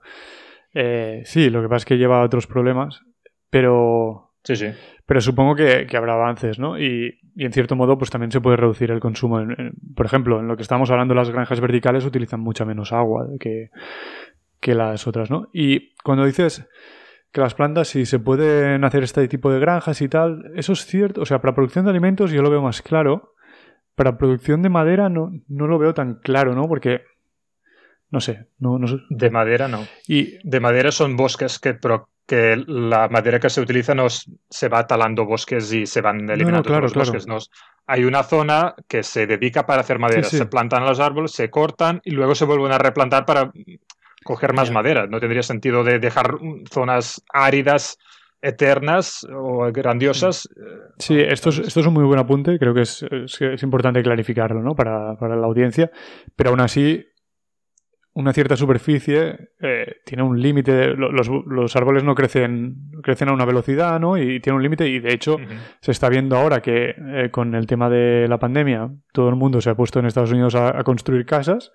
[0.74, 3.04] Eh, sí, lo que pasa es que lleva otros problemas,
[3.52, 4.32] pero...
[4.44, 4.70] Sí, sí.
[5.06, 6.80] Pero supongo que, habrá avances, ¿no?
[6.80, 9.46] Y, en cierto modo, pues también se puede reducir el consumo.
[9.96, 13.70] por ejemplo, en lo que estamos hablando, las granjas verticales utilizan mucha menos agua que,
[14.60, 15.50] que las otras, ¿no?
[15.54, 16.68] Y cuando dices
[17.32, 20.84] que las plantas, si se pueden hacer este tipo de granjas y tal, eso es
[20.88, 21.22] cierto.
[21.22, 23.36] O sea, para producción de alimentos yo lo veo más claro.
[23.98, 26.68] Para producción de madera no, no lo veo tan claro, ¿no?
[26.68, 27.02] Porque
[28.12, 29.88] no sé, no, no De madera no.
[30.08, 31.80] Y de madera son bosques que,
[32.28, 36.80] que la madera que se utiliza no se va talando bosques y se van eliminando
[36.80, 37.26] los bosques.
[37.88, 40.22] Hay una zona que se dedica para hacer madera.
[40.22, 43.52] Se plantan los árboles, se cortan y luego se vuelven a replantar para
[44.24, 45.08] coger más madera.
[45.08, 46.38] No tendría sentido de dejar
[46.70, 47.98] zonas áridas
[48.42, 50.48] eternas o grandiosas.
[51.00, 54.62] Sí, esto es, esto es un muy buen apunte, creo que es, es, importante clarificarlo
[54.62, 54.76] ¿no?
[54.76, 55.92] para, para, la audiencia,
[56.36, 57.04] pero aún así
[58.18, 63.46] una cierta superficie eh, tiene un límite, los, los, árboles no crecen, crecen a una
[63.46, 64.18] velocidad, ¿no?
[64.18, 64.90] Y tiene un límite.
[64.90, 65.38] Y de hecho
[65.82, 69.62] se está viendo ahora que eh, con el tema de la pandemia todo el mundo
[69.62, 71.72] se ha puesto en Estados Unidos a, construir casas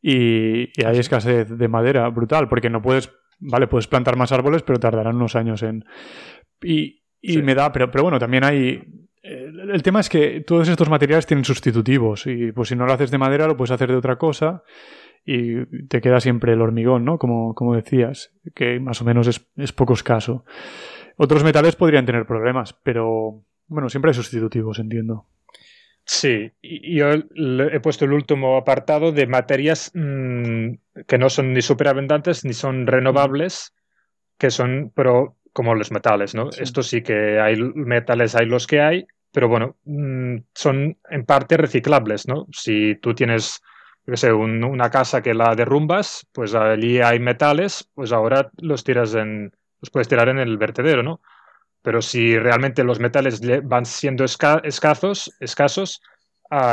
[0.00, 3.12] y, hay escasez de madera brutal porque no puedes,
[3.42, 5.84] vale, puedes plantar más árboles pero tardarán unos años en...
[6.62, 8.82] Y, y me da, pero, pero bueno, también hay
[9.22, 13.10] el tema es que todos estos materiales tienen sustitutivos y pues si no lo haces
[13.10, 14.64] de madera lo puedes hacer de otra cosa
[15.24, 17.18] y te queda siempre el hormigón, ¿no?
[17.18, 20.44] Como, como decías, que más o menos es, es poco escaso.
[21.16, 25.26] Otros metales podrían tener problemas, pero bueno, siempre hay sustitutivos, entiendo.
[26.04, 30.72] Sí, yo he puesto el último apartado de materias mm,
[31.06, 33.72] que no son ni superabundantes ni son renovables,
[34.36, 36.50] que son, pero como los metales, ¿no?
[36.58, 41.56] Esto sí que hay metales, hay los que hay, pero bueno, mm, son en parte
[41.56, 42.46] reciclables, ¿no?
[42.52, 43.62] Si tú tienes
[44.06, 49.14] yo sé, una casa que la derrumbas, pues allí hay metales, pues ahora los tiras
[49.14, 51.20] en, los puedes tirar en el vertedero, ¿no?
[51.82, 56.00] Pero si realmente los metales van siendo escasos, escasos,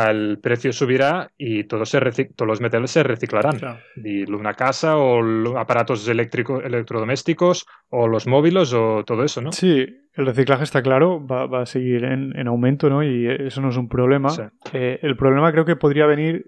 [0.09, 1.99] el precio subirá y todos, se
[2.35, 3.59] todos los metales se reciclarán.
[3.95, 9.51] Y una casa o aparatos eléctricos, electrodomésticos o los móviles o todo eso, ¿no?
[9.51, 13.03] Sí, el reciclaje está claro, va, a seguir en, aumento, ¿no?
[13.03, 14.29] Y eso no es un problema.
[14.73, 16.47] Eh, el problema creo que podría venir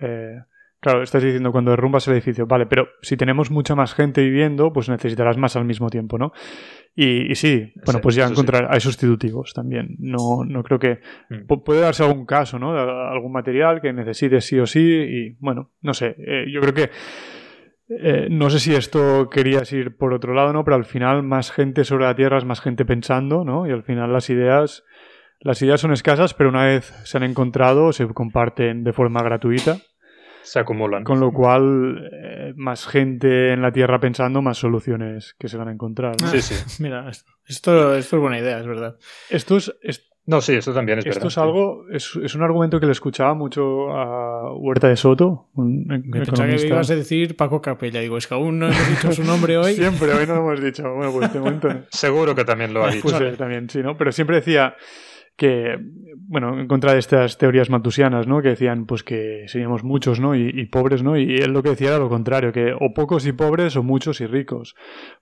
[0.00, 0.40] eh,
[0.80, 4.72] claro, estás diciendo cuando derrumbas el edificio, vale, pero si tenemos mucha más gente viviendo,
[4.72, 6.32] pues necesitarás más al mismo tiempo, ¿no?
[6.94, 9.96] Y, sí, bueno, pues ya encontrar, hay sustitutivos también.
[9.98, 11.00] No, no creo que.
[11.30, 11.46] Mm.
[11.62, 12.74] Puede darse algún caso, ¿no?
[12.74, 16.16] De algún material que necesites sí o sí, y bueno, no sé.
[16.18, 16.90] Eh, yo creo que.
[17.88, 20.64] Eh, no sé si esto querías ir por otro lado, ¿no?
[20.64, 23.66] Pero al final, más gente sobre la Tierra es más gente pensando, ¿no?
[23.66, 24.84] Y al final las ideas.
[25.42, 29.78] Las ideas son escasas, pero una vez se han encontrado, se comparten de forma gratuita
[30.42, 31.04] se acumulan.
[31.04, 35.68] Con lo cual, eh, más gente en la Tierra pensando, más soluciones que se van
[35.68, 36.16] a encontrar.
[36.30, 36.54] Sí, sí.
[36.82, 38.96] Mira, esto, esto, es buena idea, es verdad.
[39.30, 39.72] Esto es,
[40.26, 43.34] no, sí, esto también es Esto es algo, es, es, un argumento que le escuchaba
[43.34, 48.00] mucho a Huerta de Soto, un Me pensaba que ibas a decir Paco Capella.
[48.00, 49.74] Digo, es que aún no hemos dicho su nombre hoy.
[49.76, 50.84] Siempre, hoy no lo hemos dicho.
[50.94, 51.68] Bueno, pues este momento.
[51.90, 53.08] Seguro que también lo ha dicho.
[53.08, 53.96] Pues también, sí, ¿no?
[53.96, 54.76] Pero siempre decía
[55.40, 55.78] que,
[56.28, 58.42] bueno, en contra de estas teorías matusianas, ¿no?
[58.42, 60.36] Que decían, pues que seríamos muchos, ¿no?
[60.36, 61.16] Y, pobres, ¿no?
[61.16, 64.20] Y él lo que decía era lo contrario, que o pocos y pobres o muchos
[64.20, 64.74] y ricos.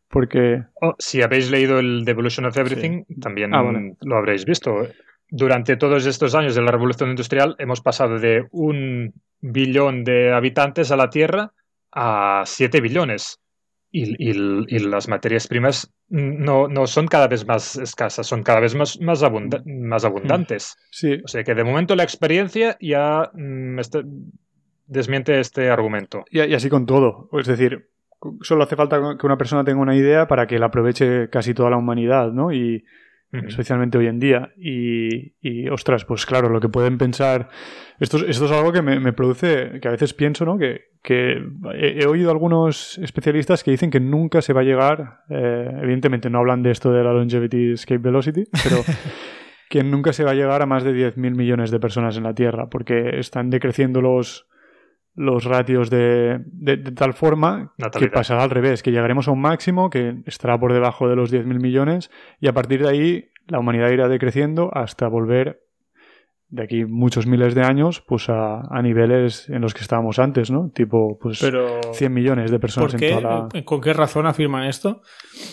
[0.09, 0.65] Porque...
[0.82, 3.62] Oh, si habéis leído el The Evolution of Everything, también ah,
[4.01, 4.89] lo habréis visto.
[5.31, 10.90] Durante todos estos años de la revolución industrial hemos pasado de un billón de habitantes
[10.90, 11.53] a la Tierra
[11.93, 13.39] a siete billones
[13.90, 19.01] y, las materias primas no, no, son cada vez más escasas, son cada vez más,
[19.01, 19.23] más,
[19.65, 20.77] más abundantes.
[20.90, 21.20] Sí.
[21.24, 24.02] O sea que de momento la experiencia ya mm, este,
[24.86, 26.24] desmiente este argumento.
[26.31, 27.28] Y, así con todo.
[27.32, 27.89] Es decir,
[28.43, 31.70] solo hace falta que una persona tenga una idea para que la aproveche casi toda
[31.70, 32.52] la humanidad, ¿no?
[32.52, 32.85] Y
[33.33, 34.53] especialmente hoy en día.
[34.57, 37.49] Y, y, ostras, pues claro, lo que pueden pensar...
[38.01, 40.57] Esto, esto es algo que me, produce, que a veces pienso, ¿no?
[40.57, 41.43] Que, que
[41.75, 46.39] he, oído algunos especialistas que dicen que nunca se va a llegar, eh, evidentemente no
[46.39, 48.85] hablan de esto de la longevity escape velocity, pero...
[49.69, 52.35] que nunca se va a llegar a más de 10.000 millones de personas en la
[52.35, 54.49] Tierra, porque están decreciendo los,
[55.19, 59.90] los ratios de, de, tal forma que pasará al revés, que llegaremos a un máximo
[59.90, 63.90] que estará por debajo de los 10.000 millones y a partir de ahí la humanidad
[63.90, 65.61] irá decreciendo hasta volver
[66.51, 70.51] de aquí muchos miles de años pues a, a niveles en los que estábamos antes,
[70.51, 70.70] ¿no?
[70.70, 71.45] Tipo pues
[71.93, 73.65] 100 millones de personas en toda la...
[73.65, 75.03] ¿Con qué razón afirman esto?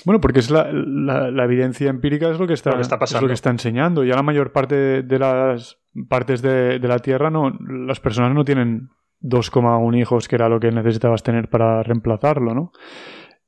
[0.06, 3.28] Bueno, porque es la, la, evidencia empírica es lo que está, lo que es lo
[3.28, 4.04] que está enseñando.
[4.06, 8.46] Ya la mayor parte de las partes de, de la Tierra no las personas no
[8.46, 8.90] tienen
[9.26, 12.72] 2,1 hijos, que era lo que necesitabas tener para reemplazarlo, ¿no?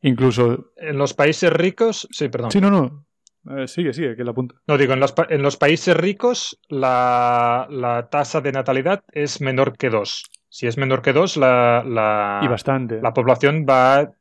[0.02, 0.72] Incluso.
[0.76, 2.08] En los países ricos.
[2.12, 2.52] Sí, perdón.
[2.52, 3.06] Sí, no, no.
[3.56, 4.56] Eh, sigue, sigue, que la apunta.
[4.68, 9.78] No, digo, en los, en los países ricos la, la, tasa de natalidad es menor
[9.78, 10.24] que 2.
[10.50, 13.00] Si es menor que 2, la, la, y bastante.
[13.02, 14.12] la población va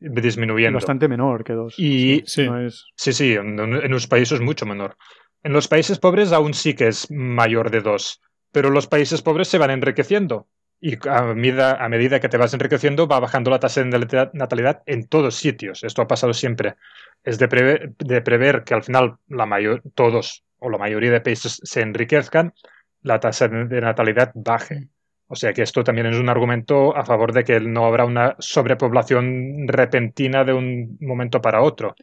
[0.00, 0.72] disminuyendo.
[0.72, 1.78] Y bastante menor que 2.
[1.78, 2.46] Y, sí,
[2.94, 4.96] sí, sí, en, en los países mucho menor.
[5.42, 8.20] En los países pobres aún sí que es mayor de 2,
[8.52, 10.48] pero los países pobres se van enriqueciendo
[10.80, 14.82] y a medida, a medida que te vas enriqueciendo va bajando la tasa de natalidad
[14.86, 15.82] en todos sitios.
[15.82, 16.76] Esto ha pasado siempre.
[17.24, 21.20] Es de prever, de prever que al final la mayor, todos o la mayoría de
[21.20, 22.54] países se enriquezcan,
[23.02, 24.88] la tasa de natalidad baje.
[25.26, 28.36] O sea que esto también es un argumento a favor de que no habrá una
[28.38, 31.94] sobrepoblación repentina de un momento para otro.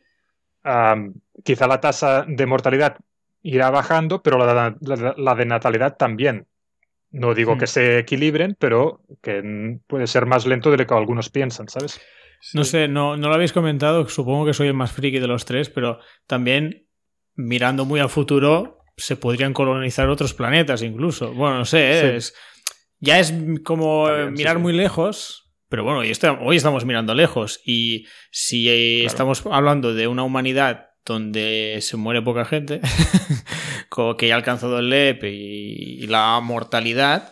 [1.43, 2.97] quizá la tasa de mortalidad
[3.41, 6.47] irá bajando, pero la de natalidad también.
[7.15, 7.67] No digo que hmm.
[7.67, 12.01] se equilibren, pero que puede ser más lento de lo que algunos piensan, ¿sabes?
[12.53, 15.45] No sé, no, no lo habéis comentado, supongo que soy el más friki de los
[15.45, 16.87] tres, pero también
[17.35, 21.33] mirando muy al futuro se podrían colonizar otros planetas incluso.
[21.33, 22.35] Bueno, no sé, es,
[22.99, 23.33] ya es
[23.63, 26.11] como mirar muy lejos, pero bueno, hoy,
[26.41, 28.69] hoy estamos mirando lejos y si
[29.05, 32.81] estamos hablando de una humanidad donde se muere poca gente,
[34.17, 37.31] que ya ha alcanzado el LEP y, la mortalidad,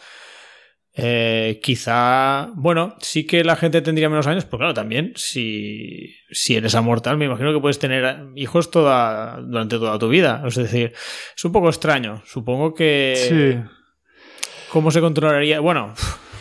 [0.95, 6.55] eh, quizá, bueno, sí que la gente tendría menos años, pero claro, también si, si
[6.55, 10.43] eres amortal, me imagino que puedes tener hijos toda, durante toda tu vida.
[10.45, 10.93] Es decir,
[11.35, 12.21] es un poco extraño.
[12.25, 13.15] Supongo que...
[13.15, 13.69] Sí.
[14.69, 15.59] ¿Cómo se controlaría?
[15.59, 15.93] Bueno,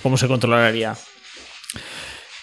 [0.03, 0.97] ¿cómo se controlaría?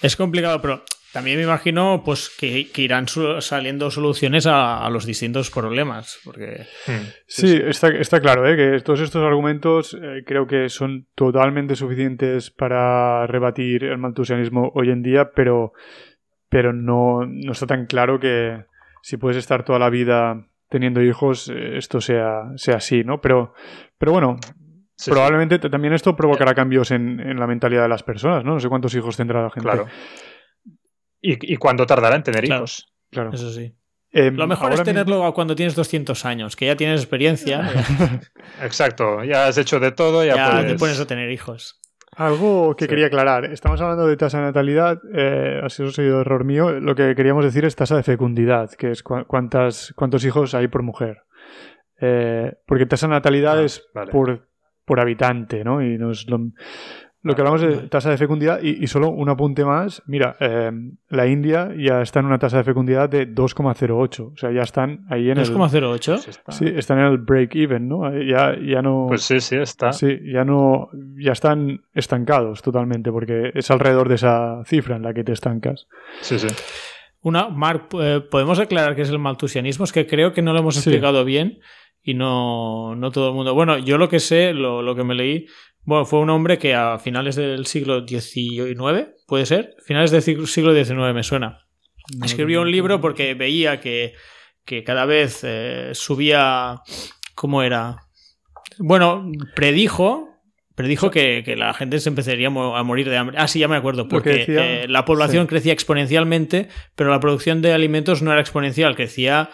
[0.01, 3.07] Es complicado, pero también me imagino pues que, irán
[3.39, 6.19] saliendo soluciones a, los distintos problemas.
[6.23, 6.67] Porque...
[6.85, 7.07] Hmm.
[7.25, 8.55] Sí, está, está, claro ¿eh?
[8.55, 14.91] que todos estos argumentos eh, creo que son totalmente suficientes para rebatir el maltusianismo hoy
[14.91, 15.73] en día, pero,
[16.47, 18.65] pero no, no está tan claro que
[19.01, 23.19] si puedes estar toda la vida teniendo hijos, eh, esto sea, sea así, ¿no?
[23.19, 23.55] Pero,
[23.97, 24.37] pero bueno,
[25.05, 28.53] probablemente también esto provocará cambios en, en, la mentalidad de las personas, ¿no?
[28.53, 29.67] No sé cuántos hijos tendrá la gente.
[29.67, 29.87] Claro.
[31.21, 32.93] ¿Y, y cuándo tardará en tener hijos?
[33.11, 33.31] Claro.
[33.33, 33.73] Eso sí.
[34.11, 37.69] Em, Lo mejor es tenerlo cuando tienes 200 años, que ya tienes experiencia.
[38.63, 41.79] Exacto, ya has hecho de todo, ya, ya te pones a tener hijos.
[42.15, 43.45] Algo que quería aclarar.
[43.45, 46.71] Estamos hablando de tasa de natalidad, eh, ha sido un error mío.
[46.71, 50.81] Lo que queríamos decir es tasa de fecundidad, que es cuántas, cuántos hijos hay por
[50.81, 51.21] mujer.
[52.01, 54.49] Eh, porque tasa de natalidad ah, es por,
[54.85, 55.83] por habitante, ¿no?
[55.83, 56.39] Y no es lo,
[57.21, 60.01] lo que hablamos de tasa de fecundidad y, solo un apunte más.
[60.05, 60.71] Mira, eh,
[61.09, 64.33] la India ya está en una tasa de fecundidad de 2,08.
[64.33, 65.45] O sea, ya están ahí en el...
[65.45, 66.39] ¿2,08?
[66.47, 68.09] Sí, están en el break-even, ¿no?
[68.23, 69.07] Ya, ya no...
[69.09, 69.91] Pues sí, sí, está.
[69.91, 70.89] Sí, ya no...
[71.17, 75.87] Ya están estancados totalmente porque es alrededor de esa cifra en la que te estancas.
[76.21, 76.47] Sí, sí.
[77.21, 79.83] Una, Mark, eh, ¿podemos aclarar qué es el maltusianismo?
[79.83, 81.59] Es que creo que no lo hemos explicado bien
[82.01, 83.53] y no, no todo el mundo.
[83.53, 85.47] Bueno, yo lo que sé, lo, lo que me leí,
[85.89, 90.75] bueno, fue un hombre que a finales del siglo XIX, puede ser, finales del siglo
[90.75, 91.65] XIX me suena.
[92.23, 94.13] Escribió un libro porque veía que,
[94.85, 96.75] cada vez eh, subía,
[97.33, 98.03] ¿cómo era?
[98.77, 100.29] Bueno, predijo,
[100.75, 103.37] predijo que, la gente se empezaría a morir de hambre.
[103.39, 107.73] Ah, sí, ya me acuerdo, porque eh, la población crecía exponencialmente, pero la producción de
[107.73, 109.49] alimentos no era exponencial, crecía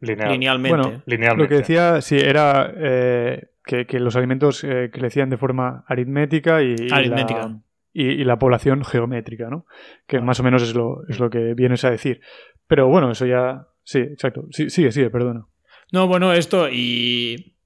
[0.00, 1.02] linealmente.
[1.36, 6.76] Lo que decía, sí, era eh, que, los alimentos eh, crecían de forma aritmética y,
[6.76, 7.60] La,
[7.92, 9.66] y, la población geométrica, ¿no?
[10.06, 12.20] Que más o menos es lo, es lo que vienes a decir.
[12.66, 13.68] Pero bueno, eso ya.
[13.84, 14.46] Sí, exacto.
[14.50, 15.46] Sí, sigue, sigue, perdona.
[15.90, 17.56] No, bueno, esto y.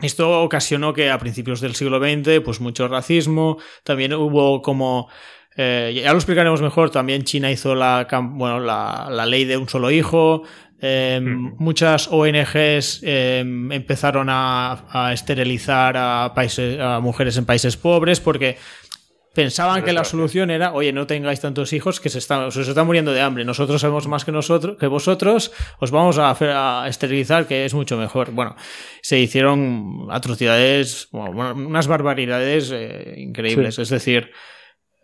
[0.00, 5.08] Esto ocasionó que a principios del siglo XX, pues mucho racismo, también hubo como
[5.56, 9.90] eh, ya lo explicaremos mejor, también China hizo la, bueno, la, ley de un solo
[9.90, 10.42] hijo,
[10.80, 18.56] em, Muchas ONGs em, empezaron a, esterilizar a, países, a mujeres en países pobres porque
[19.34, 22.86] pensaban que la solución era, oye, no tengáis tantos hijos que se están, se están
[22.86, 23.44] muriendo de hambre.
[23.44, 27.74] Nosotros sabemos más que nosotros, que vosotros, os vamos a, hacer, a esterilizar, que es
[27.74, 28.32] mucho mejor.
[28.32, 28.56] Bueno,
[29.02, 33.78] se hicieron atrocidades, unas barbaridades eh, increíbles.
[33.78, 34.30] Es decir,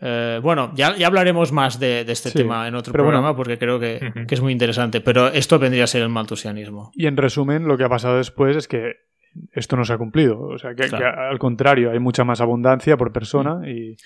[0.00, 4.12] eh, bueno, ya, ya, hablaremos más de, este tema en otro programa porque creo que,
[4.26, 5.00] que, es muy interesante.
[5.00, 6.92] Pero esto vendría a ser el maltusianismo.
[6.94, 9.08] Y en resumen, lo que ha pasado después es que
[9.52, 10.40] esto no se ha cumplido.
[10.40, 13.60] O sea, que, al contrario, hay mucha más abundancia por persona.
[13.68, 13.96] Y,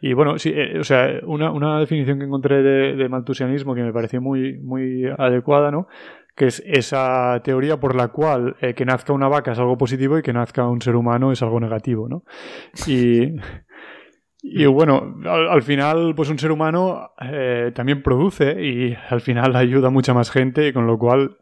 [0.00, 3.92] y, bueno, sí, eh, o sea, una, una, definición que encontré de, maltusianismo que me
[3.92, 5.88] pareció muy, muy adecuada, ¿no?
[6.34, 10.18] Que es esa teoría por la cual eh, que nazca una vaca es algo positivo
[10.18, 12.24] y que nazca un ser humano es algo negativo, ¿no?
[12.86, 13.34] Y.
[14.46, 19.88] Y bueno, al, final, pues un ser humano eh, también produce y al final ayuda
[19.88, 21.38] a mucha más gente, con lo cual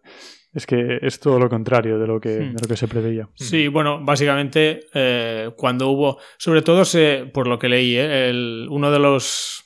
[0.55, 2.57] es que es todo lo contrario de lo que, hmm.
[2.63, 3.29] lo que se preveía.
[3.35, 8.69] Sí, bueno, básicamente eh, cuando hubo, sobre todo se, por lo que leí, eh, el,
[8.71, 9.65] uno de los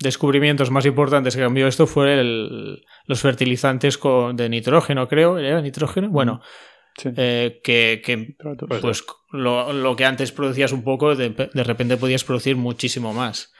[0.00, 5.62] descubrimientos más importantes que cambió esto fue el, los fertilizantes con, de nitrógeno, creo, ¿era
[5.62, 6.10] nitrógeno?
[6.10, 6.40] Bueno,
[7.04, 8.36] eh, que, que
[8.80, 13.52] pues lo, lo, que antes producías un poco, de, de, repente podías producir muchísimo más.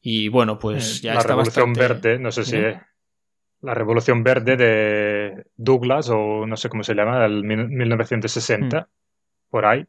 [0.00, 2.56] Y bueno, pues ya la está revolución verde, no sé si
[3.62, 8.86] la Revolución Verde de Douglas, o no sé cómo se llama, del 1960, mm.
[9.48, 9.86] por ahí.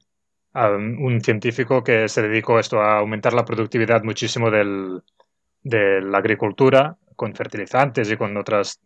[0.53, 5.01] un científico que se dedicó esto a aumentar la productividad muchísimo del,
[5.63, 8.79] de la agricultura con fertilizantes y con otras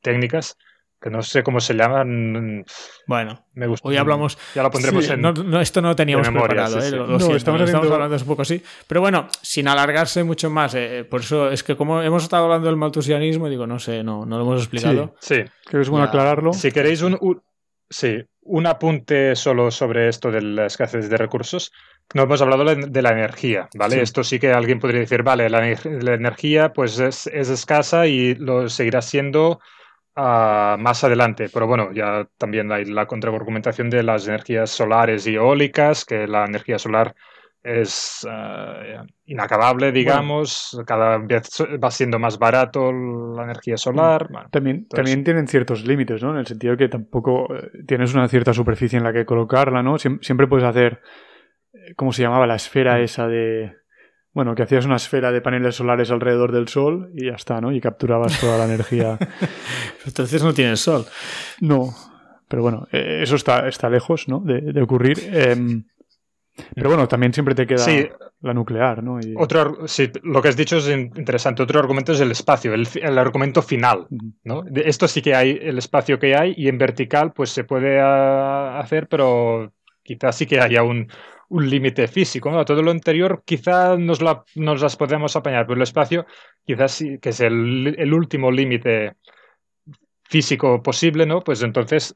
[0.00, 0.56] técnicas
[1.00, 2.64] que no sé cómo se llaman.
[3.06, 3.88] Bueno, me gusta.
[3.88, 4.36] Hoy hablamos.
[4.54, 5.20] Ya lo pondremos en.
[5.20, 6.90] No, esto no lo teníamos preparado, ¿eh?
[6.90, 8.62] Lo, no, estamos, hablando un poco así.
[8.86, 10.74] Pero bueno, sin alargarse mucho más.
[10.74, 14.26] Eh, por eso es que, como hemos estado hablando del maltusianismo, digo, no sé, no,
[14.26, 15.14] no lo hemos explicado.
[15.20, 15.42] Sí, sí.
[15.64, 16.52] creo que es bueno aclararlo.
[16.52, 17.16] Si queréis un,
[17.88, 21.72] sí, un apunte solo sobre esto de la escasez de recursos.
[22.14, 24.00] No hemos hablado de la energía, ¿vale?
[24.00, 28.34] Esto sí que alguien podría decir, vale, la, la energía pues es, es escasa y
[28.34, 29.60] lo seguirá siendo
[30.18, 31.48] más adelante.
[31.52, 36.44] Pero bueno, ya también hay la contraargumentación de las energías solares y eólicas, que la
[36.44, 37.14] energía solar
[37.62, 41.48] es eh, inacabable, digamos, cada vez
[41.82, 44.28] va siendo más barato la energía solar.
[44.50, 46.30] también, también tienen ciertos límites, ¿no?
[46.30, 49.98] En el sentido que tampoco eh, tienes una cierta superficie en la que colocarla, ¿no?
[49.98, 51.00] siempre puedes hacer,
[51.72, 52.46] eh, ¿cómo se llamaba?
[52.46, 53.02] La esfera mm.
[53.02, 53.72] esa de
[54.38, 57.72] bueno, que hacías una esfera de paneles solares alrededor del sol y ya está, ¿no?
[57.72, 59.18] Y capturabas toda la energía.
[60.06, 61.06] Entonces no tienes sol.
[61.60, 61.92] No,
[62.46, 64.38] pero bueno, eh, eso está, está lejos, ¿no?
[64.38, 65.18] De, ocurrir.
[65.24, 65.86] Em,
[66.72, 67.84] pero bueno, también siempre te queda
[68.40, 69.18] la nuclear, ¿no?
[69.38, 71.64] Otro, sí, lo que has dicho es interesante.
[71.64, 74.06] Otro argumento es el espacio, el, el argumento final,
[74.44, 74.62] ¿no?
[74.72, 78.78] esto sí que hay el espacio que hay y en vertical pues se puede ah,
[78.78, 79.72] hacer, pero
[80.04, 81.08] quizás sí que haya un,
[81.48, 82.50] un límite físico.
[82.50, 82.64] ¿no?
[82.64, 84.20] Todo lo anterior quizá nos,
[84.54, 86.26] nos las podemos apañar, pero el espacio
[86.64, 89.14] quizás sí que es el, el último límite
[90.28, 91.40] físico posible, ¿no?
[91.40, 92.14] Pues entonces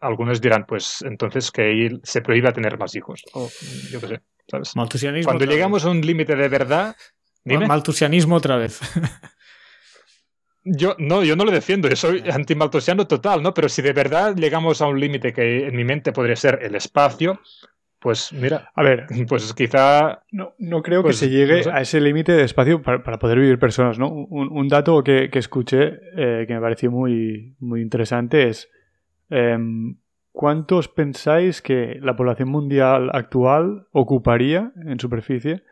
[0.00, 3.24] algunos dirán, pues entonces que se prohíba tener más hijos.
[3.32, 3.50] O
[3.90, 4.72] yo qué sé, ¿sabes?
[5.24, 6.96] Cuando llegamos a un límite de verdad...
[7.44, 8.80] Maltusianismo otra vez.
[10.62, 13.54] Yo no, yo no lo defiendo, yo soy antimaltusiano total, ¿no?
[13.54, 16.74] Pero si de verdad llegamos a un límite que en mi mente podría ser el
[16.74, 17.40] espacio,
[18.00, 20.22] pues mira, a ver, pues quizá...
[20.32, 23.58] No, no creo que pues, se llegue a ese límite de espacio para, poder vivir
[23.58, 24.08] personas, ¿no?
[24.08, 28.70] Un, dato que, escuché eh, que me pareció muy, muy interesante es
[29.28, 29.96] em,
[30.32, 35.62] ¿cuántos pensáis que la población mundial actual ocuparía en superficie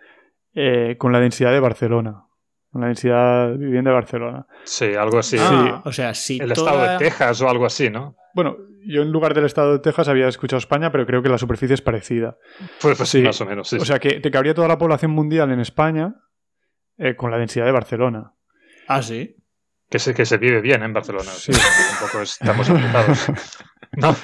[0.55, 2.28] eh, con la densidad de Barcelona?
[2.71, 4.47] Con la densidad de vivienda de Barcelona.
[4.65, 5.37] Sí, algo así.
[5.41, 6.39] Ah, o sea, sí.
[6.41, 8.17] El estado de Texas o algo así, ¿no?
[8.35, 11.39] Bueno, yo en lugar del estado de Texas había escuchado España, pero creo que la
[11.39, 12.37] superficie es parecida.
[12.81, 13.69] Pues, pues sí, más o menos.
[13.69, 16.15] Sí, o sea que te cabría toda la población mundial en España
[16.99, 18.33] eh, con la densidad de Barcelona.
[18.87, 19.37] Ah, sí.
[19.89, 21.31] Que se, que se vive bien en Barcelona.
[21.31, 21.53] Sí.
[22.01, 23.33] tampoco estamos afectados.
[23.93, 24.15] No.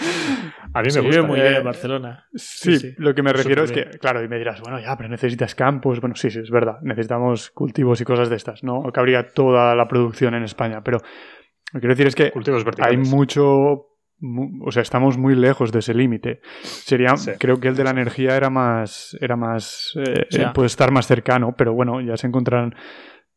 [0.75, 1.21] A mí me gusta.
[1.21, 2.27] Vive muy bien en Barcelona.
[2.35, 5.55] Sí, lo que me refiero es que, claro, y me dirás, bueno, ya, pero necesitas
[5.55, 6.01] campos.
[6.01, 6.79] Bueno, sí, sí, es verdad.
[6.83, 8.83] Necesitamos cultivos y cosas de estas, ¿no?
[8.93, 10.83] Cabría toda la producción en España.
[10.83, 12.33] Pero lo que quiero decir es que
[12.83, 13.87] hay mucho
[14.63, 16.41] o sea, estamos muy lejos de ese límite.
[16.63, 20.91] Sería, creo que el de la energía era más, era más, eh, eh, puede estar
[20.93, 22.75] más cercano, pero bueno, ya se encontrarán.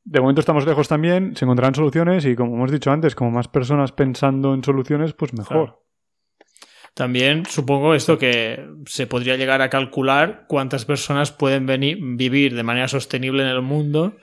[0.03, 3.47] De momento estamos lejos también, se encontrarán soluciones y como hemos dicho antes, como más
[3.49, 5.86] personas pensando en soluciones, pues mejor.
[6.98, 12.64] También supongo esto que se podría llegar a calcular cuántas personas pueden venir, vivir de
[12.64, 14.15] manera sostenible en el mundo.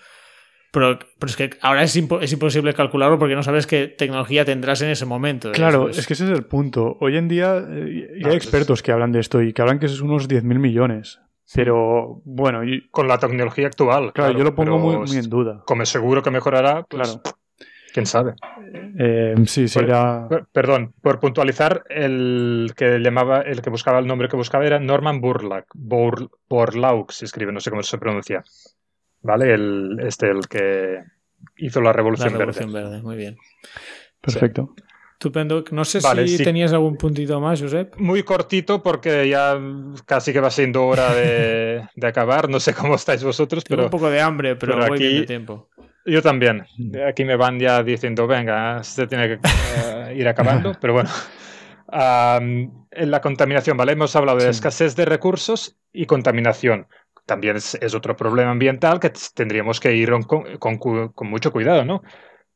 [0.72, 5.06] Pero, es que ahora es, imposible calcularlo porque no sabes qué tecnología tendrás en ese
[5.06, 5.52] momento.
[5.52, 6.96] Claro, es, que ese es el punto.
[7.00, 10.00] Hoy en día eh, hay expertos que hablan de esto y que hablan que es
[10.00, 11.20] unos 10.000 millones.
[11.54, 12.62] Pero bueno.
[12.90, 14.12] Con la tecnología actual.
[14.12, 15.62] Claro, yo lo pongo muy, en duda.
[15.64, 17.22] Como seguro que mejorará, pues, claro.
[17.94, 18.34] ¿Quién sabe?
[18.98, 20.26] Eh, sí, será.
[20.50, 25.20] perdón, por puntualizar, el que llamaba, el que buscaba el nombre que buscaba era Norman
[25.20, 25.66] Burlack.
[25.74, 28.42] Borlaug se escribe, no sé cómo se pronuncia.
[29.22, 29.54] ¿Vale?
[29.54, 31.04] El, este, el que
[31.58, 33.00] hizo la Revolución, la Revolución Verde.
[33.00, 33.36] Muy bien.
[34.20, 34.74] Perfecto.
[35.12, 35.62] Estupendo.
[35.70, 37.94] No sé si tenías algún puntito más, Josep.
[37.96, 39.56] Muy cortito porque ya
[40.04, 42.48] casi que va siendo hora de, acabar.
[42.50, 43.84] No sé cómo estáis vosotros, pero...
[43.84, 45.68] un poco de hambre, pero, pero aquí, de tiempo.
[46.04, 46.66] Yo también.
[47.06, 51.10] Aquí me van ya diciendo, venga, se tiene que eh, ir acabando, pero bueno.
[51.90, 53.92] en la contaminación, ¿vale?
[53.92, 56.86] Hemos hablado de escasez de recursos y contaminación.
[57.26, 62.02] También es, otro problema ambiental que tendríamos que ir con, con, mucho cuidado, ¿no?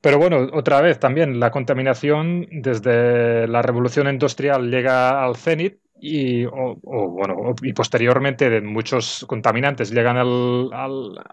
[0.00, 6.44] Pero bueno, otra vez también la contaminación desde la revolución industrial llega al cenit y,
[6.44, 11.24] o, bueno, y posteriormente muchos contaminantes llegan al, al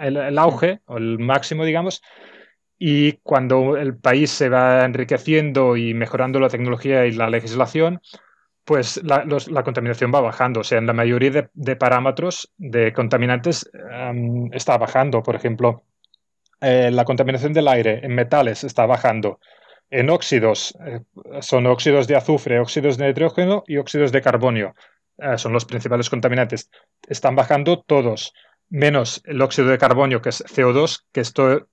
[0.00, 2.02] el, auge, o el máximo, digamos,
[2.78, 8.00] y cuando el país se va enriqueciendo y mejorando la tecnología y la legislación,
[8.64, 10.60] pues la, la contaminación va bajando.
[10.60, 15.22] O sea, en la mayoría de, parámetros de contaminantes em, está bajando.
[15.22, 15.84] Por ejemplo,
[16.60, 19.40] eh, la contaminación del aire en metales está bajando
[19.90, 21.00] en óxidos, eh,
[21.40, 24.74] son óxidos de azufre, óxidos de nitrógeno y óxidos de carbonio.
[25.18, 26.70] Eh, son los principales contaminantes.
[27.08, 28.34] Están bajando todos,
[28.68, 31.68] menos el óxido de carbonio, que es CO2, que esto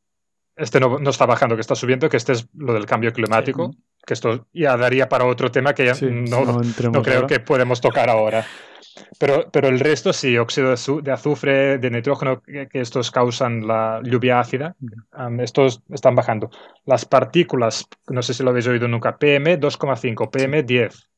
[0.56, 3.76] este no, está bajando, que está subiendo, que este es lo del cambio climático,
[4.06, 6.62] que esto ya daría para otro tema que ya no, no,
[7.02, 8.46] creo que podemos tocar ahora.
[9.20, 14.40] Pero, pero el resto sí, óxido de azufre, de nitrógeno, que, estos causan la lluvia
[14.40, 14.76] ácida,
[15.40, 16.50] estos están bajando.
[16.86, 21.10] Las partículas, no sé si lo habéis oído nunca, PM 2,5, PM 10.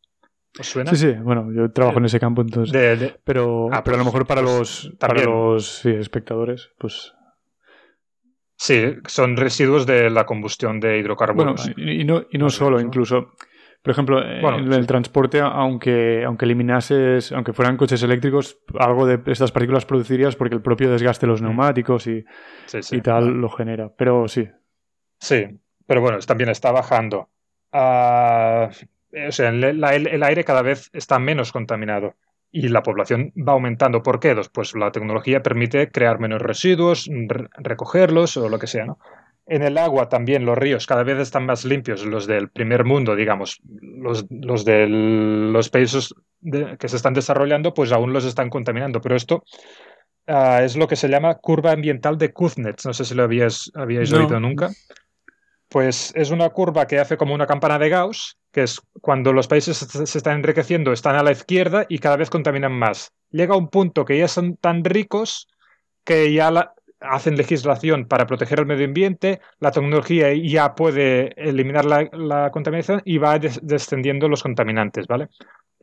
[0.58, 0.92] ¿Os suena?
[0.92, 3.16] Sí, sí, bueno, yo trabajo en ese campo entonces.
[3.24, 7.14] pero, ah, pero a lo pues, mejor para pues, los, para los espectadores, pues
[8.58, 11.74] Sí, son residuos de la combustión de hidrocarburos.
[11.76, 13.34] Bueno, y, no, y no solo, incluso
[13.86, 19.52] por ejemplo, en el transporte, aunque, aunque eliminases, aunque fueran coches eléctricos, algo de estas
[19.52, 21.46] partículas producirías porque el propio desgaste de los mm.
[21.46, 22.26] neumáticos y,
[22.90, 23.94] y tal lo genera.
[23.96, 24.50] Pero sí.
[25.20, 25.46] Sí,
[25.86, 27.30] pero bueno, también está bajando.
[27.72, 28.72] Ah,
[29.28, 29.84] o sea, el,
[30.24, 32.16] aire cada vez está menos contaminado
[32.52, 34.02] y la población va aumentando.
[34.02, 34.36] ¿Por qué?
[34.52, 37.08] Pues la tecnología permite crear menos residuos,
[37.56, 38.98] recogerlos o lo que sea, ¿no?
[39.48, 43.16] En el agua también los ríos cada vez están más limpios, los del primer mundo,
[43.16, 46.16] digamos, los, los de los países
[46.80, 49.02] que se están desarrollando, pues aún los están contaminando.
[49.02, 49.44] Pero esto
[50.28, 52.86] ah, es lo que se llama curva ambiental de Kuznets.
[52.86, 54.72] No sé si lo habíais, habíais oído nunca.
[55.70, 59.48] Pues es una curva que hace como una campana de Gauss, que es cuando los
[59.48, 63.12] países se están enriqueciendo, están a la izquierda y cada vez contaminan más.
[63.30, 65.48] Llega un punto que ya son tan ricos
[66.04, 66.75] que ya la,
[67.10, 73.18] hacen legislación para proteger el medio ambiente, la tecnología ya puede eliminar la, contaminación y
[73.18, 75.30] va descendiendo los contaminantes, ¿vale?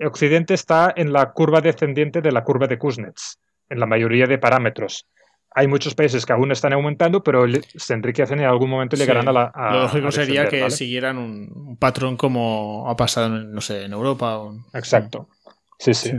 [0.01, 3.39] Occidente está en la curva descendiente de la curva de Kuznets,
[3.69, 5.07] en la mayoría de parámetros.
[5.55, 7.45] Hay muchos países que aún están aumentando, pero
[7.77, 9.53] se enriquecen y en algún momento llegarán a la.
[9.55, 14.41] Lo lógico sería que siguieran un, patrón como ha pasado, no sé, en Europa.
[14.73, 15.29] Exacto.
[15.79, 15.93] sí.
[15.93, 16.13] sí.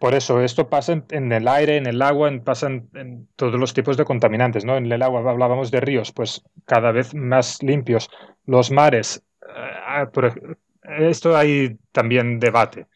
[0.00, 3.98] Por eso, esto pasa en, el aire, en el agua, pasa en, todos los tipos
[3.98, 4.78] de contaminantes, ¿no?
[4.78, 8.08] En el agua hablábamos de ríos, pues cada vez más limpios.
[8.46, 10.06] Los mares, eh,
[11.00, 12.86] esto hay también debate.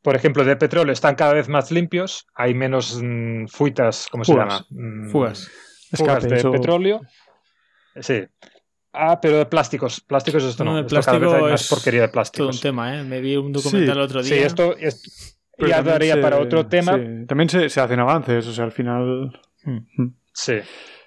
[0.00, 4.34] Por ejemplo, de petróleo están cada vez más limpios, hay menos mm, fuitas, ¿cómo se
[4.34, 4.64] llama?
[4.70, 5.50] Mm, fugas.
[5.94, 7.00] Fugas de petróleo.
[8.00, 8.22] Sí.
[8.92, 10.00] Ah, pero de plásticos.
[10.00, 10.76] Plásticos esto no.
[10.76, 12.46] de plástico hay más porquería de plásticos.
[12.46, 13.02] Todo un tema, ¿eh?
[13.02, 14.36] Me vi un documental el otro día.
[14.36, 14.76] Sí, esto,
[15.58, 16.92] ya daría para otro tema.
[17.26, 19.40] También se, hacen avances, o sea, al final.
[19.64, 19.78] Hmm.
[19.96, 20.14] Hmm.
[20.32, 20.58] Sí.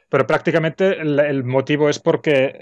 [0.09, 2.53] Pero prácticamente el, motivo es porque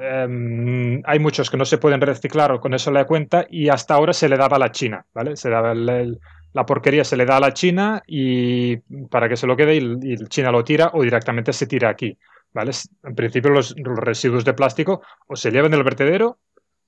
[0.00, 3.70] em, hay muchos que no se pueden reciclar o con eso le da cuenta y
[3.70, 5.34] hasta ahora se le daba a la China, ¿vale?
[5.36, 8.76] Se daba la porquería se le da a la China y
[9.08, 12.18] para que se lo quede y, China lo tira o directamente se tira aquí,
[12.52, 12.72] ¿vale?
[13.02, 16.38] En principio los, los residuos de plástico o se llevan del vertedero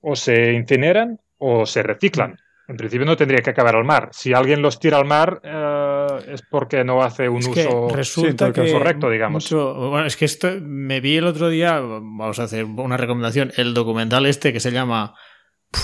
[0.03, 2.37] o se incineran o se reciclan
[2.71, 4.11] en principio no tendría que acabar al mar.
[4.13, 9.11] Si alguien los tira al mar eh, es porque no hace un uso resulta correcto,
[9.11, 9.51] digamos.
[9.51, 13.75] bueno, es que esto me vi el otro día, vamos a hacer una recomendación, el
[13.75, 15.15] documental este que se llama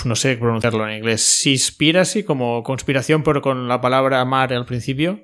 [0.05, 5.23] no sé pronunciarlo en inglés, Seaspiracy, como conspiración, pero con la palabra mar al principio.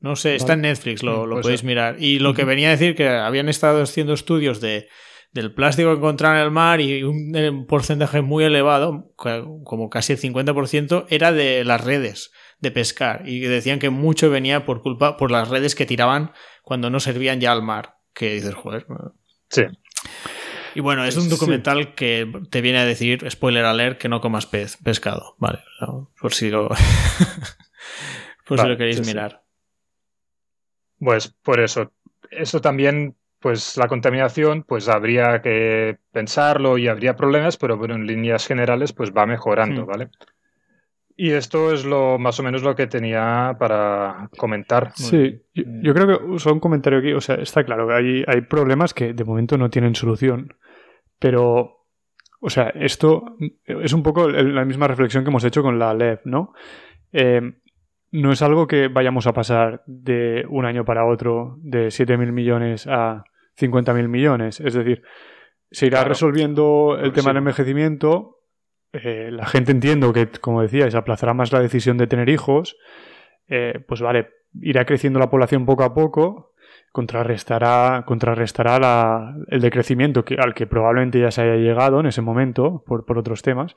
[0.00, 1.96] No sé, está en Netflix, lo, lo podéis mirar.
[2.00, 4.88] Y lo que venía a decir que habían estado haciendo estudios de,
[5.32, 10.20] del plástico que encontraron en el mar y un porcentaje muy elevado, como casi el
[10.20, 13.28] 50%, era de las redes de pescar.
[13.28, 16.32] Y decían que mucho venía por culpa, por las redes que tiraban
[16.62, 17.96] cuando no servían ya al mar.
[18.14, 18.86] Que dices, joder.
[19.48, 19.62] Sí.
[20.74, 24.46] Y bueno, es un documental que te viene a decir, spoiler alert, que no comas
[24.46, 25.34] pez, pescado.
[25.38, 25.60] Vale,
[26.20, 26.68] por si lo,
[28.46, 29.42] por si lo queréis mirar.
[30.98, 31.92] Pues por eso.
[32.30, 38.06] Eso también, pues la contaminación, pues habría que pensarlo y habría problemas, pero bueno, en
[38.06, 39.84] líneas generales, pues va mejorando.
[39.84, 40.08] ¿vale?
[41.16, 44.92] Y esto es lo más o menos lo que tenía para comentar.
[44.94, 48.40] Sí, yo, creo que uso un comentario aquí, o sea, está claro que hay, hay
[48.42, 50.54] problemas que de momento no tienen solución,
[51.18, 51.86] pero,
[52.40, 53.36] o sea, esto
[53.66, 56.54] es un poco la misma reflexión que hemos hecho con la LEV, ¿no?
[57.12, 57.40] Eh,
[58.12, 62.86] no es algo que vayamos a pasar de un año para otro de 7.000 millones
[62.86, 63.24] a
[63.58, 64.60] 50.000 millones.
[64.60, 65.02] Es decir,
[65.70, 68.40] se irá resolviendo el tema del envejecimiento.
[68.92, 72.76] Eh, la gente entiendo que, como decíais, aplazará más la decisión de tener hijos.
[73.48, 74.28] Eh, pues vale,
[74.60, 76.52] irá creciendo la población poco a poco,
[76.92, 82.84] contrarrestará, contrarrestará el decrecimiento que, al que probablemente ya se haya llegado en ese momento
[82.86, 83.74] por, por otros temas.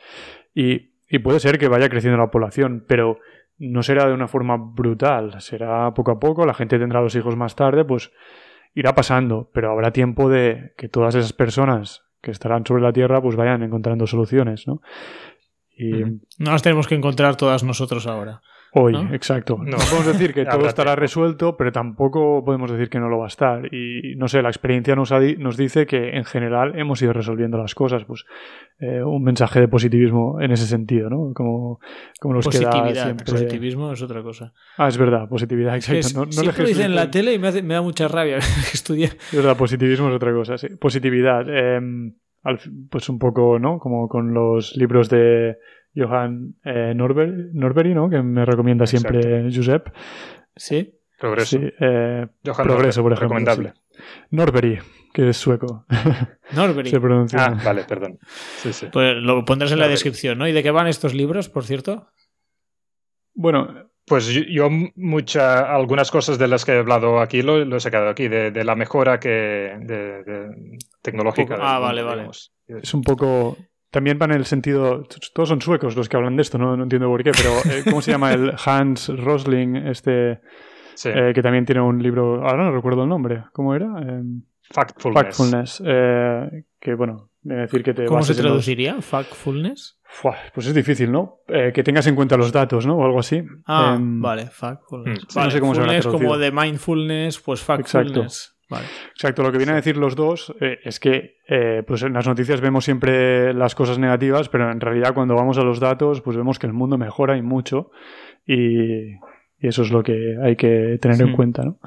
[0.53, 3.19] Y, y puede ser que vaya creciendo la población, pero
[3.57, 7.37] no será de una forma brutal, será poco a poco, la gente tendrá los hijos
[7.37, 8.11] más tarde, pues
[8.75, 13.21] irá pasando, pero habrá tiempo de que todas esas personas que estarán sobre la Tierra
[13.21, 14.81] pues vayan encontrando soluciones, ¿no?
[15.77, 16.03] Y...
[16.37, 18.41] No las tenemos que encontrar todas nosotros ahora.
[18.77, 19.57] Hoy, exacto.
[19.57, 19.77] No.
[19.77, 23.27] podemos decir que todo estará resuelto, pero tampoco podemos decir que no lo va a
[23.27, 23.73] estar.
[23.73, 27.73] Y no sé, la experiencia nos, nos dice que en general hemos ido resolviendo las
[27.73, 28.03] cosas.
[28.03, 28.25] Pues
[28.79, 31.33] eh, un mensaje de positivismo en ese sentido, ¿no?
[31.33, 31.79] Como,
[32.19, 33.25] como nos queda siempre.
[33.25, 34.51] Positivismo es otra cosa.
[34.77, 36.25] Ah, es verdad, positividad, exacto.
[36.25, 38.37] no, siempre lo dicen en la tele y me, me da mucha rabia
[38.73, 39.11] estudiar.
[39.11, 40.67] Es verdad, positivismo es otra cosa, sí.
[40.75, 41.47] Positividad.
[41.47, 42.13] Em,
[42.89, 43.79] pues un poco, ¿no?
[43.79, 45.57] Como con los libros de
[45.95, 48.09] Johan eh, Norberry, ¿no?
[48.09, 49.89] Que me recomienda siempre Josep.
[50.55, 50.93] Sí.
[51.17, 51.57] Progreso.
[51.57, 53.37] Sí, eh, Progreso, por ejemplo.
[53.37, 53.73] Recomendable.
[54.31, 54.79] Norberry,
[55.13, 55.85] que es sueco.
[56.51, 56.89] Norberry.
[56.89, 57.45] Se pronuncia.
[57.45, 58.19] Ah, vale, perdón.
[58.57, 58.87] Sí, sí.
[58.91, 60.47] Pues lo pondrás en la descripción, ¿no?
[60.47, 62.09] ¿Y de qué van estos libros, por cierto?
[63.33, 68.09] Bueno, pues yo, muchas, algunas cosas de las que he hablado aquí lo, he sacado
[68.09, 70.51] aquí, de, la mejora que de,
[71.01, 71.57] tecnológica.
[71.59, 72.29] Ah, vale, vale.
[72.67, 73.57] Es un poco
[73.95, 75.07] también van en el sentido.
[75.33, 78.01] Todos son suecos los que hablan de esto, no, entiendo por qué, pero eh, ¿cómo
[78.01, 79.77] se llama el Hans Rosling?
[79.87, 80.41] Este.
[81.05, 82.45] Eh, que también tiene un libro.
[82.45, 83.45] Ahora no recuerdo el nombre.
[83.53, 83.85] ¿Cómo era?
[84.01, 85.23] Em, Factfulness.
[85.23, 85.83] Factfulness.
[85.85, 88.03] Eh, que bueno, decir que te.
[88.03, 89.01] ¿Cómo se traduciría?
[89.01, 89.97] ¿Factfulness?
[90.53, 91.39] pues es difícil, ¿no?
[91.47, 92.97] que tengas en cuenta los datos, ¿no?
[92.97, 93.43] O algo así.
[93.65, 95.23] Ah, em, vale, factfulness.
[95.33, 95.39] Mm.
[95.39, 98.17] no sé cómo se como de mindfulness, pues factfulness.
[98.17, 102.27] Exacto, lo que vienen a decir los dos eh, es que eh, pues en las
[102.27, 106.35] noticias vemos siempre las cosas negativas, pero en realidad cuando vamos a los datos pues
[106.37, 107.91] vemos que el mundo mejora y mucho
[108.45, 109.15] y,
[109.59, 111.79] eso es lo que hay que tener en cuenta, ¿no?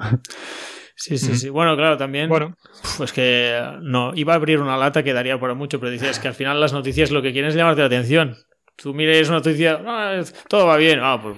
[0.99, 1.47] Sí, sí, sí.
[1.47, 2.27] Bueno, claro, también.
[2.27, 2.57] Bueno.
[2.97, 6.27] Pues que no, iba a abrir una lata que daría para mucho, pero dices que
[6.27, 8.35] al final las noticias lo que quieren es llamarte la atención.
[8.75, 11.37] Tú mires una noticia, ah, todo va bien, ah, pues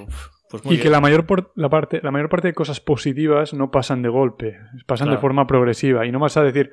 [0.51, 1.25] pues y que la mayor,
[1.55, 5.47] la, parte, la mayor parte de cosas positivas no pasan de golpe, pasan de forma
[5.47, 6.05] progresiva.
[6.05, 6.71] Y no vas a decir,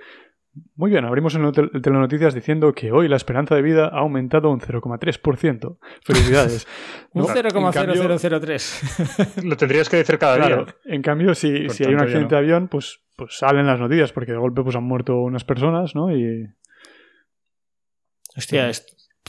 [0.75, 4.51] muy bien, abrimos el, el Telenoticias diciendo que hoy la esperanza de vida ha aumentado
[4.51, 5.79] un 0,3%.
[6.05, 6.67] Felicidades.
[7.13, 9.45] un 0,0003.
[9.45, 10.67] lo tendrías que decir cada día.
[10.85, 14.33] En cambio, si, si hay un accidente de avión, pues, pues salen las noticias, porque
[14.33, 16.15] de golpe pues, han muerto unas personas, ¿no?
[16.17, 16.49] Y.
[18.37, 18.71] Hostia,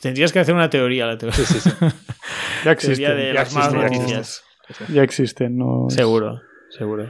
[0.01, 1.37] tendrías que hacer una teoría, la teoría.
[1.37, 1.71] Sí, sí, sí.
[2.65, 3.17] Ya existen.
[3.17, 4.43] de las noticias.
[4.89, 5.89] Ya existen, ¿no?
[5.89, 7.09] Seguro, seguro.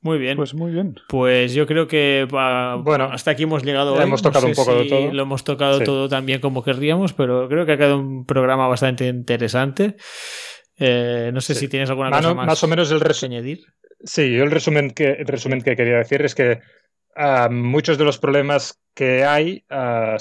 [0.00, 0.36] Muy bien.
[0.36, 0.96] Pues muy bien.
[1.08, 3.94] Pues yo creo que bueno, hasta aquí hemos llegado.
[3.94, 4.02] Hoy.
[4.02, 5.12] Hemos tocado un poco de todo.
[5.12, 9.06] Lo hemos tocado todo también como querríamos, pero creo que ha quedado un programa bastante
[9.08, 9.96] interesante.
[10.76, 12.46] Eh, no sé si tienes alguna cosa más.
[12.46, 13.58] Más o menos el resumen.
[14.04, 16.60] Sí, yo el resumen que, el resumen que quería decir es que
[17.16, 20.16] ah, muchos de los problemas que hay, ah,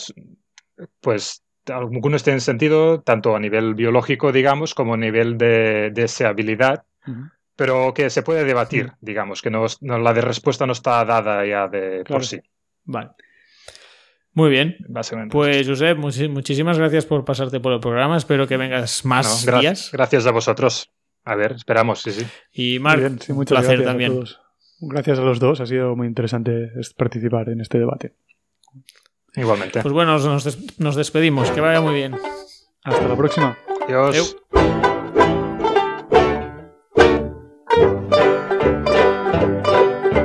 [1.02, 6.86] pues algunos tienen sentido tanto a nivel biológico, digamos, como a nivel de deseabilidad,
[7.56, 11.68] pero que se puede debatir, digamos, que no, la de respuesta no está dada ya
[11.68, 12.40] de por sí.
[12.86, 13.12] Vale.
[14.38, 14.78] Muy bien.
[14.88, 15.34] Básicamente.
[15.34, 18.18] Pues, Josep, muchísimas gracias por pasarte por el programa.
[18.18, 19.90] Espero que vengas más días.
[19.92, 20.92] Gracias a vosotros.
[21.24, 22.26] A ver, esperamos, sí, sí.
[22.54, 24.24] Y Marc, un placer también.
[24.80, 25.60] gracias a los dos.
[25.60, 28.14] Ha sido muy interesante participar en este debate.
[29.38, 29.82] Igualmente.
[29.82, 31.50] Pues bueno, nos, des- nos despedimos.
[31.52, 32.16] Que vaya muy bien.
[32.84, 33.58] Hasta la próxima.
[33.88, 34.36] Adiós.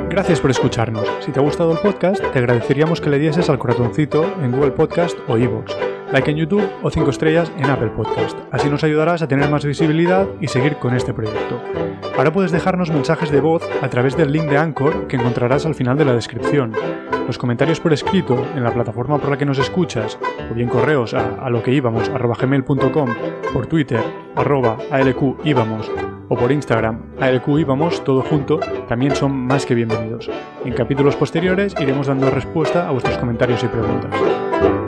[0.09, 1.07] Gracias por escucharnos.
[1.21, 4.71] Si te ha gustado el podcast, te agradeceríamos que le dieses al corazoncito en Google
[4.71, 5.71] Podcast o iVoox,
[6.13, 8.37] like en YouTube o 5 estrellas en Apple Podcast.
[8.51, 11.59] Así nos ayudarás a tener más visibilidad y seguir con este proyecto.
[12.15, 15.73] Ahora puedes dejarnos mensajes de voz a través del link de Anchor que encontrarás al
[15.73, 16.71] final de la descripción.
[17.25, 20.19] Los comentarios por escrito en la plataforma por la que nos escuchas,
[20.51, 23.09] o bien correos a, a lo que íbamos arroba gmail.com,
[23.51, 24.03] por Twitter
[24.35, 25.91] arroba alq íbamos
[26.29, 30.29] o por Instagram alq íbamos todo junto, también son más que bienvenidos.
[30.63, 34.82] En capítulos posteriores iremos dando respuesta a vuestros comentarios y preguntas.